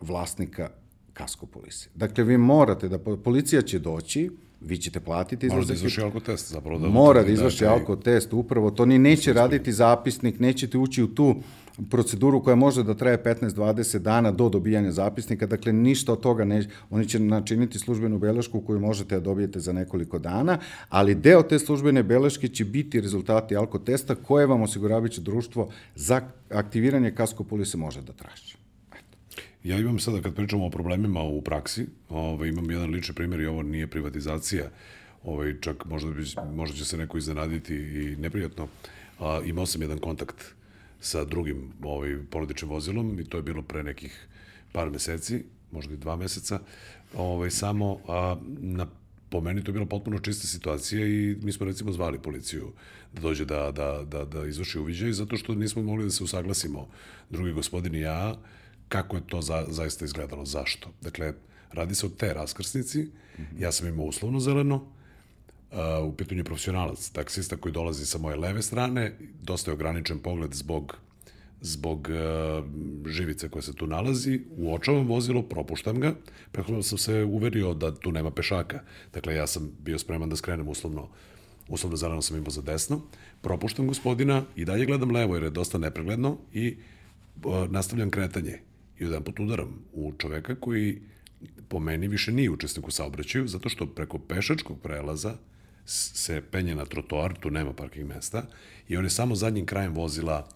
vlasnika 0.00 0.70
kasko 1.12 1.46
polise. 1.46 1.88
Dakle, 1.94 2.24
vi 2.24 2.38
morate 2.38 2.88
da, 2.88 2.98
policija 2.98 3.62
će 3.62 3.78
doći, 3.78 4.30
vi 4.60 4.76
ćete 4.76 5.00
platiti 5.00 5.46
izlazak. 5.46 5.68
Mora 5.68 5.68
da 5.68 5.74
izvrši 5.74 6.00
alkotest, 6.00 6.52
zapravo. 6.52 6.78
Da 6.78 6.88
mora 6.88 7.22
da 7.22 7.32
izvrši 7.32 7.64
da, 7.64 7.72
alkotest, 7.72 8.32
upravo 8.32 8.70
to. 8.70 8.86
Ni 8.86 8.98
neće 8.98 9.32
raditi 9.32 9.72
zapisnik, 9.72 10.40
nećete 10.40 10.78
ući 10.78 11.02
u 11.02 11.14
tu 11.14 11.34
proceduru 11.90 12.42
koja 12.42 12.56
može 12.56 12.82
da 12.82 12.94
traje 12.94 13.22
15-20 13.24 13.98
dana 13.98 14.30
do 14.30 14.48
dobijanja 14.48 14.92
zapisnika, 14.92 15.46
dakle 15.46 15.72
ništa 15.72 16.12
od 16.12 16.20
toga 16.20 16.44
ne, 16.44 16.68
oni 16.90 17.08
će 17.08 17.18
načiniti 17.18 17.78
službenu 17.78 18.18
belešku 18.18 18.60
koju 18.60 18.80
možete 18.80 19.14
da 19.14 19.20
dobijete 19.20 19.60
za 19.60 19.72
nekoliko 19.72 20.18
dana, 20.18 20.58
ali 20.88 21.14
deo 21.14 21.42
te 21.42 21.58
službene 21.58 22.02
beleške 22.02 22.48
će 22.48 22.64
biti 22.64 23.00
rezultati 23.00 23.56
alkotesta 23.56 24.14
koje 24.14 24.46
vam 24.46 24.62
osiguravajuće 24.62 25.20
društvo 25.20 25.68
za 25.94 26.20
aktiviranje 26.50 27.10
kasko 27.10 27.44
polise 27.44 27.76
može 27.76 28.02
da 28.02 28.12
traži. 28.12 28.56
Ja 29.64 29.78
imam 29.78 29.98
sada, 29.98 30.20
kad 30.22 30.34
pričamo 30.34 30.66
o 30.66 30.70
problemima 30.70 31.22
u 31.22 31.42
praksi, 31.42 31.86
ovaj, 32.08 32.48
imam 32.48 32.70
jedan 32.70 32.90
lični 32.90 33.14
primjer 33.14 33.40
i 33.40 33.46
ovo 33.46 33.62
nije 33.62 33.86
privatizacija, 33.86 34.70
ovaj, 35.24 35.54
čak 35.60 35.84
možda, 35.84 36.10
bi, 36.10 36.24
možda 36.54 36.76
će 36.76 36.84
se 36.84 36.96
neko 36.96 37.18
iznenaditi 37.18 37.74
i 37.74 38.16
neprijatno. 38.16 38.68
A, 39.20 39.40
imao 39.44 39.66
sam 39.66 39.82
jedan 39.82 39.98
kontakt 39.98 40.55
sa 41.06 41.24
drugim 41.24 41.72
ovaj, 41.82 42.18
porodičnim 42.30 42.70
vozilom 42.70 43.20
i 43.20 43.24
to 43.24 43.36
je 43.36 43.42
bilo 43.42 43.62
pre 43.62 43.82
nekih 43.82 44.26
par 44.72 44.90
meseci, 44.90 45.44
možda 45.72 45.94
i 45.94 45.96
dva 45.96 46.16
meseca, 46.16 46.60
ovaj, 47.14 47.50
samo 47.50 47.98
a, 48.08 48.36
na 48.46 48.86
po 49.28 49.40
meni 49.40 49.64
to 49.64 49.70
je 49.70 49.72
bila 49.72 49.86
potpuno 49.86 50.18
čista 50.18 50.46
situacija 50.46 51.06
i 51.06 51.36
mi 51.42 51.52
smo 51.52 51.66
recimo 51.66 51.92
zvali 51.92 52.18
policiju 52.18 52.72
da 53.12 53.20
dođe 53.20 53.44
da, 53.44 53.72
da, 53.72 54.04
da, 54.04 54.24
da 54.24 54.46
izvrši 54.46 54.78
uviđaj 54.78 55.12
zato 55.12 55.36
što 55.36 55.54
nismo 55.54 55.82
mogli 55.82 56.04
da 56.04 56.10
se 56.10 56.24
usaglasimo 56.24 56.88
drugi 57.30 57.52
gospodin 57.52 57.94
i 57.94 58.00
ja 58.00 58.36
kako 58.88 59.16
je 59.16 59.22
to 59.26 59.42
za, 59.42 59.64
zaista 59.68 60.04
izgledalo, 60.04 60.44
zašto. 60.44 60.88
Dakle, 61.02 61.32
radi 61.72 61.94
se 61.94 62.06
o 62.06 62.08
te 62.08 62.34
raskrsnici, 62.34 63.08
ja 63.58 63.72
sam 63.72 63.88
imao 63.88 64.06
uslovno 64.06 64.40
zeleno, 64.40 64.86
u 66.04 66.12
pitanju 66.12 66.40
je 66.40 66.44
profesionalac, 66.44 67.10
taksista 67.10 67.56
koji 67.56 67.72
dolazi 67.72 68.06
sa 68.06 68.18
moje 68.18 68.36
leve 68.36 68.62
strane, 68.62 69.12
dosta 69.42 69.70
je 69.70 69.74
ograničen 69.74 70.18
pogled 70.18 70.54
zbog 70.54 70.96
zbog 71.60 72.08
uh, 72.10 72.64
živice 73.10 73.48
koja 73.48 73.62
se 73.62 73.74
tu 73.74 73.86
nalazi, 73.86 74.40
uočavam 74.56 75.06
vozilo, 75.06 75.42
propuštam 75.42 76.00
ga, 76.00 76.14
preko 76.52 76.82
sam 76.82 76.98
se 76.98 77.24
uverio 77.24 77.74
da 77.74 77.94
tu 77.94 78.12
nema 78.12 78.30
pešaka. 78.30 78.80
Dakle, 79.12 79.34
ja 79.34 79.46
sam 79.46 79.70
bio 79.78 79.98
spreman 79.98 80.28
da 80.30 80.36
skrenem 80.36 80.68
uslovno, 80.68 81.08
uslovno 81.68 81.96
zeleno 81.96 82.22
sam 82.22 82.36
imao 82.36 82.50
za 82.50 82.62
desno, 82.62 83.00
propuštam 83.40 83.86
gospodina 83.86 84.44
i 84.56 84.64
dalje 84.64 84.86
gledam 84.86 85.10
levo 85.10 85.34
jer 85.34 85.42
je 85.42 85.50
dosta 85.50 85.78
nepregledno 85.78 86.38
i 86.52 86.76
uh, 87.44 87.70
nastavljam 87.70 88.10
kretanje 88.10 88.60
i 88.98 89.04
jedan 89.04 89.22
put 89.22 89.40
udaram 89.40 89.84
u 89.92 90.12
čoveka 90.18 90.54
koji 90.54 91.00
po 91.68 91.80
meni 91.80 92.08
više 92.08 92.32
nije 92.32 92.50
učesnik 92.50 92.88
u 92.88 92.90
saobraćaju, 92.90 93.48
zato 93.48 93.68
što 93.68 93.86
preko 93.86 94.18
pešačkog 94.18 94.80
prelaza 94.82 95.36
se 95.86 96.42
penje 96.50 96.74
na 96.74 96.84
trotoar, 96.84 97.34
tu 97.40 97.50
nema 97.50 97.72
parking 97.72 98.08
mesta, 98.08 98.42
i 98.88 98.96
on 98.96 99.04
je 99.04 99.10
samo 99.10 99.34
zadnjim 99.34 99.66
krajem 99.66 99.94
vozila 99.94 100.48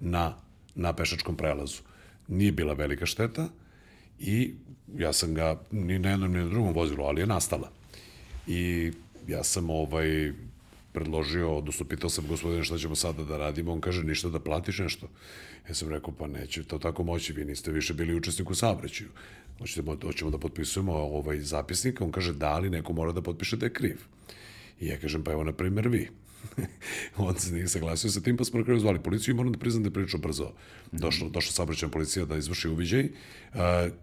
na, 0.00 0.36
na 0.74 0.92
pešačkom 0.92 1.36
prelazu. 1.36 1.82
Nije 2.28 2.52
bila 2.52 2.72
velika 2.72 3.06
šteta 3.06 3.48
i 4.18 4.54
ja 4.96 5.12
sam 5.12 5.34
ga 5.34 5.60
ni 5.70 5.98
na 5.98 6.10
jednom 6.10 6.32
ni 6.32 6.38
na 6.38 6.48
drugom 6.48 6.74
vozilu, 6.74 7.04
ali 7.04 7.20
je 7.20 7.26
nastala. 7.26 7.70
I 8.46 8.92
ja 9.28 9.44
sam 9.44 9.70
ovaj 9.70 10.32
predložio, 10.92 11.56
odnosno 11.56 11.86
pitao 11.86 12.10
sam 12.10 12.26
gospodine 12.26 12.64
šta 12.64 12.78
ćemo 12.78 12.94
sada 12.94 13.24
da 13.24 13.36
radimo, 13.36 13.72
on 13.72 13.80
kaže 13.80 14.04
ništa 14.04 14.28
da 14.28 14.40
platiš 14.40 14.78
nešto. 14.78 15.08
Ja 15.68 15.74
sam 15.74 15.88
rekao 15.88 16.14
pa 16.18 16.26
neće 16.26 16.64
to 16.64 16.78
tako 16.78 17.02
moći, 17.02 17.32
vi 17.32 17.44
niste 17.44 17.70
više 17.70 17.94
bili 17.94 18.14
učesnik 18.14 18.50
u 18.50 18.54
saobraćaju. 18.54 19.10
Hoćemo, 19.58 19.96
hoćemo 20.02 20.30
da 20.30 20.38
potpisujemo 20.38 20.92
ovaj 20.92 21.40
zapisnik, 21.40 22.00
on 22.00 22.12
kaže 22.12 22.32
da 22.32 22.58
li 22.58 22.70
neko 22.70 22.92
mora 22.92 23.12
da 23.12 23.22
potpiše 23.22 23.56
da 23.56 23.66
je 23.66 23.72
kriv. 23.72 23.96
I 24.82 24.86
ja 24.86 24.96
kažem 24.98 25.24
pa 25.24 25.32
evo 25.32 25.44
na 25.44 25.52
primer 25.52 25.88
vi. 25.88 26.08
on 27.16 27.38
se 27.38 27.54
nije 27.54 27.68
saglasio 27.68 28.10
sa 28.10 28.20
tim, 28.20 28.36
pa 28.36 28.44
smo 28.44 28.58
na 28.58 28.64
kraju 28.64 28.80
zvali 28.80 29.02
policiju 29.02 29.32
i 29.32 29.36
moram 29.36 29.52
da 29.52 29.58
priznam 29.58 29.82
da 29.82 29.86
je 29.86 29.92
prilično 29.92 30.18
brzo 30.18 30.50
došla, 30.92 31.28
došla 31.28 31.52
saobraćajna 31.52 31.92
policija 31.92 32.24
da 32.24 32.36
izvrši 32.36 32.68
uviđaj. 32.68 33.08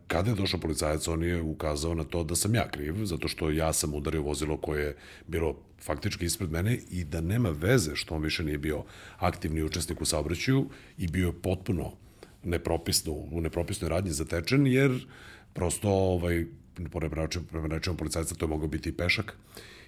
Kada 0.08 0.30
je 0.30 0.36
došao 0.36 0.60
policajac, 0.60 1.08
on 1.08 1.24
je 1.24 1.42
ukazao 1.42 1.94
na 1.94 2.04
to 2.04 2.24
da 2.24 2.36
sam 2.36 2.56
ja 2.56 2.70
kriv, 2.72 3.06
zato 3.06 3.28
što 3.28 3.50
ja 3.50 3.74
sam 3.74 3.94
udario 3.94 4.22
vozilo 4.22 4.58
koje 4.58 4.86
je 4.86 4.96
bilo 5.28 5.56
faktički 5.82 6.26
ispred 6.26 6.52
mene 6.52 6.80
i 6.92 7.04
da 7.04 7.22
nema 7.22 7.50
veze 7.50 7.96
što 7.96 8.16
on 8.16 8.24
više 8.24 8.44
nije 8.44 8.58
bio 8.58 8.84
aktivni 9.18 9.64
učesnik 9.64 10.02
u 10.02 10.06
saobraćaju 10.06 10.70
i 10.98 11.08
bio 11.08 11.28
je 11.28 11.42
potpuno 11.42 11.92
nepropisno, 12.44 13.12
u 13.12 13.42
nepropisnoj 13.42 13.90
radnji 13.90 14.12
zatečen, 14.12 14.68
jer 14.68 15.08
prosto 15.54 15.90
ovaj, 15.90 16.46
prema 17.50 17.68
rečima 17.68 17.96
policajca 17.96 18.36
to 18.36 18.46
je 18.46 18.50
mogao 18.50 18.68
biti 18.68 18.90
i 18.90 18.98
pešak 18.98 19.36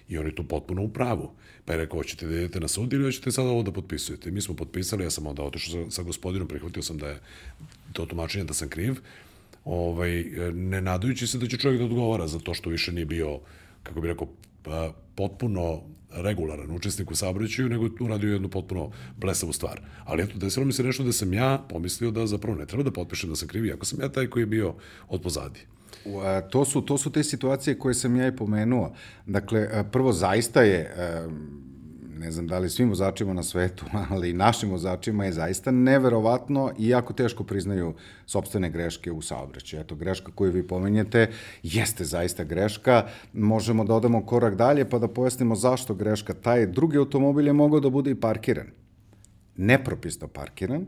I 0.08 0.18
on 0.18 0.26
je 0.26 0.34
tu 0.34 0.44
potpuno 0.44 0.82
u 0.82 0.88
pravu. 0.88 1.30
Pa 1.64 1.72
je 1.72 1.78
rekao, 1.78 1.98
hoćete 1.98 2.26
da 2.26 2.34
idete 2.34 2.60
na 2.60 2.68
sud 2.68 2.92
ili 2.92 3.04
hoćete 3.04 3.32
sada 3.32 3.48
ovo 3.48 3.62
da 3.62 3.72
potpisujete? 3.72 4.30
Mi 4.30 4.40
smo 4.40 4.54
potpisali, 4.54 5.04
ja 5.04 5.10
sam 5.10 5.26
onda 5.26 5.42
otišao 5.42 5.84
sa, 5.84 5.90
sa 5.90 6.02
gospodinom, 6.02 6.48
prihvatio 6.48 6.82
sam 6.82 6.98
da 6.98 7.08
je 7.08 7.20
to 7.92 8.06
tumačenje 8.06 8.44
da 8.44 8.54
sam 8.54 8.68
kriv, 8.68 8.94
ovaj, 9.64 10.24
ne 10.52 10.80
nadajući 10.80 11.26
se 11.26 11.38
da 11.38 11.46
će 11.46 11.58
čovjek 11.58 11.78
da 11.78 11.84
odgovara 11.84 12.26
za 12.26 12.38
to 12.38 12.54
što 12.54 12.70
više 12.70 12.92
nije 12.92 13.06
bio, 13.06 13.40
kako 13.82 14.00
bi 14.00 14.08
rekao, 14.08 14.28
pa, 14.62 14.92
potpuno 15.14 15.82
regularan 16.10 16.70
učesnik 16.70 17.10
u 17.10 17.14
saobraćaju, 17.14 17.68
nego 17.68 17.84
je 17.84 17.90
uradio 18.00 18.32
jednu 18.32 18.48
potpuno 18.48 18.90
blesavu 19.16 19.52
stvar. 19.52 19.80
Ali 20.04 20.22
eto, 20.22 20.38
desilo 20.38 20.66
mi 20.66 20.72
se 20.72 20.82
nešto 20.82 21.04
da 21.04 21.12
sam 21.12 21.32
ja 21.32 21.64
pomislio 21.68 22.10
da 22.10 22.26
zapravo 22.26 22.58
ne 22.58 22.66
treba 22.66 22.82
da 22.82 22.90
potpišem 22.90 23.30
da 23.30 23.36
sam 23.36 23.48
kriv, 23.48 23.74
ako 23.74 23.86
sam 23.86 24.00
ja 24.00 24.08
taj 24.08 24.26
koji 24.26 24.42
je 24.42 24.46
bio 24.46 24.74
od 25.08 25.22
pozadi. 25.22 25.60
To 26.50 26.64
su, 26.64 26.80
to 26.80 26.98
su 26.98 27.12
te 27.12 27.24
situacije 27.24 27.78
koje 27.78 27.94
sam 27.94 28.16
ja 28.16 28.26
i 28.26 28.36
pomenuo. 28.36 28.92
Dakle, 29.26 29.84
prvo 29.90 30.12
zaista 30.12 30.62
je 30.62 30.94
ne 32.22 32.30
znam 32.30 32.46
da 32.46 32.58
li 32.58 32.70
svim 32.70 32.88
vozačima 32.88 33.32
na 33.32 33.42
svetu, 33.42 33.84
ali 34.10 34.30
i 34.30 34.32
našim 34.32 34.70
vozačima 34.70 35.24
je 35.24 35.32
zaista 35.32 35.70
neverovatno 35.70 36.72
i 36.78 36.88
jako 36.88 37.12
teško 37.12 37.44
priznaju 37.44 37.94
sobstvene 38.26 38.70
greške 38.70 39.12
u 39.12 39.22
saobraćaju. 39.22 39.80
Eto, 39.80 39.94
greška 39.94 40.32
koju 40.34 40.52
vi 40.52 40.66
pomenjete 40.66 41.30
jeste 41.62 42.04
zaista 42.04 42.44
greška. 42.44 43.06
Možemo 43.32 43.84
da 43.84 43.94
odamo 43.94 44.26
korak 44.26 44.54
dalje 44.54 44.88
pa 44.88 44.98
da 44.98 45.08
pojasnimo 45.08 45.54
zašto 45.54 45.94
greška. 45.94 46.34
Taj 46.34 46.66
drugi 46.66 46.98
automobil 46.98 47.46
je 47.46 47.52
mogao 47.52 47.80
da 47.80 47.90
bude 47.90 48.10
i 48.10 48.20
parkiran. 48.20 48.66
Nepropisno 49.56 50.28
parkiran, 50.28 50.86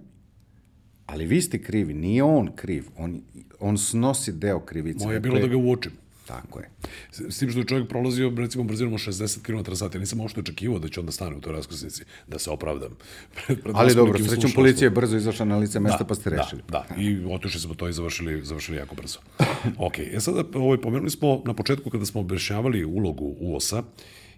ali 1.07 1.27
vi 1.27 1.43
ste 1.43 1.63
krivi, 1.63 1.95
nije 1.95 2.23
on 2.23 2.51
kriv, 2.57 2.85
on, 2.97 3.21
on 3.61 3.79
snosi 3.79 4.33
deo 4.33 4.61
krivice. 4.61 5.05
Moje 5.05 5.17
je 5.17 5.21
bilo 5.21 5.39
da 5.39 5.47
ga 5.47 5.57
uočim. 5.57 5.93
Tako 6.27 6.61
je. 6.61 6.71
S 7.13 7.21
s 7.21 7.39
tim 7.39 7.51
što 7.51 7.61
je 7.61 7.67
čovjek 7.67 7.89
prolazio, 7.89 8.33
recimo, 8.37 8.65
brzinom 8.65 8.95
od 8.95 9.01
60 9.01 9.43
km 9.43 9.73
h 9.75 9.91
Ja 9.95 10.01
nisam 10.01 10.21
uopšte 10.21 10.41
očekivao 10.41 10.79
da 10.79 10.89
će 10.89 11.01
onda 11.01 11.13
stane 11.13 11.37
u 11.37 11.41
toj 11.41 11.53
raskrsnici, 11.53 12.05
da 12.27 12.39
se 12.39 12.51
opravdam. 12.51 12.97
Pred, 13.35 13.63
pred 13.63 13.77
Ali 13.77 13.95
dobro, 13.95 14.19
srećom 14.19 14.51
policija 14.55 14.87
je 14.87 14.91
brzo 14.91 15.17
izašla 15.17 15.47
na 15.47 15.57
lice 15.57 15.81
mesta 15.81 16.05
pa 16.05 16.15
ste 16.15 16.31
rešili. 16.31 16.63
Da, 16.69 16.87
da, 16.89 17.03
i 17.03 17.25
otišli 17.25 17.61
smo 17.61 17.75
to 17.75 17.89
i 17.89 17.93
završili, 17.93 18.45
završili 18.45 18.79
jako 18.79 18.95
brzo. 18.95 19.19
ok, 19.87 19.99
e 19.99 20.21
sada 20.21 20.45
ovaj, 20.55 20.81
pomenuli 20.81 21.11
smo 21.11 21.43
na 21.45 21.55
početku 21.55 21.91
kada 21.91 22.07
smo 22.07 22.21
objašnjavali 22.21 22.85
ulogu 22.85 23.37
UOS-a 23.39 23.83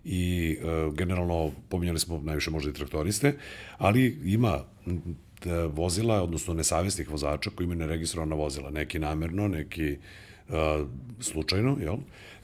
i 0.04 0.56
e, 0.60 0.90
generalno 0.94 1.52
pominjali 1.68 1.98
smo 1.98 2.20
najviše 2.24 2.50
možda 2.50 2.70
i 2.70 2.74
traktoriste, 2.74 3.34
ali 3.78 4.20
ima 4.24 4.64
da, 4.86 4.92
vozila, 5.72 6.22
odnosno 6.22 6.54
nesavjesnih 6.54 7.10
vozača 7.10 7.50
koji 7.54 7.64
imaju 7.64 7.78
neregistrovana 7.78 8.36
vozila, 8.36 8.70
neki 8.70 8.98
namerno, 8.98 9.48
neki 9.48 9.96
uh, 10.48 10.54
slučajno, 11.20 11.76
jel? 11.80 11.94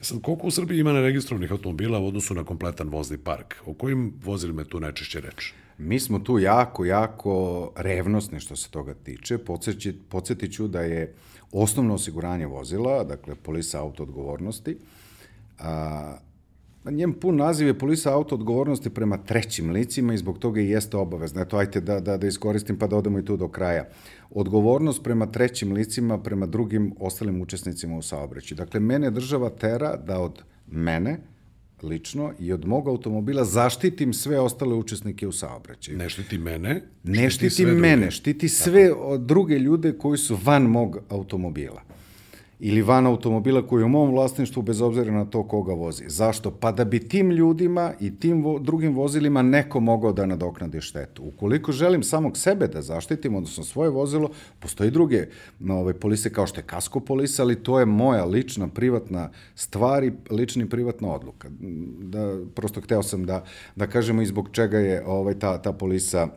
E 0.01 0.03
Sad, 0.03 0.21
koliko 0.21 0.47
u 0.47 0.51
Srbiji 0.51 0.79
ima 0.79 0.93
neregistrovanih 0.93 1.51
automobila 1.51 1.99
u 1.99 2.07
odnosu 2.07 2.33
na 2.33 2.43
kompletan 2.43 2.89
vozni 2.89 3.17
park? 3.17 3.55
O 3.65 3.73
kojim 3.73 4.13
vozilima 4.23 4.61
je 4.61 4.69
tu 4.69 4.79
najčešće 4.79 5.21
reč? 5.21 5.53
Mi 5.77 5.99
smo 5.99 6.19
tu 6.19 6.39
jako, 6.39 6.85
jako 6.85 7.71
revnosni 7.75 8.39
što 8.39 8.55
se 8.55 8.69
toga 8.69 8.93
tiče. 8.93 9.37
Podsjeti, 9.37 9.99
podsjetit 10.09 10.53
ću 10.53 10.67
da 10.67 10.81
je 10.81 11.13
osnovno 11.51 11.93
osiguranje 11.93 12.45
vozila, 12.45 13.03
dakle 13.03 13.35
polisa 13.35 13.81
auto 13.81 14.03
odgovornosti, 14.03 14.77
a, 15.59 16.17
njem 16.91 17.13
pun 17.13 17.35
naziv 17.35 17.67
je 17.67 17.79
polisa 17.79 18.13
auto 18.13 18.35
odgovornosti 18.35 18.89
prema 18.89 19.17
trećim 19.17 19.69
licima 19.71 20.13
i 20.13 20.17
zbog 20.17 20.39
toga 20.39 20.61
i 20.61 20.69
jeste 20.69 20.97
obavezno. 20.97 21.41
Eto, 21.41 21.57
ajte 21.57 21.81
da, 21.81 21.99
da, 21.99 22.17
da 22.17 22.27
iskoristim 22.27 22.77
pa 22.79 22.87
da 22.87 22.95
odemo 22.97 23.19
i 23.19 23.25
tu 23.25 23.37
do 23.37 23.47
kraja. 23.47 23.87
Odgovornost 24.29 25.03
prema 25.03 25.25
trećim 25.25 25.71
licima, 25.73 26.17
prema 26.17 26.45
drugim 26.45 26.93
ostalim 26.99 27.41
učesnicima 27.41 27.97
u 27.97 28.01
saobraćaju. 28.01 28.57
Dakle, 28.57 28.79
mene 28.79 29.11
država 29.11 29.49
tera 29.49 29.95
da 29.97 30.19
od 30.19 30.43
mene, 30.67 31.19
lično 31.83 32.33
i 32.39 32.53
od 32.53 32.65
mog 32.65 32.87
automobila 32.87 33.45
zaštitim 33.45 34.13
sve 34.13 34.39
ostale 34.39 34.75
učesnike 34.75 35.27
u 35.27 35.31
saobraćaju. 35.31 35.97
Ne 35.97 36.09
štiti 36.09 36.37
mene, 36.37 36.81
Ne 37.03 37.29
štiti, 37.29 37.49
sve 37.49 37.65
druge. 37.65 37.81
mene, 37.81 38.11
štiti 38.11 38.49
sve 38.49 38.93
od 38.93 39.21
druge 39.21 39.59
ljude 39.59 39.97
koji 39.97 40.17
su 40.17 40.37
van 40.43 40.63
mog 40.63 40.97
automobila. 41.09 41.81
Ili 42.59 42.81
van 42.81 43.07
automobila 43.07 43.67
koji 43.67 43.81
je 43.81 43.85
u 43.85 43.89
mom 43.89 44.11
vlasništvu 44.11 44.61
bez 44.61 44.81
obzira 44.81 45.11
na 45.11 45.25
to 45.25 45.43
koga 45.43 45.73
vozi. 45.73 46.03
Zašto? 46.07 46.51
Pa 46.51 46.71
da 46.71 46.85
bi 46.85 46.99
tim 46.99 47.31
ljudima 47.31 47.93
i 47.99 48.19
tim 48.19 48.43
vo, 48.43 48.59
drugim 48.59 48.95
vozilima 48.95 49.41
neko 49.41 49.79
mogao 49.79 50.13
da 50.13 50.25
nadoknadi 50.25 50.81
štetu. 50.81 51.23
Ukoliko 51.23 51.71
želim 51.71 52.03
samog 52.03 52.37
sebe 52.37 52.67
da 52.67 52.81
zaštitim, 52.81 53.35
odnosno 53.35 53.63
svoje 53.63 53.89
vozilo, 53.89 54.29
postoji 54.59 54.91
druge 54.91 55.27
no, 55.59 55.79
ove, 55.79 55.93
polise 55.93 56.29
kao 56.29 56.47
što 56.47 56.59
je 56.59 56.65
kasko 56.65 56.99
polisa, 56.99 57.43
ali 57.43 57.63
to 57.63 57.79
je 57.79 57.85
moja 57.85 58.25
lična, 58.25 58.67
privatna 58.67 59.29
stvar 59.55 60.03
i 60.03 60.11
lična 60.29 60.63
i 60.63 60.69
privatna 60.69 61.13
odluka. 61.13 61.49
Da, 61.99 62.37
prosto 62.55 62.81
hteo 62.81 63.03
sam 63.03 63.25
da, 63.25 63.43
da 63.75 63.87
kažemo 63.87 64.21
i 64.21 64.25
zbog 64.25 64.49
čega 64.51 64.79
je 64.79 65.05
ovaj, 65.05 65.39
ta, 65.39 65.57
ta 65.61 65.71
polisa 65.71 66.27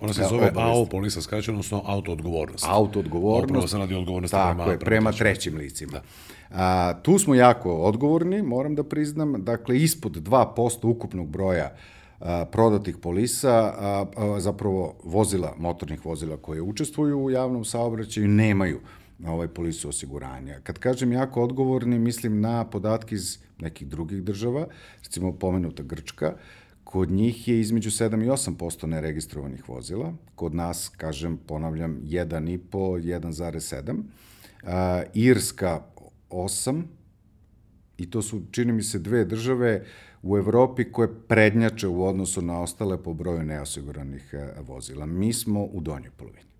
Ona 0.00 0.12
se 0.12 0.24
zove. 0.30 0.52
AO, 0.54 0.86
polisa 0.86 1.22
skraćeno, 1.22 1.54
odnosno 1.54 1.82
auto 1.86 2.12
odgovornost. 2.12 2.64
auto 2.68 2.98
odgovornost. 2.98 3.50
Upravo 3.50 3.68
se 3.68 3.78
radi 3.78 3.94
o 3.94 3.98
odgovornosti 3.98 4.36
Tako 4.36 4.56
prema, 4.56 4.72
je, 4.72 4.78
prema 4.78 5.12
trećim 5.12 5.56
licima. 5.56 5.92
Da. 5.92 6.02
A, 6.50 6.94
tu 7.02 7.18
smo 7.18 7.34
jako 7.34 7.76
odgovorni, 7.76 8.42
moram 8.42 8.74
da 8.74 8.84
priznam, 8.84 9.44
dakle 9.44 9.78
ispod 9.78 10.12
2% 10.12 10.86
ukupnog 10.88 11.28
broja 11.28 11.76
a, 12.20 12.44
prodatih 12.44 12.96
polisa, 12.96 13.52
a, 13.52 14.04
a, 14.16 14.40
zapravo 14.40 14.94
vozila, 15.04 15.54
motornih 15.58 16.06
vozila 16.06 16.36
koje 16.36 16.62
učestvuju 16.62 17.18
u 17.18 17.30
javnom 17.30 17.64
saobraćaju, 17.64 18.28
nemaju 18.28 18.80
ovaj 19.26 19.48
polisu 19.48 19.88
osiguranja. 19.88 20.60
Kad 20.62 20.78
kažem 20.78 21.12
jako 21.12 21.42
odgovorni, 21.42 21.98
mislim 21.98 22.40
na 22.40 22.64
podatke 22.64 23.14
iz 23.14 23.38
nekih 23.58 23.88
drugih 23.88 24.22
država, 24.22 24.66
recimo 25.04 25.32
pomenuta 25.32 25.82
Grčka, 25.82 26.34
Kod 26.84 27.10
njih 27.10 27.48
je 27.48 27.60
između 27.60 27.90
7 27.90 28.24
i 28.24 28.28
8% 28.28 28.86
neregistrovanih 28.86 29.68
vozila. 29.68 30.12
Kod 30.34 30.54
nas, 30.54 30.88
kažem, 30.96 31.36
ponavljam, 31.46 32.00
1,5, 32.04 32.58
1,7. 32.70 33.98
Uh, 34.62 34.70
Irska 35.14 35.82
8, 36.30 36.82
i 37.98 38.10
to 38.10 38.22
su, 38.22 38.42
čini 38.50 38.72
mi 38.72 38.82
se, 38.82 38.98
dve 38.98 39.24
države 39.24 39.84
u 40.22 40.38
Evropi 40.38 40.92
koje 40.92 41.14
prednjače 41.28 41.88
u 41.88 42.04
odnosu 42.04 42.42
na 42.42 42.60
ostale 42.60 43.02
po 43.02 43.14
broju 43.14 43.42
neosiguranih 43.42 44.30
eh, 44.32 44.52
vozila. 44.60 45.06
Mi 45.06 45.32
smo 45.32 45.64
u 45.64 45.80
donjoj 45.80 46.10
polovini. 46.10 46.53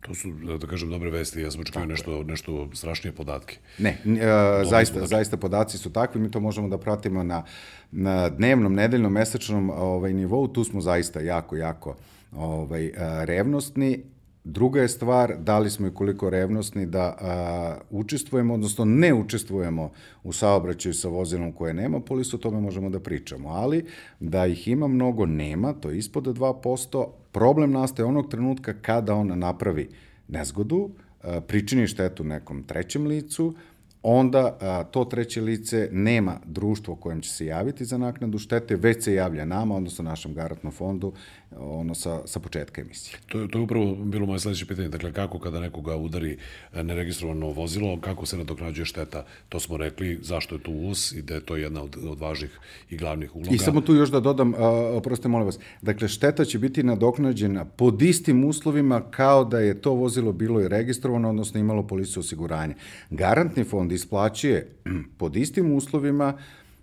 To 0.00 0.14
su, 0.14 0.30
da 0.58 0.66
kažem, 0.66 0.90
dobre 0.90 1.10
vesti. 1.10 1.40
Ja 1.40 1.50
sam 1.50 1.60
očekio 1.60 1.86
nešto, 1.86 2.22
nešto 2.22 2.68
strašnije 2.74 3.12
podatke. 3.12 3.58
Ne, 3.78 3.90
e, 3.90 4.64
zaista, 4.64 5.06
zaista 5.06 5.36
podaci 5.36 5.78
su 5.78 5.92
takvi, 5.92 6.20
mi 6.20 6.30
to 6.30 6.40
možemo 6.40 6.68
da 6.68 6.78
pratimo 6.78 7.22
na, 7.22 7.44
na 7.92 8.28
dnevnom, 8.28 8.74
nedeljnom, 8.74 9.12
mesečnom 9.12 9.70
ovaj, 9.70 10.12
nivou, 10.12 10.48
tu 10.48 10.64
smo 10.64 10.80
zaista 10.80 11.20
jako, 11.20 11.56
jako 11.56 11.96
ovaj, 12.32 12.86
e, 12.86 12.92
revnostni. 13.24 14.02
Druga 14.44 14.80
je 14.80 14.88
stvar, 14.88 15.36
da 15.38 15.58
li 15.58 15.70
smo 15.70 15.86
i 15.86 15.94
koliko 15.94 16.30
revnosni 16.30 16.86
da 16.86 17.16
a, 17.20 17.76
učestvujemo, 17.90 18.54
odnosno 18.54 18.84
ne 18.84 19.14
učestvujemo 19.14 19.92
u 20.22 20.32
saobraćaju 20.32 20.94
sa 20.94 21.08
vozilom 21.08 21.52
koje 21.52 21.74
nema 21.74 22.00
polisu, 22.00 22.36
o 22.36 22.38
tome 22.38 22.60
možemo 22.60 22.90
da 22.90 23.00
pričamo, 23.00 23.48
ali 23.48 23.84
da 24.20 24.46
ih 24.46 24.68
ima 24.68 24.88
mnogo, 24.88 25.26
nema, 25.26 25.72
to 25.72 25.90
je 25.90 25.98
ispod 25.98 26.24
2%. 26.24 27.06
Problem 27.32 27.70
nastaje 27.70 28.06
onog 28.06 28.30
trenutka 28.30 28.74
kada 28.82 29.14
on 29.14 29.38
napravi 29.38 29.88
nezgodu, 30.28 30.90
a, 31.22 31.40
pričini 31.40 31.86
štetu 31.86 32.24
nekom 32.24 32.62
trećem 32.62 33.06
licu, 33.06 33.54
onda 34.02 34.56
a, 34.60 34.84
to 34.84 35.04
treće 35.04 35.40
lice 35.40 35.88
nema 35.92 36.36
društvo 36.44 36.96
kojem 36.96 37.20
će 37.20 37.30
se 37.30 37.46
javiti 37.46 37.84
za 37.84 37.98
naknadu 37.98 38.38
štete, 38.38 38.76
već 38.76 39.04
se 39.04 39.14
javlja 39.14 39.44
nama, 39.44 39.76
odnosno 39.76 40.04
našem 40.04 40.34
garantnom 40.34 40.72
fondu, 40.72 41.12
ono 41.58 41.94
sa, 41.94 42.20
sa 42.26 42.40
početka 42.40 42.80
emisije. 42.80 43.18
To, 43.26 43.46
to 43.46 43.58
je 43.58 43.62
upravo 43.62 43.94
bilo 43.94 44.26
moje 44.26 44.38
sledeće 44.38 44.66
pitanje. 44.66 44.88
Dakle, 44.88 45.12
kako 45.12 45.38
kada 45.38 45.60
nekoga 45.60 45.96
udari 45.96 46.38
neregistrovano 46.74 47.46
vozilo, 47.46 48.00
kako 48.00 48.26
se 48.26 48.38
nadoknađuje 48.38 48.84
šteta? 48.84 49.24
To 49.48 49.60
smo 49.60 49.76
rekli, 49.76 50.18
zašto 50.22 50.54
je 50.54 50.62
tu 50.62 50.72
US 50.72 51.12
i 51.12 51.22
da 51.22 51.34
je 51.34 51.40
to 51.40 51.56
jedna 51.56 51.82
od, 51.82 51.96
od 52.08 52.20
važnih 52.20 52.58
i 52.90 52.96
glavnih 52.96 53.36
uloga. 53.36 53.50
I 53.54 53.58
samo 53.58 53.80
tu 53.80 53.94
još 53.94 54.10
da 54.10 54.20
dodam, 54.20 54.54
oprostite, 54.94 55.28
molim 55.28 55.46
vas, 55.46 55.58
dakle, 55.82 56.08
šteta 56.08 56.44
će 56.44 56.58
biti 56.58 56.82
nadoknađena 56.82 57.64
pod 57.64 58.02
istim 58.02 58.44
uslovima 58.44 59.02
kao 59.10 59.44
da 59.44 59.58
je 59.58 59.80
to 59.80 59.92
vozilo 59.92 60.32
bilo 60.32 60.60
i 60.60 60.68
registrovano, 60.68 61.28
odnosno 61.28 61.60
imalo 61.60 61.86
polisu 61.86 62.20
osiguranja. 62.20 62.74
Garantni 63.10 63.64
fond 63.64 63.92
isplaćuje 63.92 64.70
pod 65.18 65.36
istim 65.36 65.72
uslovima, 65.72 66.38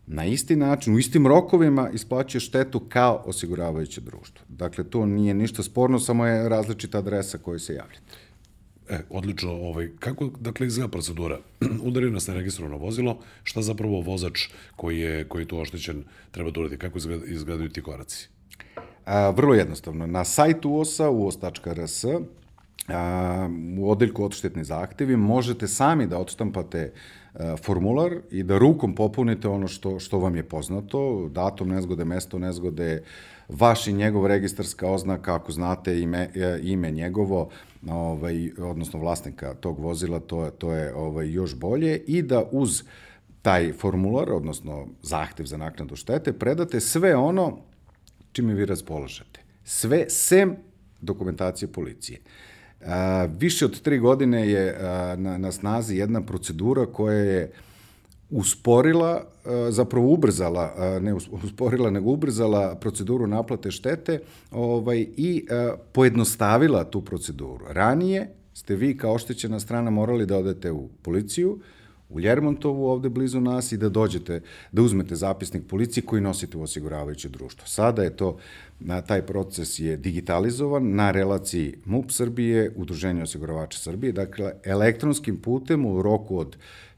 na 0.08 0.26
isti 0.26 0.55
način, 0.55 0.95
u 0.95 0.99
istim 0.99 1.28
rokovima 1.28 1.89
isplaćuje 1.89 2.41
štetu 2.41 2.80
kao 2.80 3.24
osiguravajuće 3.26 4.01
društvo. 4.01 4.45
Dakle, 4.49 4.84
to 4.84 5.05
nije 5.05 5.34
ništa 5.34 5.64
sporno, 5.64 5.99
samo 5.99 6.26
je 6.26 6.49
različita 6.49 6.97
adresa 6.97 7.38
koju 7.38 7.60
se 7.60 7.74
javljate. 7.74 8.28
E, 8.89 8.99
odlično. 9.10 9.51
Ovaj, 9.51 9.89
kako, 9.99 10.26
dakle, 10.39 10.68
izgleda 10.68 10.91
procedura? 10.91 11.39
Udari 11.88 12.12
nas 12.12 12.28
neregistrovano 12.28 12.78
vozilo, 12.78 13.20
šta 13.43 13.62
zapravo 13.62 14.01
vozač 14.01 14.47
koji 14.76 14.99
je, 14.99 15.24
koji 15.24 15.41
je 15.41 15.47
tu 15.47 15.60
oštećen 15.60 16.03
treba 16.32 16.51
da 16.51 16.60
uradi? 16.60 16.78
Kako 16.78 16.97
izgled, 16.97 17.22
izgledaju 17.26 17.70
ti 17.70 17.82
koraci? 17.82 18.30
A, 19.05 19.30
vrlo 19.30 19.53
jednostavno. 19.53 20.08
Na 20.08 20.24
sajtu 20.24 20.70
UOS-a, 20.70 21.10
uos.rs, 21.10 22.05
a, 22.88 23.49
u 23.78 23.91
odeljku 23.91 24.26
odštetni 24.26 24.64
zahtevi 24.64 25.18
možete 25.18 25.68
sami 25.68 26.08
da 26.08 26.18
odštampate 26.18 26.91
a, 26.93 27.27
formular 27.64 28.16
i 28.32 28.44
da 28.44 28.58
rukom 28.58 28.96
popunite 28.96 29.48
ono 29.48 29.68
što, 29.68 30.00
što 30.00 30.20
vam 30.20 30.36
je 30.36 30.44
poznato, 30.44 31.30
datum 31.32 31.70
nezgode, 31.70 32.06
mesto 32.06 32.40
nezgode, 32.40 33.04
vaš 33.50 33.88
i 33.88 33.94
njegov 33.94 34.28
registarska 34.28 34.90
oznaka, 34.90 35.36
ako 35.36 35.52
znate 35.52 36.00
ime, 36.00 36.30
e, 36.36 36.60
ime 36.64 36.92
njegovo, 36.92 37.50
ovaj, 37.88 38.52
odnosno 38.58 39.00
vlasnika 39.00 39.54
tog 39.54 39.80
vozila, 39.80 40.20
to, 40.20 40.50
to 40.58 40.74
je 40.74 40.96
ovaj, 40.96 41.32
još 41.32 41.56
bolje 41.56 41.98
i 42.08 42.22
da 42.22 42.44
uz 42.52 42.84
taj 43.42 43.74
formular, 43.74 44.32
odnosno 44.32 44.88
zahtev 45.02 45.46
za 45.46 45.58
naknadu 45.58 45.96
štete, 45.96 46.34
predate 46.34 46.80
sve 46.80 47.16
ono 47.16 47.58
čime 48.32 48.54
vi 48.54 48.66
raspolažete. 48.66 49.40
Sve 49.64 50.10
sem 50.10 50.56
dokumentacije 51.02 51.72
policije. 51.72 52.20
A, 52.86 53.28
više 53.40 53.66
od 53.66 53.82
tri 53.82 54.00
godine 54.00 54.50
je 54.50 54.78
na, 55.18 55.38
na 55.38 55.52
snazi 55.52 55.96
jedna 55.96 56.22
procedura 56.22 56.86
koja 56.86 57.18
je 57.18 57.52
usporila, 58.30 59.24
zapravo 59.70 60.14
ubrzala, 60.14 60.74
ne 61.02 61.14
usporila, 61.14 61.90
nego 61.90 62.12
ubrzala 62.12 62.76
proceduru 62.76 63.28
naplate 63.28 63.72
štete 63.72 64.20
ovaj, 64.52 65.08
i 65.18 65.46
pojednostavila 65.92 66.84
tu 66.84 67.02
proceduru. 67.02 67.66
Ranije 67.70 68.30
ste 68.54 68.76
vi 68.76 68.98
kao 68.98 69.14
oštećena 69.14 69.60
strana 69.60 69.90
morali 69.90 70.26
da 70.26 70.38
odete 70.38 70.72
u 70.72 70.88
policiju, 71.02 71.60
u 72.10 72.20
Ljermontovu 72.20 72.88
ovde 72.88 73.10
blizu 73.10 73.41
nas 73.41 73.72
i 73.72 73.78
da 73.78 73.89
dođete, 73.89 74.41
da 74.72 74.82
uzmete 74.82 75.16
zapisnik 75.16 75.64
policije 75.68 76.03
koji 76.03 76.22
nosite 76.22 76.58
u 76.58 76.62
osiguravajuće 76.62 77.30
društvo. 77.30 77.68
Sada 77.68 78.03
je 78.03 78.16
to, 78.16 78.38
na, 78.80 79.01
taj 79.01 79.22
proces 79.22 79.80
je 79.80 79.97
digitalizovan 79.97 80.95
na 80.95 81.12
relaciji 81.12 81.76
MUP 81.86 82.12
Srbije, 82.12 82.74
Udruženje 82.76 83.24
osiguravača 83.24 83.80
Srbije, 83.80 84.12
dakle 84.12 84.53
elektronskim 84.64 85.38
putem 85.38 85.86
u 85.86 86.01
roku 86.01 86.39
od 86.39 86.58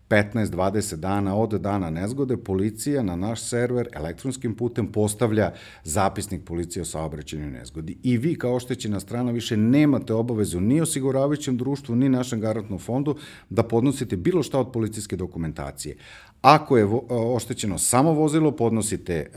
15-20 0.09 0.95
dana 0.95 1.35
od 1.35 1.49
dana 1.49 1.89
nezgode, 1.89 2.37
policija 2.37 3.03
na 3.03 3.15
naš 3.15 3.43
server 3.43 3.87
elektronskim 3.93 4.55
putem 4.55 4.91
postavlja 4.91 5.51
zapisnik 5.83 6.43
policije 6.45 6.81
o 6.81 6.85
saobraćenju 6.85 7.49
nezgodi. 7.49 7.97
I 8.03 8.17
vi 8.17 8.35
kao 8.35 8.55
oštećena 8.55 8.99
strana 8.99 9.31
više 9.31 9.57
nemate 9.57 10.13
obavezu 10.13 10.59
ni 10.59 10.81
osiguravajućem 10.81 11.57
društvu, 11.57 11.95
ni 11.95 12.09
našem 12.09 12.41
garantnom 12.41 12.79
fondu 12.79 13.15
da 13.49 13.63
podnosite 13.63 14.17
bilo 14.17 14.43
šta 14.43 14.59
od 14.59 14.71
policijske 14.71 15.15
dokumentacije. 15.15 15.95
Ako 16.41 16.77
je 16.77 16.87
oštećeno 17.09 17.77
samo 17.77 18.11
vozilo, 18.11 18.51
podnosite 18.51 19.13
e, 19.13 19.29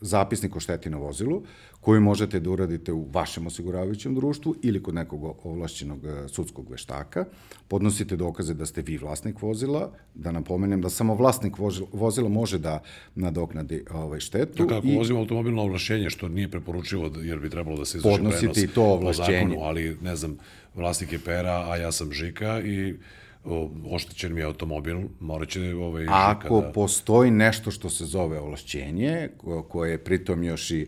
zapisnik 0.00 0.56
o 0.56 0.60
šteti 0.60 0.90
na 0.90 0.98
vozilu, 0.98 1.42
koju 1.80 2.00
možete 2.00 2.40
da 2.40 2.50
uradite 2.50 2.92
u 2.92 3.06
vašem 3.12 3.46
osiguravajućem 3.46 4.14
društvu 4.14 4.54
ili 4.62 4.82
kod 4.82 4.94
nekog 4.94 5.36
ovlašćenog 5.44 6.04
e, 6.04 6.28
sudskog 6.28 6.70
veštaka. 6.70 7.24
Podnosite 7.68 8.16
dokaze 8.16 8.54
da 8.54 8.66
ste 8.66 8.82
vi 8.82 8.96
vlasnik 8.98 9.42
vozila, 9.42 9.90
da 10.14 10.32
napomenem 10.32 10.80
da 10.80 10.90
samo 10.90 11.14
vlasnik 11.14 11.54
vozila 11.92 12.28
može 12.28 12.58
da 12.58 12.82
nadoknadi 13.14 13.84
ovaj 13.90 14.20
štetu. 14.20 14.62
Dakle, 14.62 14.78
ako 14.78 14.86
i... 14.86 14.96
vozimo 14.96 15.18
automobilno 15.18 15.62
ovlašćenje, 15.62 16.10
što 16.10 16.28
nije 16.28 16.50
preporučivo 16.50 17.10
jer 17.22 17.38
bi 17.38 17.50
trebalo 17.50 17.76
da 17.76 17.84
se 17.84 17.98
izvrši 17.98 18.16
prenos 18.16 18.74
to 18.74 18.82
ovlašćenje. 18.82 19.38
zakonu, 19.38 19.62
ali 19.62 19.96
ne 20.02 20.16
znam, 20.16 20.38
vlasnik 20.74 21.12
je 21.12 21.18
pera, 21.18 21.70
a 21.70 21.76
ja 21.76 21.92
sam 21.92 22.12
Žika 22.12 22.60
i 22.60 22.94
oštećen 23.90 24.34
mi 24.34 24.40
je 24.40 24.44
automobil, 24.44 25.00
morat 25.20 25.48
će 25.48 25.74
ovaj, 25.74 26.06
Ako 26.08 26.60
da... 26.60 26.72
postoji 26.72 27.30
nešto 27.30 27.70
što 27.70 27.90
se 27.90 28.04
zove 28.04 28.40
ovlašćenje, 28.40 29.28
koje 29.68 29.90
je 29.90 30.04
pritom 30.04 30.42
još 30.42 30.70
i 30.70 30.86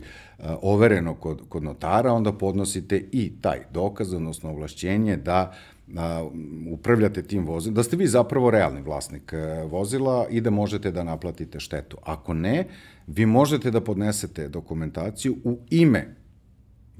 overeno 0.62 1.14
kod, 1.14 1.42
kod 1.48 1.62
notara, 1.62 2.12
onda 2.12 2.32
podnosite 2.32 3.04
i 3.12 3.32
taj 3.40 3.59
dokaz, 3.72 4.12
odnosno 4.14 4.50
ovlašćenje 4.50 5.16
da 5.16 5.54
a, 5.96 6.28
upravljate 6.70 7.22
tim 7.22 7.46
vozilom, 7.46 7.74
da 7.74 7.82
ste 7.82 7.96
vi 7.96 8.06
zapravo 8.06 8.50
realni 8.50 8.82
vlasnik 8.82 9.32
e, 9.32 9.62
vozila 9.64 10.26
i 10.30 10.40
da 10.40 10.50
možete 10.50 10.90
da 10.90 11.04
naplatite 11.04 11.61
štetu. 11.61 11.96
Ako 12.02 12.34
ne, 12.34 12.66
vi 13.06 13.26
možete 13.26 13.70
da 13.70 13.80
podnesete 13.80 14.48
dokumentaciju 14.48 15.36
u 15.44 15.59
ime 15.70 16.16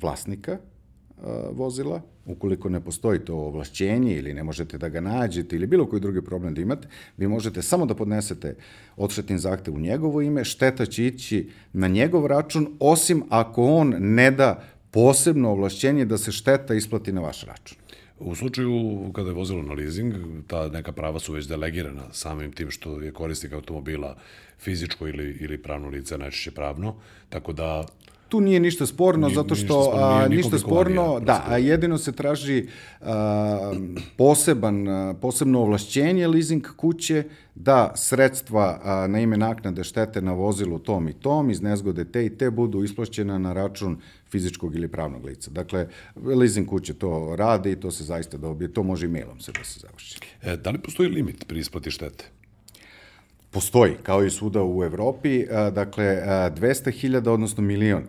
vlasnika, 0.01 0.59
vozila, 1.53 2.01
ukoliko 2.27 2.69
ne 2.69 2.81
postoji 2.81 3.19
to 3.19 3.35
ovlašćenje 3.35 4.17
ili 4.17 4.35
ne 4.35 4.43
možete 4.43 4.79
da 4.79 4.89
ga 4.89 5.01
nađete 5.01 5.57
ili 5.57 5.67
bilo 5.67 5.87
koji 5.87 6.01
drugi 6.01 6.23
problem 6.23 6.55
da 6.55 6.61
imate, 6.61 6.89
vi 7.17 7.29
možete 7.29 7.63
samo 7.63 7.87
da 7.87 7.95
podnesete 7.95 8.57
odštetni 8.97 9.39
zahtev 9.39 9.75
u 9.75 9.81
njegovo 9.81 10.23
ime, 10.23 10.45
šteta 10.45 10.87
će 10.87 11.07
ići 11.07 11.51
na 11.73 11.89
njegov 11.89 12.27
račun, 12.27 12.77
osim 12.81 13.23
ako 13.29 13.65
on 13.65 13.95
ne 13.99 14.31
da 14.31 14.65
posebno 14.91 15.51
ovlašćenje 15.51 16.05
da 16.05 16.19
se 16.19 16.33
šteta 16.33 16.75
isplati 16.75 17.13
na 17.13 17.21
vaš 17.21 17.45
račun. 17.45 17.79
U 18.19 18.35
slučaju 18.35 19.11
kada 19.15 19.29
je 19.29 19.35
vozilo 19.35 19.63
na 19.63 19.73
leasing, 19.73 20.15
ta 20.47 20.69
neka 20.69 20.93
prava 20.93 21.19
su 21.19 21.33
već 21.33 21.47
delegirana 21.47 22.03
samim 22.13 22.53
tim 22.53 22.71
što 22.71 23.01
je 23.01 23.13
korisnik 23.13 23.53
automobila 23.53 24.17
fizičko 24.59 25.09
ili, 25.09 25.37
ili 25.41 25.63
pravno 25.63 25.89
lice, 25.89 26.19
najčešće 26.19 26.51
pravno, 26.51 26.95
tako 27.29 27.53
da 27.53 27.87
Tu 28.29 28.41
nije 28.41 28.61
ništa 28.61 28.87
sporno, 28.87 29.27
nije, 29.27 29.35
zato 29.35 29.55
što 29.55 29.79
ništa 29.79 29.89
sporno, 29.91 30.07
a, 30.07 30.29
ništa 30.29 30.59
sporno 30.59 31.21
da, 31.21 31.45
a 31.49 31.59
jedino 31.59 31.99
se 31.99 32.13
traži 32.13 32.67
a, 33.01 33.73
poseban, 34.17 34.89
a, 34.89 35.15
posebno 35.15 35.61
ovlašćenje 35.61 36.27
leasing 36.27 36.67
kuće 36.77 37.25
da 37.55 37.93
sredstva 37.97 38.81
a, 38.85 39.07
na 39.07 39.21
ime 39.21 39.37
naknade 39.37 39.85
štete 39.85 40.23
na 40.23 40.33
vozilu 40.33 40.79
tom 40.79 41.09
i 41.09 41.13
tom 41.13 41.51
iz 41.51 41.63
nezgode 41.63 42.05
te 42.05 42.27
i 42.27 42.31
te 42.31 42.51
budu 42.51 42.85
isplaćena 42.85 43.39
na 43.39 43.53
račun 43.53 43.97
fizičkog 44.31 44.75
ili 44.75 44.89
pravnog 44.89 45.25
lica. 45.25 45.51
Dakle, 45.51 45.89
leasing 46.25 46.69
kuće 46.69 46.95
to 46.95 47.37
rade 47.37 47.73
i 47.73 47.77
to 47.77 47.91
se 47.91 48.05
zaista 48.05 48.37
dobije, 48.37 48.73
to 48.73 48.83
može 48.83 49.07
i 49.07 49.09
mailom 49.09 49.41
se 49.41 49.53
da 49.53 49.65
se 49.65 49.81
završi. 49.81 50.19
E, 50.43 50.57
da 50.57 50.71
li 50.71 50.79
postoji 50.79 51.09
limit 51.09 51.45
pri 51.47 51.61
isplati 51.61 51.91
štete? 51.91 52.38
Postoji, 53.59 53.95
kao 54.03 54.25
i 54.25 54.31
svuda 54.31 54.65
u 54.65 54.85
Evropi, 54.85 55.47
dakle, 55.73 56.05
200.000, 56.05 57.29
odnosno 57.29 57.63
milion 57.63 58.03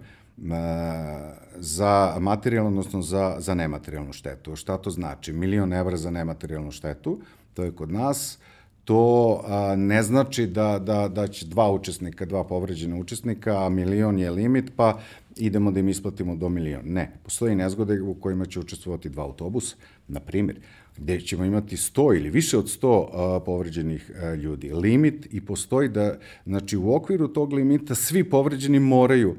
za 1.55 2.15
materijalnu, 2.19 2.69
odnosno 2.69 3.01
za, 3.01 3.35
za 3.39 3.53
nematerijalnu 3.53 4.13
štetu. 4.13 4.55
Šta 4.55 4.77
to 4.77 4.89
znači? 4.89 5.33
Milion 5.33 5.73
evra 5.73 5.97
za 5.97 6.11
nematerijalnu 6.11 6.71
štetu, 6.71 7.19
to 7.53 7.63
je 7.63 7.71
kod 7.71 7.91
nas, 7.91 8.37
to 8.85 9.41
a, 9.47 9.75
ne 9.75 10.03
znači 10.03 10.47
da, 10.47 10.79
da, 10.79 11.07
da 11.07 11.27
će 11.27 11.45
dva 11.45 11.71
učesnika, 11.71 12.25
dva 12.25 12.43
povređena 12.43 12.95
učesnika, 12.95 13.65
a 13.65 13.69
milion 13.69 14.19
je 14.19 14.31
limit, 14.31 14.71
pa 14.75 14.99
idemo 15.35 15.71
da 15.71 15.79
im 15.79 15.89
isplatimo 15.89 16.35
do 16.35 16.49
milion. 16.49 16.81
Ne, 16.85 17.11
postoji 17.23 17.55
nezgode 17.55 18.01
u 18.01 18.13
kojima 18.13 18.45
će 18.45 18.59
učestvovati 18.59 19.09
dva 19.09 19.23
autobusa, 19.23 19.75
na 20.07 20.19
primjer 20.19 20.59
gde 21.01 21.21
ćemo 21.21 21.45
imati 21.45 21.75
100 21.75 22.17
ili 22.17 22.29
više 22.29 22.57
od 22.57 22.65
100 22.65 23.07
a, 23.13 23.39
povređenih 23.39 24.11
a, 24.21 24.33
ljudi. 24.33 24.73
Limit 24.73 25.27
i 25.31 25.41
postoji 25.41 25.89
da, 25.89 26.17
znači 26.45 26.77
u 26.77 26.93
okviru 26.93 27.27
tog 27.27 27.53
limita 27.53 27.95
svi 27.95 28.23
povređeni 28.23 28.79
moraju 28.79 29.35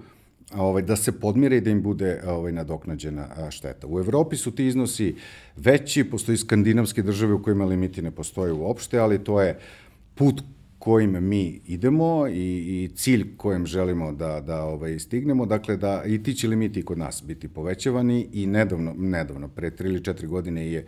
ovaj, 0.56 0.82
da 0.82 0.96
se 0.96 1.12
podmire 1.12 1.56
i 1.56 1.60
da 1.60 1.70
im 1.70 1.82
bude 1.82 2.22
ovaj, 2.26 2.52
nadoknađena 2.52 3.50
šteta. 3.50 3.86
U 3.86 3.98
Evropi 3.98 4.36
su 4.36 4.50
ti 4.50 4.66
iznosi 4.66 5.14
veći, 5.56 6.04
postoji 6.04 6.38
skandinavske 6.38 7.02
države 7.02 7.34
u 7.34 7.42
kojima 7.42 7.64
limiti 7.64 8.02
ne 8.02 8.10
postoje 8.10 8.52
uopšte, 8.52 8.98
ali 8.98 9.24
to 9.24 9.40
je 9.42 9.58
put 10.14 10.42
kojim 10.80 11.28
mi 11.28 11.60
idemo 11.66 12.26
i, 12.28 12.84
i 12.84 12.88
cilj 12.96 13.36
kojem 13.36 13.66
želimo 13.66 14.12
da, 14.12 14.40
da 14.40 14.64
ovaj, 14.64 14.98
stignemo, 14.98 15.46
dakle 15.46 15.76
da 15.76 16.02
i 16.06 16.22
ti 16.22 16.34
će 16.34 16.48
limiti 16.48 16.84
kod 16.84 16.98
nas 16.98 17.22
biti 17.26 17.48
povećavani 17.48 18.28
i 18.32 18.46
nedavno, 18.46 18.94
nedavno 18.98 19.48
pre 19.48 19.70
3 19.70 19.84
ili 19.84 20.00
4 20.00 20.26
godine 20.26 20.72
je, 20.72 20.86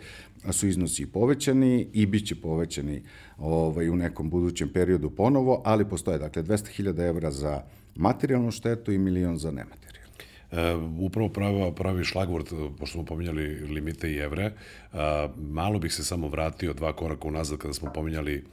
su 0.51 0.67
iznosi 0.67 1.05
povećani 1.05 1.87
i 1.93 2.05
bit 2.05 2.27
će 2.27 2.35
povećani 2.35 3.03
ovaj, 3.37 3.89
u 3.89 3.95
nekom 3.95 4.29
budućem 4.29 4.69
periodu 4.69 5.09
ponovo, 5.09 5.61
ali 5.65 5.89
postoje 5.89 6.17
dakle 6.17 6.43
200.000 6.43 7.09
evra 7.09 7.31
za 7.31 7.61
materijalnu 7.95 8.51
štetu 8.51 8.91
i 8.91 8.97
milion 8.97 9.37
za 9.37 9.51
nematerijalnu. 9.51 10.13
E, 10.51 10.75
upravo 11.05 11.29
prava, 11.29 11.71
pravi 11.71 12.03
šlagvort, 12.03 12.53
pošto 12.79 12.93
smo 12.93 13.05
pominjali 13.05 13.45
limite 13.47 14.11
i 14.11 14.17
evre, 14.17 14.51
a, 14.93 15.27
malo 15.37 15.79
bih 15.79 15.93
se 15.93 16.03
samo 16.03 16.27
vratio 16.27 16.73
dva 16.73 16.93
koraka 16.93 17.27
unazad 17.27 17.57
kada 17.57 17.73
smo 17.73 17.93
pominjali 17.93 18.43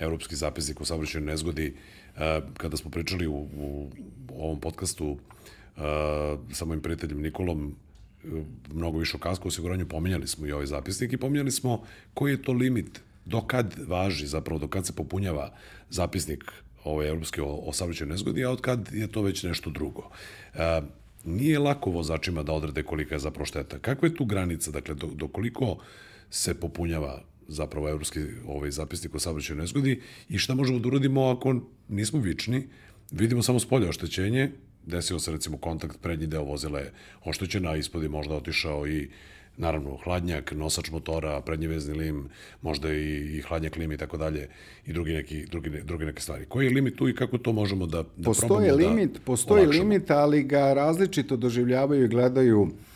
Evropski 0.00 0.36
zapisnik 0.36 0.80
o 0.80 0.84
saobraćajnoj 0.84 1.32
nezgodi, 1.32 1.74
a, 2.16 2.40
kada 2.56 2.76
smo 2.76 2.90
pričali 2.90 3.26
u, 3.26 3.46
u 3.56 3.90
ovom 4.38 4.60
podcastu 4.60 5.18
a, 5.76 6.36
sa 6.52 6.64
mojim 6.64 6.82
prijateljem 6.82 7.20
Nikolom, 7.20 7.74
mnogo 8.72 8.98
više 8.98 9.16
o 9.16 9.20
kasko 9.20 9.48
osiguranju, 9.48 9.88
pominjali 9.88 10.26
smo 10.26 10.46
i 10.46 10.52
ovaj 10.52 10.66
zapisnik 10.66 11.12
i 11.12 11.16
pominjali 11.16 11.50
smo 11.50 11.82
koji 12.14 12.32
je 12.32 12.42
to 12.42 12.52
limit, 12.52 13.00
do 13.24 13.40
kad 13.40 13.74
važi, 13.86 14.26
zapravo 14.26 14.58
do 14.58 14.68
kad 14.68 14.86
se 14.86 14.92
popunjava 14.92 15.52
zapisnik 15.90 16.44
ove 16.84 17.08
evropske 17.08 17.42
o, 17.42 17.62
o 17.66 17.72
saobraćajnoj 17.72 18.14
nezgodi, 18.14 18.44
a 18.44 18.50
od 18.50 18.60
kad 18.60 18.88
je 18.92 19.06
to 19.06 19.22
već 19.22 19.42
nešto 19.42 19.70
drugo. 19.70 20.10
E, 20.54 20.82
nije 21.24 21.58
lako 21.58 21.90
vozačima 21.90 22.42
da 22.42 22.52
odrede 22.52 22.82
kolika 22.82 23.14
je 23.14 23.18
zapravo 23.18 23.46
šteta. 23.46 23.78
Kakva 23.78 24.08
je 24.08 24.14
tu 24.14 24.24
granica? 24.24 24.70
Dakle, 24.70 24.94
do, 24.94 25.06
do 25.14 25.28
koliko 25.28 25.76
se 26.30 26.54
popunjava 26.54 27.22
zapravo 27.50 27.88
evropski 27.88 28.20
ovaj 28.46 28.70
zapisnik 28.70 29.14
o 29.14 29.18
saobraćajnoj 29.18 29.62
nezgodi 29.62 30.00
i 30.28 30.38
šta 30.38 30.54
možemo 30.54 30.78
da 30.78 30.88
uradimo 30.88 31.28
ako 31.28 31.60
nismo 31.88 32.20
vični, 32.20 32.68
vidimo 33.10 33.42
samo 33.42 33.60
spolje 33.60 33.88
oštećenje, 33.88 34.50
desio 34.86 35.18
se 35.18 35.32
recimo 35.32 35.56
kontakt, 35.56 36.00
prednji 36.02 36.26
deo 36.26 36.44
vozila 36.44 36.78
je 36.78 36.92
oštećen, 37.24 37.66
a 37.66 37.76
ispod 37.76 38.02
je 38.02 38.08
možda 38.08 38.34
otišao 38.34 38.86
i 38.88 39.08
naravno 39.56 39.96
hladnjak, 40.04 40.52
nosač 40.52 40.90
motora, 40.90 41.40
prednji 41.40 41.66
vezni 41.66 41.94
lim, 41.94 42.28
možda 42.62 42.92
i, 42.92 43.38
i 43.38 43.42
hladnjak 43.42 43.76
lim 43.76 43.92
i 43.92 43.96
tako 43.96 44.16
dalje 44.16 44.48
i 44.86 44.92
drugi 44.92 45.12
neki, 45.12 45.46
drugi, 45.46 45.70
drugi 45.84 46.04
neke 46.04 46.22
stvari. 46.22 46.46
Koji 46.48 46.66
je 46.66 46.74
limit 46.74 46.96
tu 46.96 47.08
i 47.08 47.14
kako 47.14 47.38
to 47.38 47.52
možemo 47.52 47.86
da, 47.86 48.02
da 48.16 48.24
postoji 48.24 48.70
limit, 48.70 49.12
da 49.12 49.20
Postoji 49.24 49.62
olakšamo? 49.62 49.82
limit, 49.82 50.10
ali 50.10 50.42
ga 50.42 50.72
različito 50.72 51.36
doživljavaju 51.36 52.04
i 52.04 52.08
gledaju 52.08 52.62
a, 52.62 52.89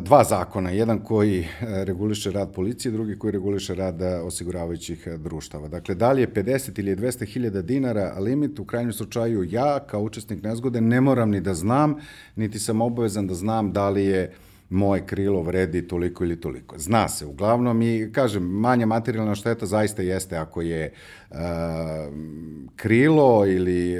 dva 0.00 0.24
zakona. 0.24 0.70
Jedan 0.70 0.98
koji 0.98 1.40
e, 1.40 1.46
reguliše 1.84 2.30
rad 2.30 2.52
policije, 2.52 2.92
drugi 2.92 3.18
koji 3.18 3.32
reguliše 3.32 3.74
rad 3.74 4.02
e, 4.02 4.16
osiguravajućih 4.16 5.06
e, 5.06 5.16
društava. 5.16 5.68
Dakle, 5.68 5.94
da 5.94 6.12
li 6.12 6.20
je 6.20 6.32
50 6.32 6.78
ili 6.78 6.90
je 6.90 6.96
200 6.96 7.26
hiljada 7.26 7.62
dinara 7.62 8.18
limit, 8.18 8.58
u 8.58 8.64
krajnjem 8.64 8.92
slučaju 8.92 9.44
ja, 9.44 9.78
kao 9.86 10.02
učesnik 10.02 10.42
nezgode, 10.42 10.80
ne 10.80 11.00
moram 11.00 11.30
ni 11.30 11.40
da 11.40 11.54
znam, 11.54 11.96
niti 12.36 12.58
sam 12.58 12.80
obavezan 12.80 13.26
da 13.26 13.34
znam 13.34 13.72
da 13.72 13.88
li 13.88 14.04
je 14.04 14.32
moje 14.70 15.06
krilo 15.06 15.42
vredi 15.42 15.88
toliko 15.88 16.24
ili 16.24 16.40
toliko. 16.40 16.78
Zna 16.78 17.08
se, 17.08 17.26
uglavnom 17.26 17.82
i, 17.82 18.10
kažem, 18.12 18.42
manja 18.42 18.86
materijalna 18.86 19.34
šteta 19.34 19.66
zaista 19.66 20.02
jeste 20.02 20.36
ako 20.36 20.62
je 20.62 20.92
uh, 21.30 21.36
krilo 22.76 23.46
ili 23.46 23.96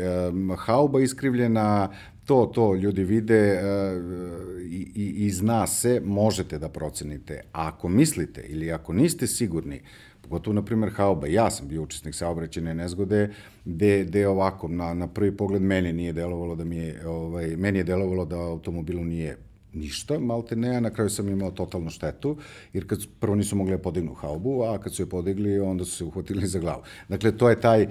uh, 0.49 0.59
hauba 0.59 1.01
iskrivljena, 1.01 1.89
to, 2.27 2.47
to 2.55 2.75
ljudi 2.75 3.05
vide 3.05 3.53
uh, 3.53 4.63
i, 4.63 4.91
i, 4.95 5.27
i 5.27 5.31
zna 5.31 5.67
se, 5.67 6.01
možete 6.05 6.59
da 6.59 6.69
procenite. 6.69 7.43
A 7.53 7.69
ako 7.69 7.89
mislite 7.89 8.45
ili 8.49 8.73
ako 8.73 8.93
niste 8.93 9.27
sigurni, 9.27 9.81
pogotovo, 10.23 10.55
na 10.55 10.63
primjer, 10.63 10.93
hauba, 10.97 11.27
ja 11.27 11.51
sam 11.51 11.69
bio 11.69 11.83
učesnik 11.83 12.15
saobraćene 12.15 12.75
nezgode, 12.75 13.31
gde, 13.65 14.05
gde 14.05 14.29
ovako, 14.29 14.69
na, 14.69 14.95
na 14.95 15.07
prvi 15.07 15.37
pogled 15.37 15.63
meni 15.63 15.93
nije 15.93 16.13
delovalo 16.13 16.57
da 16.57 16.65
mi 16.65 16.77
je, 16.77 17.09
ovaj, 17.09 17.57
meni 17.57 17.79
je 17.79 17.85
delovalo 17.85 18.25
da 18.25 18.37
automobilu 18.37 19.05
nije 19.05 19.37
ništa, 19.77 20.19
malte 20.19 20.57
ne, 20.57 20.77
a 20.77 20.81
na 20.81 20.91
kraju 20.91 21.11
sam 21.11 21.29
imao 21.29 21.51
totalnu 21.51 21.91
štetu, 21.91 22.37
jer 22.73 22.87
kad 22.87 23.07
prvo 23.21 23.35
nisu 23.35 23.57
mogli 23.57 23.77
da 23.77 23.83
podignu 23.83 24.15
haubu, 24.15 24.63
a 24.63 24.79
kad 24.79 24.95
su 24.95 25.03
je 25.03 25.07
podigli, 25.07 25.59
onda 25.59 25.85
su 25.85 25.97
se 25.97 26.05
uhvatili 26.05 26.47
za 26.47 26.59
glavu. 26.59 26.83
Dakle, 27.09 27.37
to 27.37 27.51
je 27.51 27.61
taj 27.61 27.87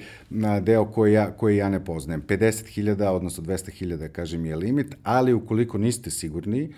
deo 0.61 0.85
koji 0.85 1.13
ja, 1.13 1.31
koji 1.31 1.57
ja 1.57 1.69
ne 1.69 1.85
poznajem. 1.85 2.23
50.000, 2.27 3.07
odnosno 3.07 3.43
200.000, 3.43 4.07
kažem, 4.07 4.45
je 4.45 4.55
limit, 4.55 4.95
ali 5.03 5.33
ukoliko 5.33 5.77
niste 5.77 6.11
sigurni, 6.11 6.73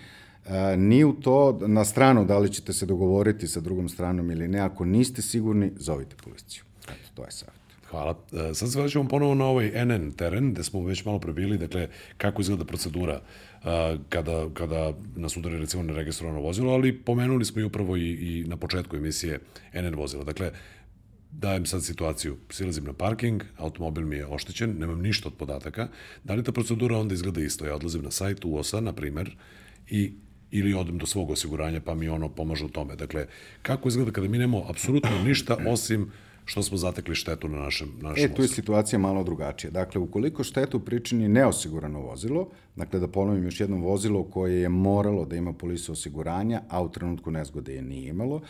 ni 0.76 1.04
u 1.04 1.12
to, 1.12 1.58
na 1.66 1.84
stranu 1.84 2.24
da 2.24 2.38
li 2.38 2.52
ćete 2.52 2.72
se 2.72 2.86
dogovoriti 2.86 3.48
sa 3.48 3.60
drugom 3.60 3.88
stranom 3.88 4.30
ili 4.30 4.48
ne, 4.48 4.60
ako 4.60 4.84
niste 4.84 5.22
sigurni, 5.22 5.72
zovite 5.76 6.16
policiju. 6.24 6.62
Eto, 6.82 7.08
to 7.14 7.24
je 7.24 7.30
savjet. 7.30 7.58
Hvala. 7.90 8.18
E, 8.32 8.54
sad 8.54 8.72
se 8.72 8.80
vraćamo 8.80 9.08
ponovo 9.08 9.34
na 9.34 9.44
ovaj 9.44 9.84
NN 9.84 10.12
teren, 10.12 10.52
gde 10.52 10.64
smo 10.64 10.84
već 10.84 11.04
malo 11.04 11.18
prebili, 11.18 11.58
dakle, 11.58 11.88
kako 12.16 12.42
izgleda 12.42 12.64
procedura 12.64 13.20
kada, 14.08 14.48
kada 14.54 14.92
nas 15.16 15.36
udari 15.36 15.58
recimo 15.58 15.82
na 15.82 15.92
registrovano 15.92 16.40
vozilo, 16.40 16.72
ali 16.72 16.92
pomenuli 16.98 17.44
smo 17.44 17.60
i 17.60 17.64
upravo 17.64 17.96
i, 17.96 18.10
i 18.10 18.44
na 18.46 18.56
početku 18.56 18.96
emisije 18.96 19.40
NN 19.74 19.94
vozila. 19.94 20.24
Dakle, 20.24 20.52
dajem 21.32 21.66
sad 21.66 21.84
situaciju, 21.84 22.36
silazim 22.50 22.84
na 22.84 22.92
parking, 22.92 23.42
automobil 23.56 24.06
mi 24.06 24.16
je 24.16 24.26
oštećen, 24.26 24.78
nemam 24.78 25.02
ništa 25.02 25.28
od 25.28 25.34
podataka, 25.34 25.88
da 26.24 26.34
li 26.34 26.44
ta 26.44 26.52
procedura 26.52 26.98
onda 26.98 27.14
izgleda 27.14 27.40
isto? 27.40 27.66
Ja 27.66 27.74
odlazim 27.74 28.02
na 28.02 28.10
sajt 28.10 28.44
UOS-a, 28.44 28.80
na 28.80 28.92
primer, 28.92 29.36
i 29.88 30.12
ili 30.50 30.74
odem 30.74 30.98
do 30.98 31.06
svog 31.06 31.30
osiguranja 31.30 31.80
pa 31.80 31.94
mi 31.94 32.08
ono 32.08 32.28
pomaže 32.28 32.64
u 32.64 32.68
tome. 32.68 32.96
Dakle, 32.96 33.26
kako 33.62 33.88
izgleda 33.88 34.10
kada 34.10 34.28
mi 34.28 34.38
nemamo 34.38 34.64
apsolutno 34.68 35.10
ništa 35.24 35.56
osim 35.66 36.10
što 36.48 36.62
smo 36.62 36.76
zatekli 36.76 37.14
štetu 37.14 37.48
na 37.48 37.58
našem, 37.58 37.88
na 38.00 38.08
našem 38.08 38.30
E, 38.30 38.34
tu 38.34 38.42
je 38.42 38.48
situacija 38.48 38.98
malo 38.98 39.24
drugačija. 39.24 39.70
Dakle, 39.70 40.00
ukoliko 40.00 40.44
štetu 40.44 40.80
pričini 40.80 41.28
neosigurano 41.28 42.00
vozilo, 42.00 42.48
dakle 42.76 43.00
da 43.00 43.08
ponovim 43.08 43.44
još 43.44 43.60
jedno 43.60 43.76
vozilo 43.76 44.22
koje 44.24 44.60
je 44.60 44.68
moralo 44.68 45.24
da 45.24 45.36
ima 45.36 45.52
polisu 45.52 45.92
osiguranja, 45.92 46.62
a 46.68 46.82
u 46.82 46.88
trenutku 46.88 47.30
nezgode 47.30 47.74
je 47.74 47.82
nije 47.82 48.08
imalo, 48.08 48.40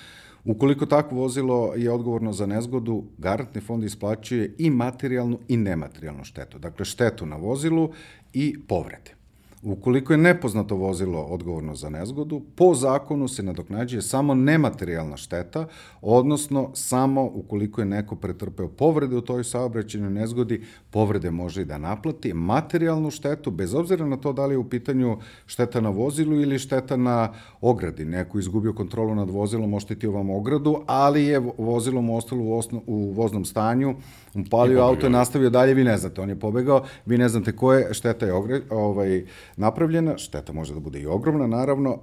ukoliko 0.44 0.86
takvo 0.86 1.18
vozilo 1.18 1.74
je 1.74 1.90
odgovorno 1.90 2.32
za 2.32 2.46
nezgodu, 2.46 3.04
garantni 3.18 3.60
fond 3.60 3.84
isplaćuje 3.84 4.54
i 4.58 4.70
materijalnu 4.70 5.38
i 5.48 5.56
nematerijalnu 5.56 6.24
štetu. 6.24 6.58
Dakle, 6.58 6.84
štetu 6.84 7.26
na 7.26 7.36
vozilu 7.36 7.90
i 8.32 8.54
povrede. 8.68 9.17
Ukoliko 9.62 10.12
je 10.12 10.18
nepoznato 10.18 10.76
vozilo 10.76 11.22
odgovorno 11.22 11.74
za 11.74 11.90
nezgodu, 11.90 12.42
po 12.56 12.74
zakonu 12.74 13.28
se 13.28 13.42
nadoknađuje 13.42 14.02
samo 14.02 14.34
nematerijalna 14.34 15.16
šteta, 15.16 15.66
odnosno 16.02 16.70
samo 16.74 17.24
ukoliko 17.34 17.80
je 17.80 17.84
neko 17.84 18.16
pretrpeo 18.16 18.68
povrede 18.68 19.16
u 19.16 19.20
toj 19.20 19.44
saobraćenju 19.44 20.10
nezgodi, 20.10 20.62
povrede 20.90 21.30
može 21.30 21.62
i 21.62 21.64
da 21.64 21.78
naplati. 21.78 22.32
Materijalnu 22.34 23.10
štetu, 23.10 23.50
bez 23.50 23.74
obzira 23.74 24.06
na 24.06 24.16
to 24.16 24.32
da 24.32 24.46
li 24.46 24.54
je 24.54 24.58
u 24.58 24.68
pitanju 24.68 25.18
šteta 25.46 25.80
na 25.80 25.90
vozilu 25.90 26.40
ili 26.40 26.58
šteta 26.58 26.96
na 26.96 27.32
ogradi. 27.60 28.04
Neko 28.04 28.38
izgubio 28.38 28.72
kontrolu 28.72 29.14
nad 29.14 29.30
vozilom, 29.30 29.74
oštetio 29.74 30.12
vam 30.12 30.30
ogradu, 30.30 30.82
ali 30.86 31.24
je 31.24 31.38
vozilo 31.58 32.02
mu 32.02 32.16
ostalo 32.16 32.42
u, 32.42 32.58
osno, 32.58 32.82
u 32.86 33.12
voznom 33.12 33.44
stanju, 33.44 33.94
palio 34.50 34.82
auto 34.82 35.06
i 35.06 35.10
nastavio 35.10 35.50
dalje, 35.50 35.74
vi 35.74 35.84
ne 35.84 35.96
znate, 35.96 36.20
on 36.20 36.28
je 36.28 36.40
pobegao, 36.40 36.84
vi 37.06 37.18
ne 37.18 37.28
znate 37.28 37.56
koje 37.56 37.94
šteta 37.94 38.26
je 38.26 38.32
ogre, 38.32 38.60
ovaj, 38.70 39.24
napravljena, 39.58 40.18
šteta 40.18 40.52
može 40.52 40.74
da 40.74 40.80
bude 40.80 41.00
i 41.00 41.06
ogromna, 41.06 41.46
naravno, 41.46 41.98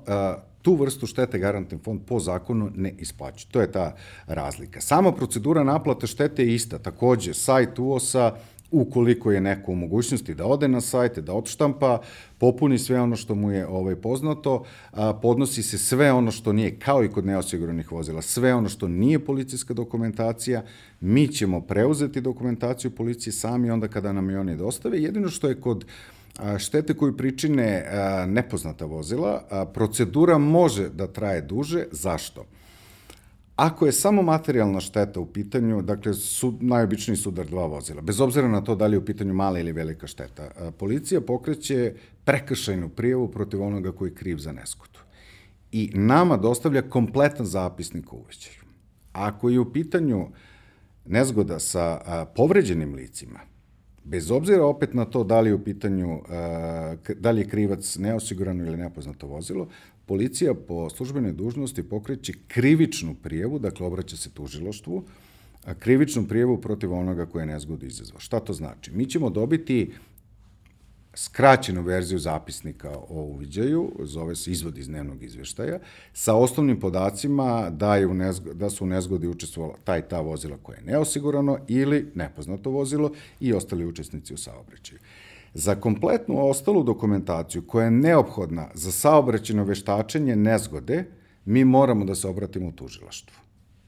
tu 0.62 0.76
vrstu 0.76 1.08
štete 1.08 1.40
garantni 1.40 1.78
fond 1.78 2.02
po 2.08 2.20
zakonu 2.20 2.72
ne 2.76 2.94
isplaćuje. 3.00 3.52
To 3.52 3.62
je 3.62 3.72
ta 3.72 3.96
razlika. 4.28 4.82
Sama 4.82 5.12
procedura 5.12 5.64
naplate 5.64 6.08
štete 6.08 6.44
je 6.44 6.56
ista. 6.56 6.80
Takođe, 6.80 7.34
sajt 7.34 7.80
UOS-a, 7.80 8.32
ukoliko 8.72 9.32
je 9.32 9.42
neko 9.42 9.72
u 9.72 9.76
mogućnosti 9.76 10.34
da 10.36 10.46
ode 10.46 10.68
na 10.68 10.82
sajte, 10.82 11.22
da 11.22 11.34
odštampa, 11.34 12.02
popuni 12.38 12.80
sve 12.80 13.02
ono 13.02 13.16
što 13.16 13.36
mu 13.36 13.52
je 13.52 13.68
ovaj 13.68 13.96
poznato, 13.96 14.64
podnosi 15.22 15.64
se 15.64 15.78
sve 15.78 16.12
ono 16.12 16.32
što 16.32 16.54
nije, 16.54 16.80
kao 16.80 17.04
i 17.04 17.10
kod 17.10 17.26
neosiguranih 17.26 17.92
vozila, 17.92 18.22
sve 18.22 18.54
ono 18.54 18.70
što 18.70 18.88
nije 18.88 19.20
policijska 19.26 19.74
dokumentacija, 19.74 20.64
mi 21.02 21.28
ćemo 21.28 21.62
preuzeti 21.62 22.22
dokumentaciju 22.22 22.92
policije 22.92 23.34
sami 23.34 23.72
onda 23.72 23.88
kada 23.88 24.14
nam 24.14 24.30
je 24.30 24.40
oni 24.40 24.58
dostave. 24.58 25.02
Jedino 25.02 25.30
što 25.30 25.48
je 25.48 25.62
kod 25.62 25.86
štete 26.58 26.94
koju 26.94 27.18
pričine 27.18 27.86
nepoznata 28.28 28.86
vozila, 28.86 29.68
procedura 29.74 30.38
može 30.38 30.90
da 30.90 31.08
traje 31.08 31.42
duže. 31.42 31.86
Zašto? 31.92 32.46
Ako 33.56 33.86
je 33.86 33.92
samo 33.92 34.22
materijalna 34.22 34.80
šteta 34.80 35.20
u 35.20 35.26
pitanju, 35.26 35.82
dakle, 35.82 36.14
su, 36.14 36.58
najobičniji 36.62 37.18
sudar 37.18 37.46
dva 37.46 37.66
vozila, 37.66 38.02
bez 38.02 38.20
obzira 38.22 38.48
na 38.48 38.62
to 38.62 38.76
da 38.76 38.88
li 38.88 38.96
je 38.96 39.00
u 39.00 39.06
pitanju 39.06 39.34
mala 39.34 39.60
ili 39.60 39.72
velika 39.72 40.08
šteta, 40.08 40.72
policija 40.78 41.22
pokreće 41.22 41.94
prekršajnu 42.24 42.90
prijavu 42.90 43.32
protiv 43.32 43.64
onoga 43.64 43.92
koji 43.92 44.10
je 44.10 44.16
kriv 44.16 44.38
za 44.38 44.52
neskutu. 44.52 45.02
I 45.72 45.92
nama 45.94 46.38
dostavlja 46.38 46.82
kompletan 46.90 47.46
zapisnik 47.46 48.14
o 48.14 48.16
uvećaju. 48.16 48.62
Ako 49.14 49.50
je 49.50 49.60
u 49.60 49.72
pitanju 49.72 50.28
nezgoda 51.06 51.60
sa 51.60 52.00
povređenim 52.36 52.94
licima, 52.94 53.40
bez 54.06 54.32
obzira 54.32 54.66
opet 54.66 54.94
na 54.94 55.06
to 55.06 55.24
da 55.24 55.42
li 55.42 55.50
je 55.50 55.54
u 55.54 55.64
pitanju, 55.64 56.22
da 57.16 57.32
li 57.32 57.42
je 57.42 57.50
krivac 57.50 57.98
neosigurano 57.98 58.66
ili 58.66 58.78
nepoznato 58.78 59.28
vozilo, 59.28 59.68
policija 60.06 60.54
po 60.54 60.90
službenoj 60.90 61.32
dužnosti 61.32 61.84
pokreće 61.84 62.34
krivičnu 62.48 63.16
prijevu, 63.24 63.60
dakle 63.60 63.88
obraća 63.88 64.18
se 64.18 64.30
tužiloštvu, 64.30 65.04
krivičnu 65.80 66.28
prijevu 66.28 66.62
protiv 66.62 66.94
onoga 66.94 67.26
koje 67.26 67.42
je 67.42 67.48
nezgodu 67.48 67.86
izazvao. 67.86 68.20
Šta 68.20 68.40
to 68.40 68.54
znači? 68.54 68.92
Mi 68.92 69.06
ćemo 69.06 69.30
dobiti 69.30 69.92
skraćenu 71.16 71.82
verziju 71.82 72.20
zapisnika 72.20 72.92
o 73.10 73.22
uviđaju, 73.22 73.92
zove 74.00 74.36
se 74.36 74.52
izvod 74.52 74.78
iz 74.78 74.88
dnevnog 74.88 75.24
izveštaja, 75.24 75.80
sa 76.14 76.36
osnovnim 76.36 76.80
podacima 76.80 77.70
da, 77.70 77.96
je 77.96 78.08
u 78.08 78.14
nezgo, 78.14 78.54
da 78.54 78.70
su 78.70 78.84
u 78.84 78.88
nezgodi 78.88 79.28
učestvovala 79.28 79.76
taj 79.84 80.02
ta 80.02 80.20
vozila 80.22 80.58
koje 80.64 80.78
je 80.78 80.84
neosigurano 80.84 81.58
ili 81.68 82.12
nepoznato 82.16 82.70
vozilo 82.70 83.12
i 83.40 83.54
ostali 83.54 83.86
učesnici 83.86 84.34
u 84.34 84.38
saobraćaju. 84.38 85.00
Za 85.54 85.76
kompletnu 85.76 86.50
ostalu 86.50 86.84
dokumentaciju 86.84 87.68
koja 87.68 87.86
je 87.86 87.92
neophodna 87.92 88.68
za 88.74 88.92
saobraćeno 88.92 89.64
veštačenje 89.64 90.36
nezgode, 90.36 91.06
mi 91.46 91.66
moramo 91.66 92.06
da 92.06 92.16
se 92.16 92.28
obratimo 92.28 92.68
u 92.68 92.72
tužilaštvu. 92.72 93.45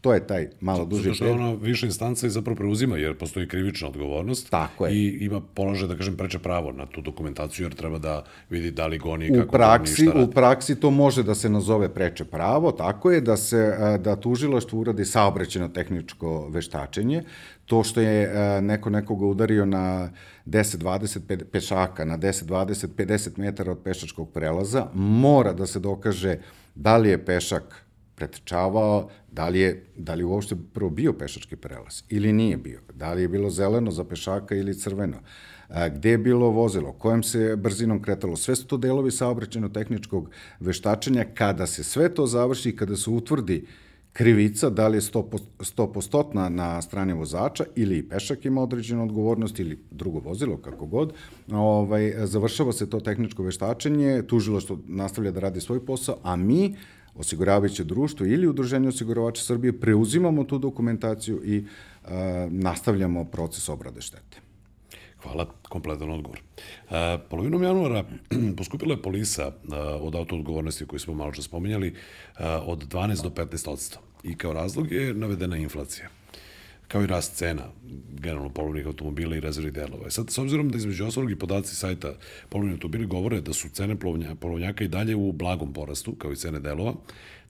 To 0.08 0.14
je 0.14 0.28
taj 0.28 0.48
malo 0.60 0.86
duži 0.86 1.04
Zato 1.04 1.16
što 1.16 1.32
ona 1.32 1.54
viša 1.54 1.86
instanca 1.86 2.28
i 2.28 2.30
zapravo 2.30 2.56
preuzima, 2.56 2.98
jer 2.98 3.18
postoji 3.18 3.48
krivična 3.48 3.88
odgovornost. 3.88 4.50
Tako 4.50 4.86
je. 4.86 4.94
I 4.96 5.18
ima 5.26 5.42
položaj, 5.42 5.88
da 5.88 5.96
kažem, 5.96 6.16
preče 6.18 6.40
pravo 6.40 6.72
na 6.72 6.86
tu 6.86 7.02
dokumentaciju, 7.02 7.66
jer 7.66 7.74
treba 7.76 8.00
da 8.00 8.24
vidi 8.50 8.72
da 8.72 8.88
li 8.88 8.98
goni 8.98 9.26
i 9.26 9.34
kako 9.34 9.48
u 9.48 9.52
praksi, 9.52 10.06
radi. 10.06 10.24
U 10.24 10.32
praksi 10.32 10.80
to 10.80 10.92
može 10.92 11.24
da 11.24 11.36
se 11.36 11.50
nazove 11.50 11.90
preče 11.94 12.26
pravo, 12.26 12.72
tako 12.72 13.12
je 13.12 13.22
da 13.22 13.38
se 13.38 13.78
da 14.00 14.16
tužilaštvo 14.16 14.80
uradi 14.80 15.06
saobraćeno 15.06 15.68
tehničko 15.68 16.48
veštačenje, 16.50 17.24
to 17.66 17.84
što 17.84 18.02
je 18.02 18.62
neko 18.62 18.90
nekoga 18.90 19.26
udario 19.26 19.66
na 19.66 20.10
10, 20.46 20.78
20 20.78 21.44
pešaka, 21.52 22.06
na 22.06 22.18
10, 22.18 22.46
20, 22.46 22.88
50 22.96 23.38
metara 23.38 23.72
od 23.72 23.80
pešačkog 23.84 24.32
prelaza, 24.32 24.88
mora 24.94 25.54
da 25.54 25.66
se 25.66 25.80
dokaže 25.80 26.38
da 26.76 26.98
li 26.98 27.10
je 27.10 27.26
pešak 27.26 27.87
pretrčavao, 28.18 29.10
da 29.32 29.48
li 29.50 29.60
je, 29.60 29.86
da 29.96 30.14
li 30.14 30.24
uopšte 30.24 30.56
prvo 30.74 30.90
bio 30.90 31.14
pešački 31.14 31.56
prelaz 31.56 32.02
ili 32.10 32.34
nije 32.34 32.58
bio, 32.58 32.82
da 32.94 33.14
li 33.14 33.22
je 33.22 33.28
bilo 33.28 33.50
zeleno 33.50 33.92
za 33.92 34.04
pešaka 34.04 34.56
ili 34.56 34.74
crveno, 34.74 35.18
a, 35.70 35.90
gde 35.90 36.10
je 36.10 36.18
bilo 36.18 36.50
vozilo, 36.50 36.94
kojom 36.94 37.24
se 37.24 37.56
brzinom 37.56 38.02
kretalo, 38.02 38.36
sve 38.36 38.56
su 38.56 38.68
to 38.68 38.78
delovi 38.78 39.12
saobraćeno-tehničkog 39.12 40.30
veštačenja, 40.60 41.26
kada 41.34 41.68
se 41.68 41.84
sve 41.84 42.10
to 42.14 42.26
završi, 42.28 42.76
kada 42.76 42.98
se 42.98 43.10
utvrdi 43.10 43.66
krivica, 44.14 44.70
da 44.70 44.88
li 44.88 44.98
je 44.98 45.02
100%, 45.02 46.34
na, 46.34 46.50
na 46.50 46.82
strani 46.82 47.14
vozača 47.14 47.66
ili 47.76 48.04
pešak 48.10 48.46
ima 48.46 48.64
određenu 48.64 49.04
odgovornost 49.04 49.60
ili 49.60 49.80
drugo 49.92 50.20
vozilo, 50.20 50.58
kako 50.58 50.86
god, 50.86 51.14
ovaj, 51.52 52.14
završava 52.26 52.74
se 52.74 52.90
to 52.90 53.00
tehničko 53.00 53.44
veštačenje, 53.44 54.24
tužilo 54.28 54.60
što 54.60 54.80
nastavlja 54.88 55.32
da 55.32 55.40
radi 55.40 55.62
svoj 55.62 55.86
posao, 55.86 56.18
a 56.24 56.36
mi 56.36 56.76
osiguravajuće 57.18 57.84
društvo 57.84 58.26
ili 58.26 58.48
udruženje 58.48 58.88
osiguravača 58.88 59.44
Srbije 59.44 59.80
preuzimamo 59.80 60.44
tu 60.44 60.58
dokumentaciju 60.58 61.42
i 61.46 61.66
a, 62.06 62.48
nastavljamo 62.52 63.26
proces 63.26 63.70
obrade 63.70 64.02
štete. 64.02 64.48
Hvala, 65.24 65.46
kompletan 65.70 66.12
odgovor. 66.12 66.40
E, 66.90 67.18
polovinom 67.30 67.64
januara 67.64 68.04
poskupila 68.58 68.94
je 68.94 69.02
polisa 69.02 69.44
e, 69.44 69.76
od 69.78 70.16
auto 70.16 70.36
odgovornosti 70.36 70.86
koju 70.86 71.00
smo 71.00 71.14
malo 71.14 71.32
čas 71.32 71.46
spominjali 71.46 71.88
e, 71.88 71.94
od 72.46 72.88
12 72.88 73.24
do 73.24 73.30
15 73.30 73.70
odsto. 73.70 74.00
I 74.24 74.38
kao 74.38 74.54
razlog 74.54 74.92
je 74.92 75.14
navedena 75.14 75.58
inflacija 75.58 76.10
kao 76.88 77.04
i 77.04 77.08
rast 77.08 77.36
cena 77.36 77.64
generalno 78.20 78.50
polovnih 78.50 78.86
automobila 78.86 79.36
i 79.36 79.40
rezervnih 79.40 79.74
delova. 79.74 80.10
Sad, 80.10 80.30
s 80.30 80.38
obzirom 80.38 80.70
da 80.70 80.78
između 80.78 81.06
ostalog 81.06 81.32
i 81.32 81.36
podaci 81.36 81.76
sajta 81.76 82.14
polovnih 82.50 82.74
automobila 82.74 83.06
govore 83.06 83.42
da 83.42 83.54
su 83.54 83.70
cene 83.70 83.96
polovnjaka 84.40 84.84
i 84.84 84.88
dalje 84.88 85.16
u 85.16 85.32
blagom 85.32 85.74
porastu, 85.74 86.16
kao 86.16 86.32
i 86.32 86.36
cene 86.36 86.60
delova, 86.60 86.94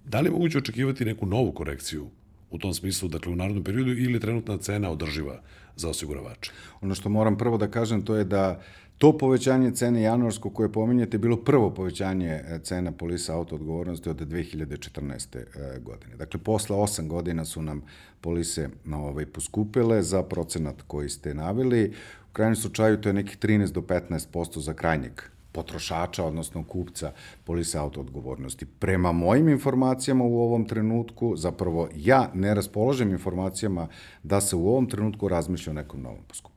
da 0.05 0.19
li 0.19 0.27
je 0.27 0.31
moguće 0.31 0.57
očekivati 0.57 1.05
neku 1.05 1.25
novu 1.25 1.51
korekciju 1.51 2.09
u 2.49 2.57
tom 2.57 2.73
smislu, 2.73 3.09
dakle 3.09 3.31
u 3.31 3.35
narodnom 3.35 3.63
periodu 3.63 3.91
ili 3.91 4.19
trenutna 4.19 4.57
cena 4.57 4.89
održiva 4.91 5.41
za 5.75 5.89
osiguravače? 5.89 6.51
Ono 6.81 6.95
što 6.95 7.09
moram 7.09 7.37
prvo 7.37 7.57
da 7.57 7.71
kažem 7.71 8.01
to 8.01 8.15
je 8.15 8.23
da 8.23 8.61
To 8.97 9.17
povećanje 9.17 9.71
cene 9.71 10.01
januarsko 10.01 10.49
koje 10.49 10.71
pominjete 10.71 11.15
je 11.15 11.19
bilo 11.19 11.37
prvo 11.37 11.73
povećanje 11.73 12.29
e, 12.29 12.59
cena 12.63 12.91
polisa 12.91 13.35
auto 13.35 13.55
odgovornosti 13.55 14.09
od 14.09 14.21
2014. 14.21 15.37
E, 15.37 15.79
godine. 15.79 16.15
Dakle, 16.15 16.39
posle 16.39 16.75
8 16.75 17.07
godina 17.07 17.45
su 17.45 17.61
nam 17.61 17.81
polise 18.21 18.69
ovaj, 18.93 19.25
poskupile 19.25 20.01
za 20.01 20.23
procenat 20.23 20.81
koji 20.87 21.09
ste 21.09 21.33
navili. 21.33 21.93
U 22.29 22.33
krajnjem 22.33 22.55
slučaju 22.55 23.01
to 23.01 23.09
je 23.09 23.13
nekih 23.13 23.37
13 23.37 23.71
do 23.71 23.81
15% 23.81 24.59
za 24.59 24.73
krajnjeg 24.73 25.21
potrošača, 25.51 26.23
odnosno 26.23 26.63
kupca 26.63 27.11
polisa 27.43 27.81
auto 27.81 28.01
odgovornosti. 28.01 28.65
Prema 28.65 29.11
mojim 29.11 29.49
informacijama 29.49 30.23
u 30.23 30.39
ovom 30.39 30.65
trenutku, 30.65 31.35
zapravo 31.35 31.89
ja 31.95 32.31
ne 32.33 32.53
raspoložem 32.55 33.11
informacijama 33.11 33.87
da 34.23 34.41
se 34.41 34.55
u 34.55 34.67
ovom 34.67 34.89
trenutku 34.89 35.27
razmišlja 35.27 35.71
o 35.71 35.73
nekom 35.73 36.01
novom 36.01 36.23
poskupljenju. 36.27 36.56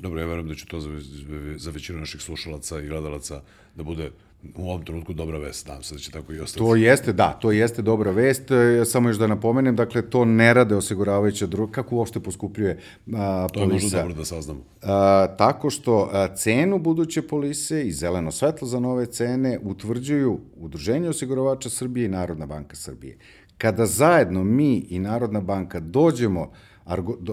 Dobro, 0.00 0.20
ja 0.20 0.26
verujem 0.26 0.48
da 0.48 0.54
će 0.54 0.66
to 0.66 0.80
za, 0.80 0.90
za 1.56 1.70
većinu 1.70 1.98
naših 1.98 2.20
slušalaca 2.20 2.80
i 2.80 2.86
gledalaca 2.86 3.40
da 3.76 3.82
bude 3.82 4.10
u 4.56 4.70
ovom 4.70 4.84
trenutku 4.84 5.12
dobra 5.12 5.38
vest, 5.38 5.68
nadam 5.68 5.82
se 5.82 5.94
da 5.94 6.00
će 6.00 6.10
tako 6.10 6.32
i 6.32 6.40
ostati. 6.40 6.58
To 6.58 6.76
jeste, 6.76 7.12
da, 7.12 7.38
to 7.42 7.52
jeste 7.52 7.82
dobra 7.82 8.10
vest, 8.10 8.50
e, 8.50 8.84
samo 8.84 9.08
još 9.08 9.16
da 9.16 9.26
napomenem, 9.26 9.76
dakle, 9.76 10.02
to 10.02 10.24
ne 10.24 10.54
rade 10.54 10.76
osiguravajuća 10.76 11.46
druga, 11.46 11.72
kako 11.72 11.96
uopšte 11.96 12.20
poskupljuje 12.20 12.78
a, 13.14 13.48
polisa. 13.54 13.54
To 13.54 13.60
je 13.60 13.66
možda 13.66 13.98
dobro 13.98 14.14
da 14.14 14.24
saznamo. 14.24 14.60
A, 14.82 15.26
tako 15.38 15.70
što 15.70 16.10
a, 16.12 16.36
cenu 16.36 16.78
buduće 16.78 17.22
polise 17.22 17.82
i 17.86 17.92
zeleno 17.92 18.30
svetlo 18.30 18.68
za 18.68 18.80
nove 18.80 19.06
cene 19.06 19.58
utvrđuju 19.62 20.40
Udruženje 20.56 21.08
osiguravača 21.08 21.70
Srbije 21.70 22.06
i 22.06 22.08
Narodna 22.08 22.46
banka 22.46 22.76
Srbije. 22.76 23.18
Kada 23.58 23.86
zajedno 23.86 24.44
mi 24.44 24.86
i 24.88 24.98
Narodna 24.98 25.40
banka 25.40 25.80
dođemo 25.80 26.52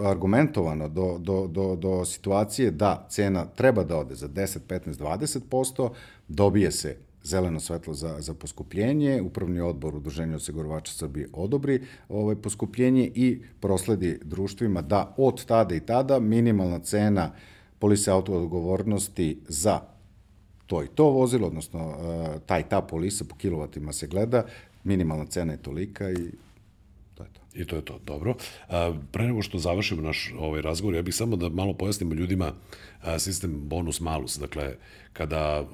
argumentovano 0.04 0.88
do, 0.88 1.18
do, 1.20 1.48
do, 1.48 1.76
do 1.76 2.06
situacije 2.06 2.72
da 2.72 3.06
cena 3.10 3.46
treba 3.46 3.84
da 3.84 3.98
ode 3.98 4.16
za 4.16 4.28
10, 4.28 4.60
15, 4.68 4.94
20%, 5.50 5.90
dobije 6.28 6.72
se 6.72 6.98
zeleno 7.24 7.60
svetlo 7.60 7.94
za, 7.94 8.16
za 8.20 8.34
poskupljenje, 8.34 9.22
upravni 9.22 9.60
odbor 9.60 9.96
Udruženja 9.96 10.36
osiguravača 10.36 10.94
Srbije 10.94 11.30
odobri 11.34 11.82
ovaj 12.10 12.36
poskupljenje 12.36 13.12
i 13.16 13.42
prosledi 13.60 14.20
društvima 14.24 14.82
da 14.82 15.14
od 15.18 15.46
tada 15.46 15.76
i 15.76 15.80
tada 15.80 16.20
minimalna 16.20 16.80
cena 16.80 17.32
polise 17.80 18.12
auto 18.12 18.34
odgovornosti 18.34 19.40
za 19.48 19.82
to 20.68 20.84
i 20.84 20.88
to 20.88 21.10
vozilo, 21.10 21.48
odnosno 21.48 21.80
eh, 21.80 22.40
taj 22.46 22.70
ta 22.70 22.82
polisa 22.82 23.26
po 23.26 23.36
kilovatima 23.36 23.94
se 23.94 24.08
gleda, 24.08 24.44
minimalna 24.84 25.26
cena 25.26 25.54
je 25.54 25.62
tolika 25.62 26.10
i. 26.10 26.32
I 27.58 27.66
to 27.66 27.76
je 27.76 27.86
to, 27.86 28.00
dobro. 28.06 28.36
A, 28.70 28.94
pre 29.12 29.28
nego 29.28 29.42
što 29.42 29.60
završimo 29.60 30.02
naš 30.02 30.34
ovaj 30.40 30.62
razgovor, 30.62 30.96
ja 30.96 31.02
bih 31.02 31.16
samo 31.16 31.36
da 31.36 31.50
malo 31.50 31.74
pojasnimo 31.74 32.14
ljudima 32.14 32.52
a, 33.02 33.20
sistem 33.20 33.70
bonus 33.70 34.00
malus. 34.00 34.38
Dakle, 34.38 34.76
kada 35.14 35.38
a, 35.38 35.66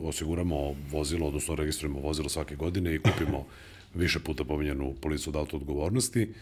osiguramo 0.00 0.74
vozilo, 0.90 1.26
odnosno 1.26 1.54
registrujemo 1.54 2.00
vozilo 2.00 2.28
svake 2.28 2.56
godine 2.56 2.94
i 2.94 2.98
kupimo 2.98 3.46
više 4.02 4.20
puta 4.20 4.44
pominjenu 4.44 4.94
policu 5.00 5.30
od 5.30 5.36
auto 5.36 5.56
odgovornosti, 5.56 6.32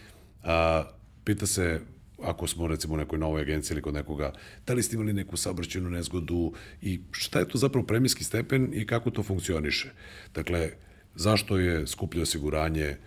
a, 0.43 0.83
pita 1.23 1.45
se 1.45 1.81
ako 2.23 2.47
smo 2.47 2.67
recimo 2.67 2.93
u 2.93 2.97
nekoj 2.97 3.19
novoj 3.19 3.41
agenciji 3.41 3.75
ili 3.75 3.81
kod 3.81 3.93
nekoga, 3.93 4.33
da 4.67 4.73
li 4.73 4.83
ste 4.83 4.95
imali 4.95 5.13
neku 5.13 5.37
saobraćajnu 5.37 5.89
nezgodu 5.89 6.53
i 6.81 6.99
šta 7.11 7.39
je 7.39 7.47
to 7.47 7.57
zapravo 7.57 7.85
premijski 7.87 8.23
stepen 8.23 8.69
i 8.73 8.85
kako 8.85 9.11
to 9.11 9.23
funkcioniše. 9.23 9.89
Dakle, 10.35 10.69
zašto 11.15 11.57
je 11.57 11.87
skuplje 11.87 12.21
osiguranje, 12.21 12.97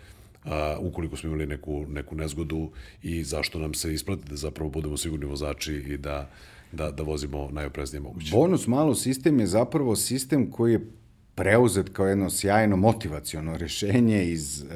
a, 0.45 0.77
ukoliko 0.81 1.17
smo 1.17 1.29
imali 1.29 1.47
neku, 1.47 1.87
neku 1.89 2.15
nezgodu 2.15 2.71
i 3.03 3.25
zašto 3.25 3.59
nam 3.59 3.75
se 3.75 3.95
isplati 3.95 4.23
da 4.31 4.37
zapravo 4.37 4.71
budemo 4.71 4.97
sigurni 4.97 5.27
vozači 5.27 5.75
i 5.75 5.97
da, 5.97 6.31
da, 6.73 6.91
da 6.91 7.03
vozimo 7.03 7.49
najopreznije 7.53 8.01
moguće. 8.01 8.31
Bonus 8.33 8.67
malo 8.67 8.95
sistem 8.95 9.41
je 9.41 9.47
zapravo 9.47 9.97
sistem 9.97 10.51
koji 10.51 10.73
je 10.73 10.87
preuzet 11.35 11.89
kao 11.89 12.07
jedno 12.07 12.31
sjajno 12.31 12.77
motivaciono 12.77 13.57
rešenje 13.57 14.25
iz 14.25 14.63
e, 14.63 14.67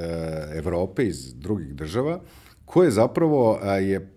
Evrope, 0.55 1.07
iz 1.07 1.35
drugih 1.35 1.75
država, 1.75 2.21
koje 2.64 2.91
zapravo 2.91 3.59
a, 3.62 3.75
je 3.75 4.11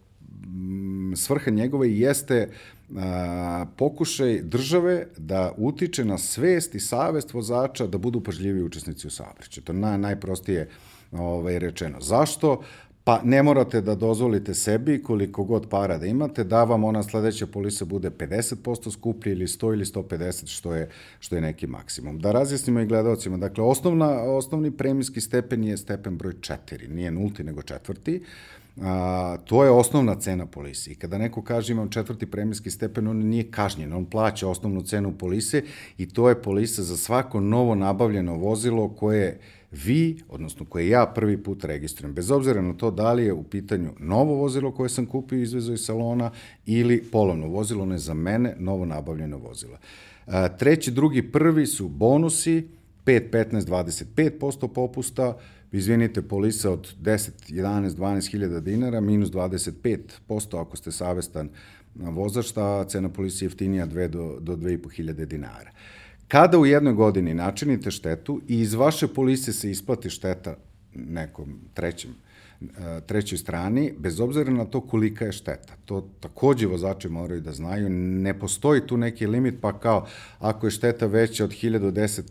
svrha 1.16 1.52
njegove 1.52 1.98
jeste 1.98 2.50
a, 2.98 3.66
pokušaj 3.78 4.42
države 4.42 5.08
da 5.18 5.54
utiče 5.58 6.06
na 6.06 6.18
svest 6.18 6.76
i 6.76 6.80
savest 6.80 7.34
vozača 7.34 7.88
da 7.88 7.98
budu 7.98 8.22
pažljivi 8.22 8.64
učesnici 8.64 9.08
u 9.08 9.10
saobraćaju. 9.10 9.64
To 9.64 9.72
je 9.72 9.80
na, 9.80 9.98
najprostije 9.98 10.70
ovaj, 11.12 11.60
rečeno. 11.60 12.02
Zašto? 12.02 12.62
Pa 13.04 13.22
ne 13.24 13.44
morate 13.44 13.82
da 13.82 13.96
dozvolite 13.96 14.54
sebi 14.54 15.04
koliko 15.04 15.44
god 15.44 15.70
para 15.70 15.98
da 15.98 16.06
imate, 16.06 16.44
da 16.44 16.64
vam 16.64 16.84
ona 16.84 17.04
sledeća 17.04 17.48
polisa 17.48 17.86
bude 17.86 18.10
50% 18.10 18.92
skuplja 18.92 19.32
ili 19.32 19.48
100 19.48 19.74
ili 19.74 19.86
150, 19.86 20.48
što 20.48 20.76
je, 20.76 20.90
što 21.20 21.36
je 21.36 21.42
neki 21.42 21.68
maksimum. 21.68 22.20
Da 22.20 22.32
razjasnimo 22.32 22.80
i 22.80 22.86
gledalcima, 22.86 23.38
dakle, 23.38 23.64
osnovna, 23.64 24.10
osnovni 24.22 24.72
premijski 24.72 25.22
stepen 25.22 25.64
je 25.64 25.78
stepen 25.78 26.18
broj 26.18 26.34
4, 26.34 26.88
nije 26.90 27.12
nulti 27.12 27.44
nego 27.44 27.62
četvrti, 27.62 28.22
A, 28.82 29.38
to 29.46 29.64
je 29.64 29.70
osnovna 29.70 30.16
cena 30.16 30.46
polise. 30.46 30.92
I 30.92 30.96
kada 30.96 31.18
neko 31.18 31.42
kaže 31.42 31.74
imam 31.74 31.90
četvrti 31.90 32.26
premijski 32.26 32.72
stepen, 32.72 33.08
on 33.08 33.18
nije 33.18 33.52
kažnjen, 33.52 33.94
on 33.94 34.06
plaća 34.06 34.48
osnovnu 34.48 34.82
cenu 34.82 35.12
polise 35.18 35.64
i 35.98 36.10
to 36.10 36.30
je 36.30 36.42
polisa 36.42 36.84
za 36.84 36.98
svako 36.98 37.40
novo 37.40 37.76
nabavljeno 37.76 38.36
vozilo 38.36 38.90
koje 38.90 39.40
vi, 39.72 40.18
odnosno 40.30 40.66
koje 40.66 40.90
ja 40.90 41.06
prvi 41.16 41.44
put 41.44 41.64
registrujem, 41.64 42.14
bez 42.14 42.32
obzira 42.32 42.62
na 42.62 42.74
to 42.74 42.92
da 42.92 43.14
li 43.14 43.26
je 43.26 43.34
u 43.34 43.44
pitanju 43.44 43.94
novo 44.00 44.36
vozilo 44.36 44.72
koje 44.72 44.90
sam 44.90 45.06
kupio 45.06 45.40
i 45.40 45.42
izvezao 45.42 45.74
iz 45.74 45.86
salona 45.86 46.32
ili 46.66 47.04
polovno 47.12 47.48
vozilo, 47.48 47.86
ne 47.86 47.98
za 47.98 48.14
mene, 48.14 48.56
novo 48.60 48.86
nabavljeno 48.86 49.38
vozilo. 49.38 49.78
Treći, 50.58 50.92
drugi, 50.92 51.32
prvi 51.32 51.66
su 51.66 51.90
bonusi, 51.90 52.68
5, 53.06 53.30
15, 53.32 53.62
25% 53.62 54.68
popusta, 54.68 55.38
izvinite, 55.72 56.22
polisa 56.22 56.72
od 56.72 56.94
10, 57.02 57.30
11, 57.50 57.90
12 57.90 58.32
hiljada 58.32 58.60
dinara, 58.60 59.02
minus 59.02 59.30
25% 59.30 60.62
ako 60.62 60.78
ste 60.78 60.92
savestan 60.92 61.50
vozač, 61.96 62.52
ta 62.52 62.84
cena 62.84 63.10
polisa 63.10 63.46
je 63.46 63.48
jeftinija 63.48 63.88
2 63.88 64.08
do, 64.08 64.38
do 64.40 64.56
2,5 64.56 64.92
hiljade 64.92 65.26
dinara. 65.26 65.72
Kada 66.32 66.60
u 66.60 66.66
jednoj 66.66 66.94
godini 66.94 67.34
načinite 67.34 67.92
štetu 67.92 68.42
i 68.48 68.60
iz 68.60 68.74
vaše 68.74 69.08
polise 69.08 69.54
se 69.54 69.72
isplati 69.72 70.10
šteta 70.10 70.56
nekom 70.94 71.60
trećem, 71.74 72.12
e, 72.62 73.02
trećoj 73.06 73.38
strani, 73.38 73.94
bez 73.98 74.20
obzira 74.20 74.52
na 74.52 74.66
to 74.66 74.82
kolika 74.82 75.26
je 75.26 75.32
šteta. 75.32 75.74
To 75.86 76.08
takođe 76.20 76.68
vozači 76.68 77.10
moraju 77.10 77.42
da 77.42 77.52
znaju. 77.52 77.90
Ne 77.90 78.40
postoji 78.40 78.88
tu 78.88 78.98
neki 78.98 79.28
limit, 79.28 79.56
pa 79.62 79.80
kao 79.80 80.08
ako 80.40 80.68
je 80.68 80.72
šteta 80.72 81.06
veća 81.06 81.44
od 81.44 81.52
1010 81.52 82.22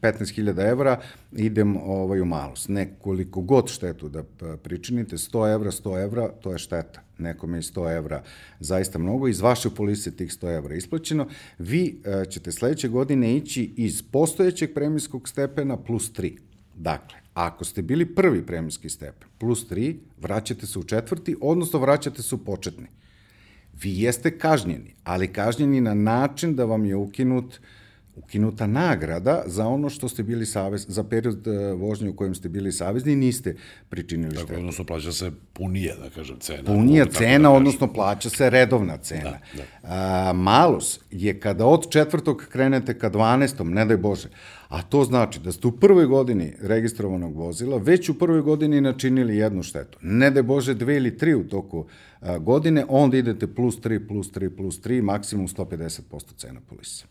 15.000 0.00 0.70
evra, 0.70 1.00
idem 1.32 1.76
ovaj, 1.76 2.20
u 2.20 2.24
malus. 2.24 2.68
Nekoliko 2.68 3.40
god 3.40 3.68
štetu 3.68 4.08
da 4.08 4.22
pričinite, 4.62 5.16
100 5.16 5.54
evra, 5.54 5.70
100 5.70 6.04
evra, 6.04 6.28
to 6.28 6.52
je 6.52 6.58
šteta. 6.58 7.00
Nekome 7.18 7.58
je 7.58 7.62
100 7.62 7.96
evra 7.96 8.22
zaista 8.60 8.98
mnogo, 8.98 9.28
iz 9.28 9.40
vaše 9.40 9.70
polise 9.70 10.16
tih 10.16 10.30
100 10.30 10.56
evra 10.56 10.74
isplaćeno. 10.74 11.28
Vi 11.58 12.00
e, 12.04 12.24
ćete 12.30 12.52
sledeće 12.52 12.88
godine 12.88 13.36
ići 13.36 13.72
iz 13.76 14.02
postojećeg 14.02 14.74
premijskog 14.74 15.28
stepena 15.28 15.76
plus 15.76 16.12
3. 16.12 16.36
Dakle, 16.76 17.18
ako 17.34 17.64
ste 17.64 17.82
bili 17.82 18.14
prvi 18.14 18.46
premijski 18.46 18.88
stepen 18.88 19.28
plus 19.38 19.70
3, 19.70 19.96
vraćate 20.20 20.66
se 20.66 20.78
u 20.78 20.84
četvrti, 20.84 21.36
odnosno 21.40 21.78
vraćate 21.78 22.22
se 22.22 22.34
u 22.34 22.38
početni. 22.38 22.86
Vi 23.82 24.00
jeste 24.00 24.38
kažnjeni, 24.38 24.94
ali 25.04 25.32
kažnjeni 25.32 25.80
na 25.80 25.94
način 25.94 26.56
da 26.56 26.64
vam 26.64 26.84
je 26.84 26.96
ukinut 26.96 27.54
uh, 27.54 27.64
ukinuta 28.16 28.66
nagrada 28.66 29.42
za 29.46 29.66
ono 29.66 29.90
što 29.90 30.08
ste 30.08 30.22
bili 30.22 30.46
savez, 30.46 30.86
za 30.88 31.04
period 31.04 31.46
e, 31.46 31.72
vožnje 31.72 32.08
u 32.08 32.16
kojem 32.16 32.34
ste 32.34 32.48
bili 32.48 32.72
savezni 32.72 33.16
niste 33.16 33.56
pričinili 33.88 34.34
Tako, 34.34 34.46
štetu. 34.46 34.60
odnosno 34.60 34.84
plaća 34.84 35.12
se 35.12 35.30
punije, 35.52 35.94
da 36.02 36.10
kažem, 36.10 36.36
cena. 36.40 36.62
Punija 36.64 37.04
tako 37.04 37.16
cena, 37.16 37.48
da 37.48 37.54
odnosno 37.54 37.92
plaća 37.92 38.30
se 38.30 38.50
redovna 38.50 38.96
cena. 38.96 39.22
Da, 39.22 39.40
da. 39.56 39.62
A, 39.82 40.32
malus 40.32 41.00
je 41.10 41.40
kada 41.40 41.66
od 41.66 41.90
četvrtog 41.90 42.46
krenete 42.48 42.98
ka 42.98 43.08
dvanestom, 43.08 43.72
ne 43.72 43.84
daj 43.84 43.96
Bože, 43.96 44.28
a 44.68 44.82
to 44.82 45.04
znači 45.04 45.40
da 45.40 45.52
ste 45.52 45.66
u 45.66 45.72
prvoj 45.72 46.06
godini 46.06 46.54
registrovanog 46.60 47.36
vozila 47.36 47.76
već 47.76 48.08
u 48.08 48.18
prvoj 48.18 48.40
godini 48.40 48.80
načinili 48.80 49.36
jednu 49.36 49.62
štetu. 49.62 49.98
Ne 50.02 50.30
daj 50.30 50.42
Bože 50.42 50.74
dve 50.74 50.96
ili 50.96 51.18
tri 51.18 51.34
u 51.34 51.48
toku 51.48 51.86
a, 52.20 52.38
godine, 52.38 52.84
onda 52.88 53.16
idete 53.16 53.54
plus 53.54 53.80
3, 53.80 54.08
plus 54.08 54.32
3, 54.32 54.56
plus 54.56 54.80
3, 54.80 55.02
maksimum 55.02 55.48
150% 55.48 56.00
cena 56.36 56.60
polisa. 56.68 57.06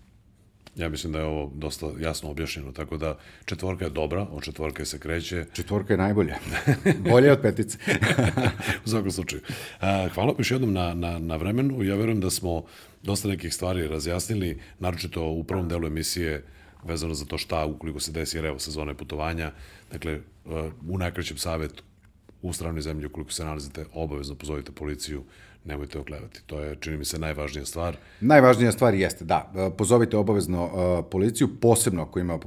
Ja 0.75 0.89
mislim 0.89 1.13
da 1.13 1.19
je 1.19 1.25
ovo 1.25 1.51
dosta 1.55 1.87
jasno 1.99 2.29
objašnjeno, 2.29 2.71
tako 2.71 2.97
da 2.97 3.17
četvorka 3.45 3.85
je 3.85 3.89
dobra, 3.91 4.27
od 4.31 4.43
četvorke 4.43 4.85
se 4.85 4.99
kreće. 4.99 5.45
Četvorka 5.55 5.93
je 5.93 5.97
najbolja. 5.97 6.35
Bolje 7.09 7.31
od 7.31 7.41
petice. 7.41 7.77
u 8.85 8.89
svakom 8.89 9.11
slučaju. 9.11 9.41
Hvala 10.13 10.35
još 10.37 10.51
jednom 10.51 10.73
na, 10.73 10.93
na, 10.93 11.19
na 11.19 11.35
vremenu. 11.35 11.83
Ja 11.83 11.95
verujem 11.95 12.21
da 12.21 12.29
smo 12.29 12.63
dosta 13.03 13.27
nekih 13.27 13.53
stvari 13.53 13.87
razjasnili, 13.87 14.59
naročito 14.79 15.25
u 15.25 15.43
prvom 15.43 15.67
delu 15.67 15.87
emisije 15.87 16.43
vezano 16.83 17.13
za 17.13 17.25
to 17.25 17.37
šta 17.37 17.65
ukoliko 17.65 17.99
se 17.99 18.11
desi 18.11 18.37
jer 18.37 18.45
evo 18.45 18.59
sezone 18.59 18.93
putovanja. 18.93 19.51
Dakle, 19.91 20.19
a, 20.45 20.69
u 20.87 20.97
najkraćem 20.97 21.37
savjet 21.37 21.83
u 22.41 22.53
stranoj 22.53 22.81
zemlji 22.81 23.05
ukoliko 23.05 23.31
se 23.31 23.45
nalazite, 23.45 23.85
obavezno 23.93 24.35
pozovite 24.35 24.71
policiju, 24.71 25.23
nemojte 25.65 25.99
oklevati. 25.99 26.41
To 26.45 26.59
je, 26.59 26.75
čini 26.75 26.97
mi 26.97 27.05
se, 27.05 27.19
najvažnija 27.19 27.65
stvar. 27.65 27.97
Najvažnija 28.21 28.71
stvar 28.71 28.93
jeste 28.93 29.25
da 29.25 29.51
e, 29.55 29.69
pozovite 29.77 30.17
obavezno 30.17 30.65
e, 30.65 31.09
policiju, 31.09 31.49
posebno 31.61 32.01
ako 32.01 32.19
ima 32.19 32.33
e, 32.33 32.39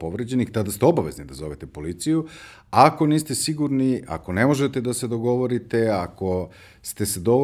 povređenih, 0.00 0.50
tada 0.52 0.70
ste 0.70 0.86
obavezni 0.86 1.24
da 1.24 1.34
zovete 1.34 1.66
policiju. 1.66 2.26
Ako 2.70 3.06
niste 3.06 3.34
sigurni, 3.34 4.02
ako 4.06 4.32
ne 4.32 4.46
možete 4.46 4.80
da 4.80 4.94
se 4.94 5.08
dogovorite, 5.08 5.88
ako 5.88 6.50
ste 6.82 7.06
se 7.06 7.20
do, 7.20 7.38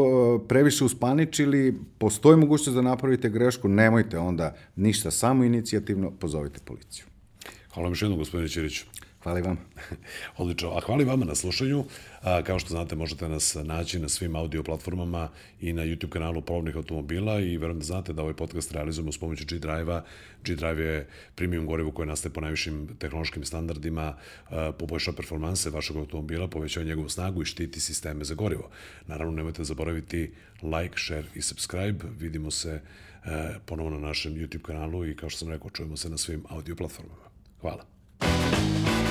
previše 0.49 0.85
uspaničili, 0.85 1.79
postoji 1.99 2.37
mogućnost 2.37 2.77
da 2.77 2.83
napravite 2.83 3.29
grešku, 3.29 3.69
nemojte 3.69 4.19
onda 4.19 4.55
ništa, 4.77 5.11
samo 5.11 5.45
inicijativno 5.45 6.11
pozovite 6.11 6.61
policiju. 6.65 7.05
Hvala 7.75 7.85
vam 7.85 7.93
još 7.93 8.03
jednom, 8.03 8.19
gospodine 8.19 8.49
Ćiriću. 8.49 8.85
Hvala 9.27 9.41
vam. 9.41 9.59
Odlično. 10.37 10.71
A 10.71 10.81
hvala 10.81 11.05
vama 11.05 11.25
na 11.25 11.35
slušanju. 11.35 11.85
Kao 12.47 12.59
što 12.59 12.69
znate, 12.69 12.97
možete 12.97 13.29
nas 13.29 13.57
naći 13.65 13.99
na 13.99 14.09
svim 14.09 14.37
audio 14.37 14.63
platformama 14.63 15.29
i 15.61 15.73
na 15.73 15.83
YouTube 15.83 16.09
kanalu 16.09 16.43
Polovnih 16.43 16.77
automobila 16.77 17.41
i 17.41 17.57
verujem 17.57 17.79
da 17.79 17.85
znate 17.85 18.13
da 18.13 18.23
ovaj 18.23 18.35
podcast 18.35 18.73
realizujemo 18.73 19.13
s 19.13 19.19
pomoću 19.19 19.45
G-Drive-a. 19.49 20.05
G-Drive 20.45 20.85
je 20.85 21.09
premium 21.35 21.67
gorivo 21.67 21.91
koje 21.91 22.07
nastaje 22.07 22.33
po 22.33 22.41
najvišim 22.41 22.89
tehnološkim 22.99 23.45
standardima, 23.45 24.15
poboljšava 24.79 25.17
performanse 25.17 25.71
vašeg 25.71 25.97
automobila, 25.97 26.49
povećava 26.49 26.87
njegovu 26.87 27.09
snagu 27.09 27.43
i 27.43 27.47
štiti 27.47 27.81
sisteme 27.81 28.25
za 28.25 28.35
gorivo. 28.35 28.71
Naravno, 29.07 29.33
nemojte 29.33 29.65
zaboraviti 29.65 30.33
like, 30.63 30.99
share 30.99 31.27
i 31.35 31.43
subscribe. 31.43 32.05
Vidimo 32.19 32.51
se 32.51 32.71
e, 32.71 32.81
ponovo 33.65 33.91
na 33.91 33.99
našem 33.99 34.35
YouTube 34.35 34.63
kanalu 34.63 35.07
i 35.07 35.17
kao 35.17 35.31
što 35.31 35.39
sam 35.39 35.49
rekao, 35.49 35.71
čujemo 35.71 35.97
se 35.97 36.11
na 36.11 36.19
svim 36.19 36.45
audio 36.49 36.77
platformama. 36.77 37.27
Hvala. 37.61 39.06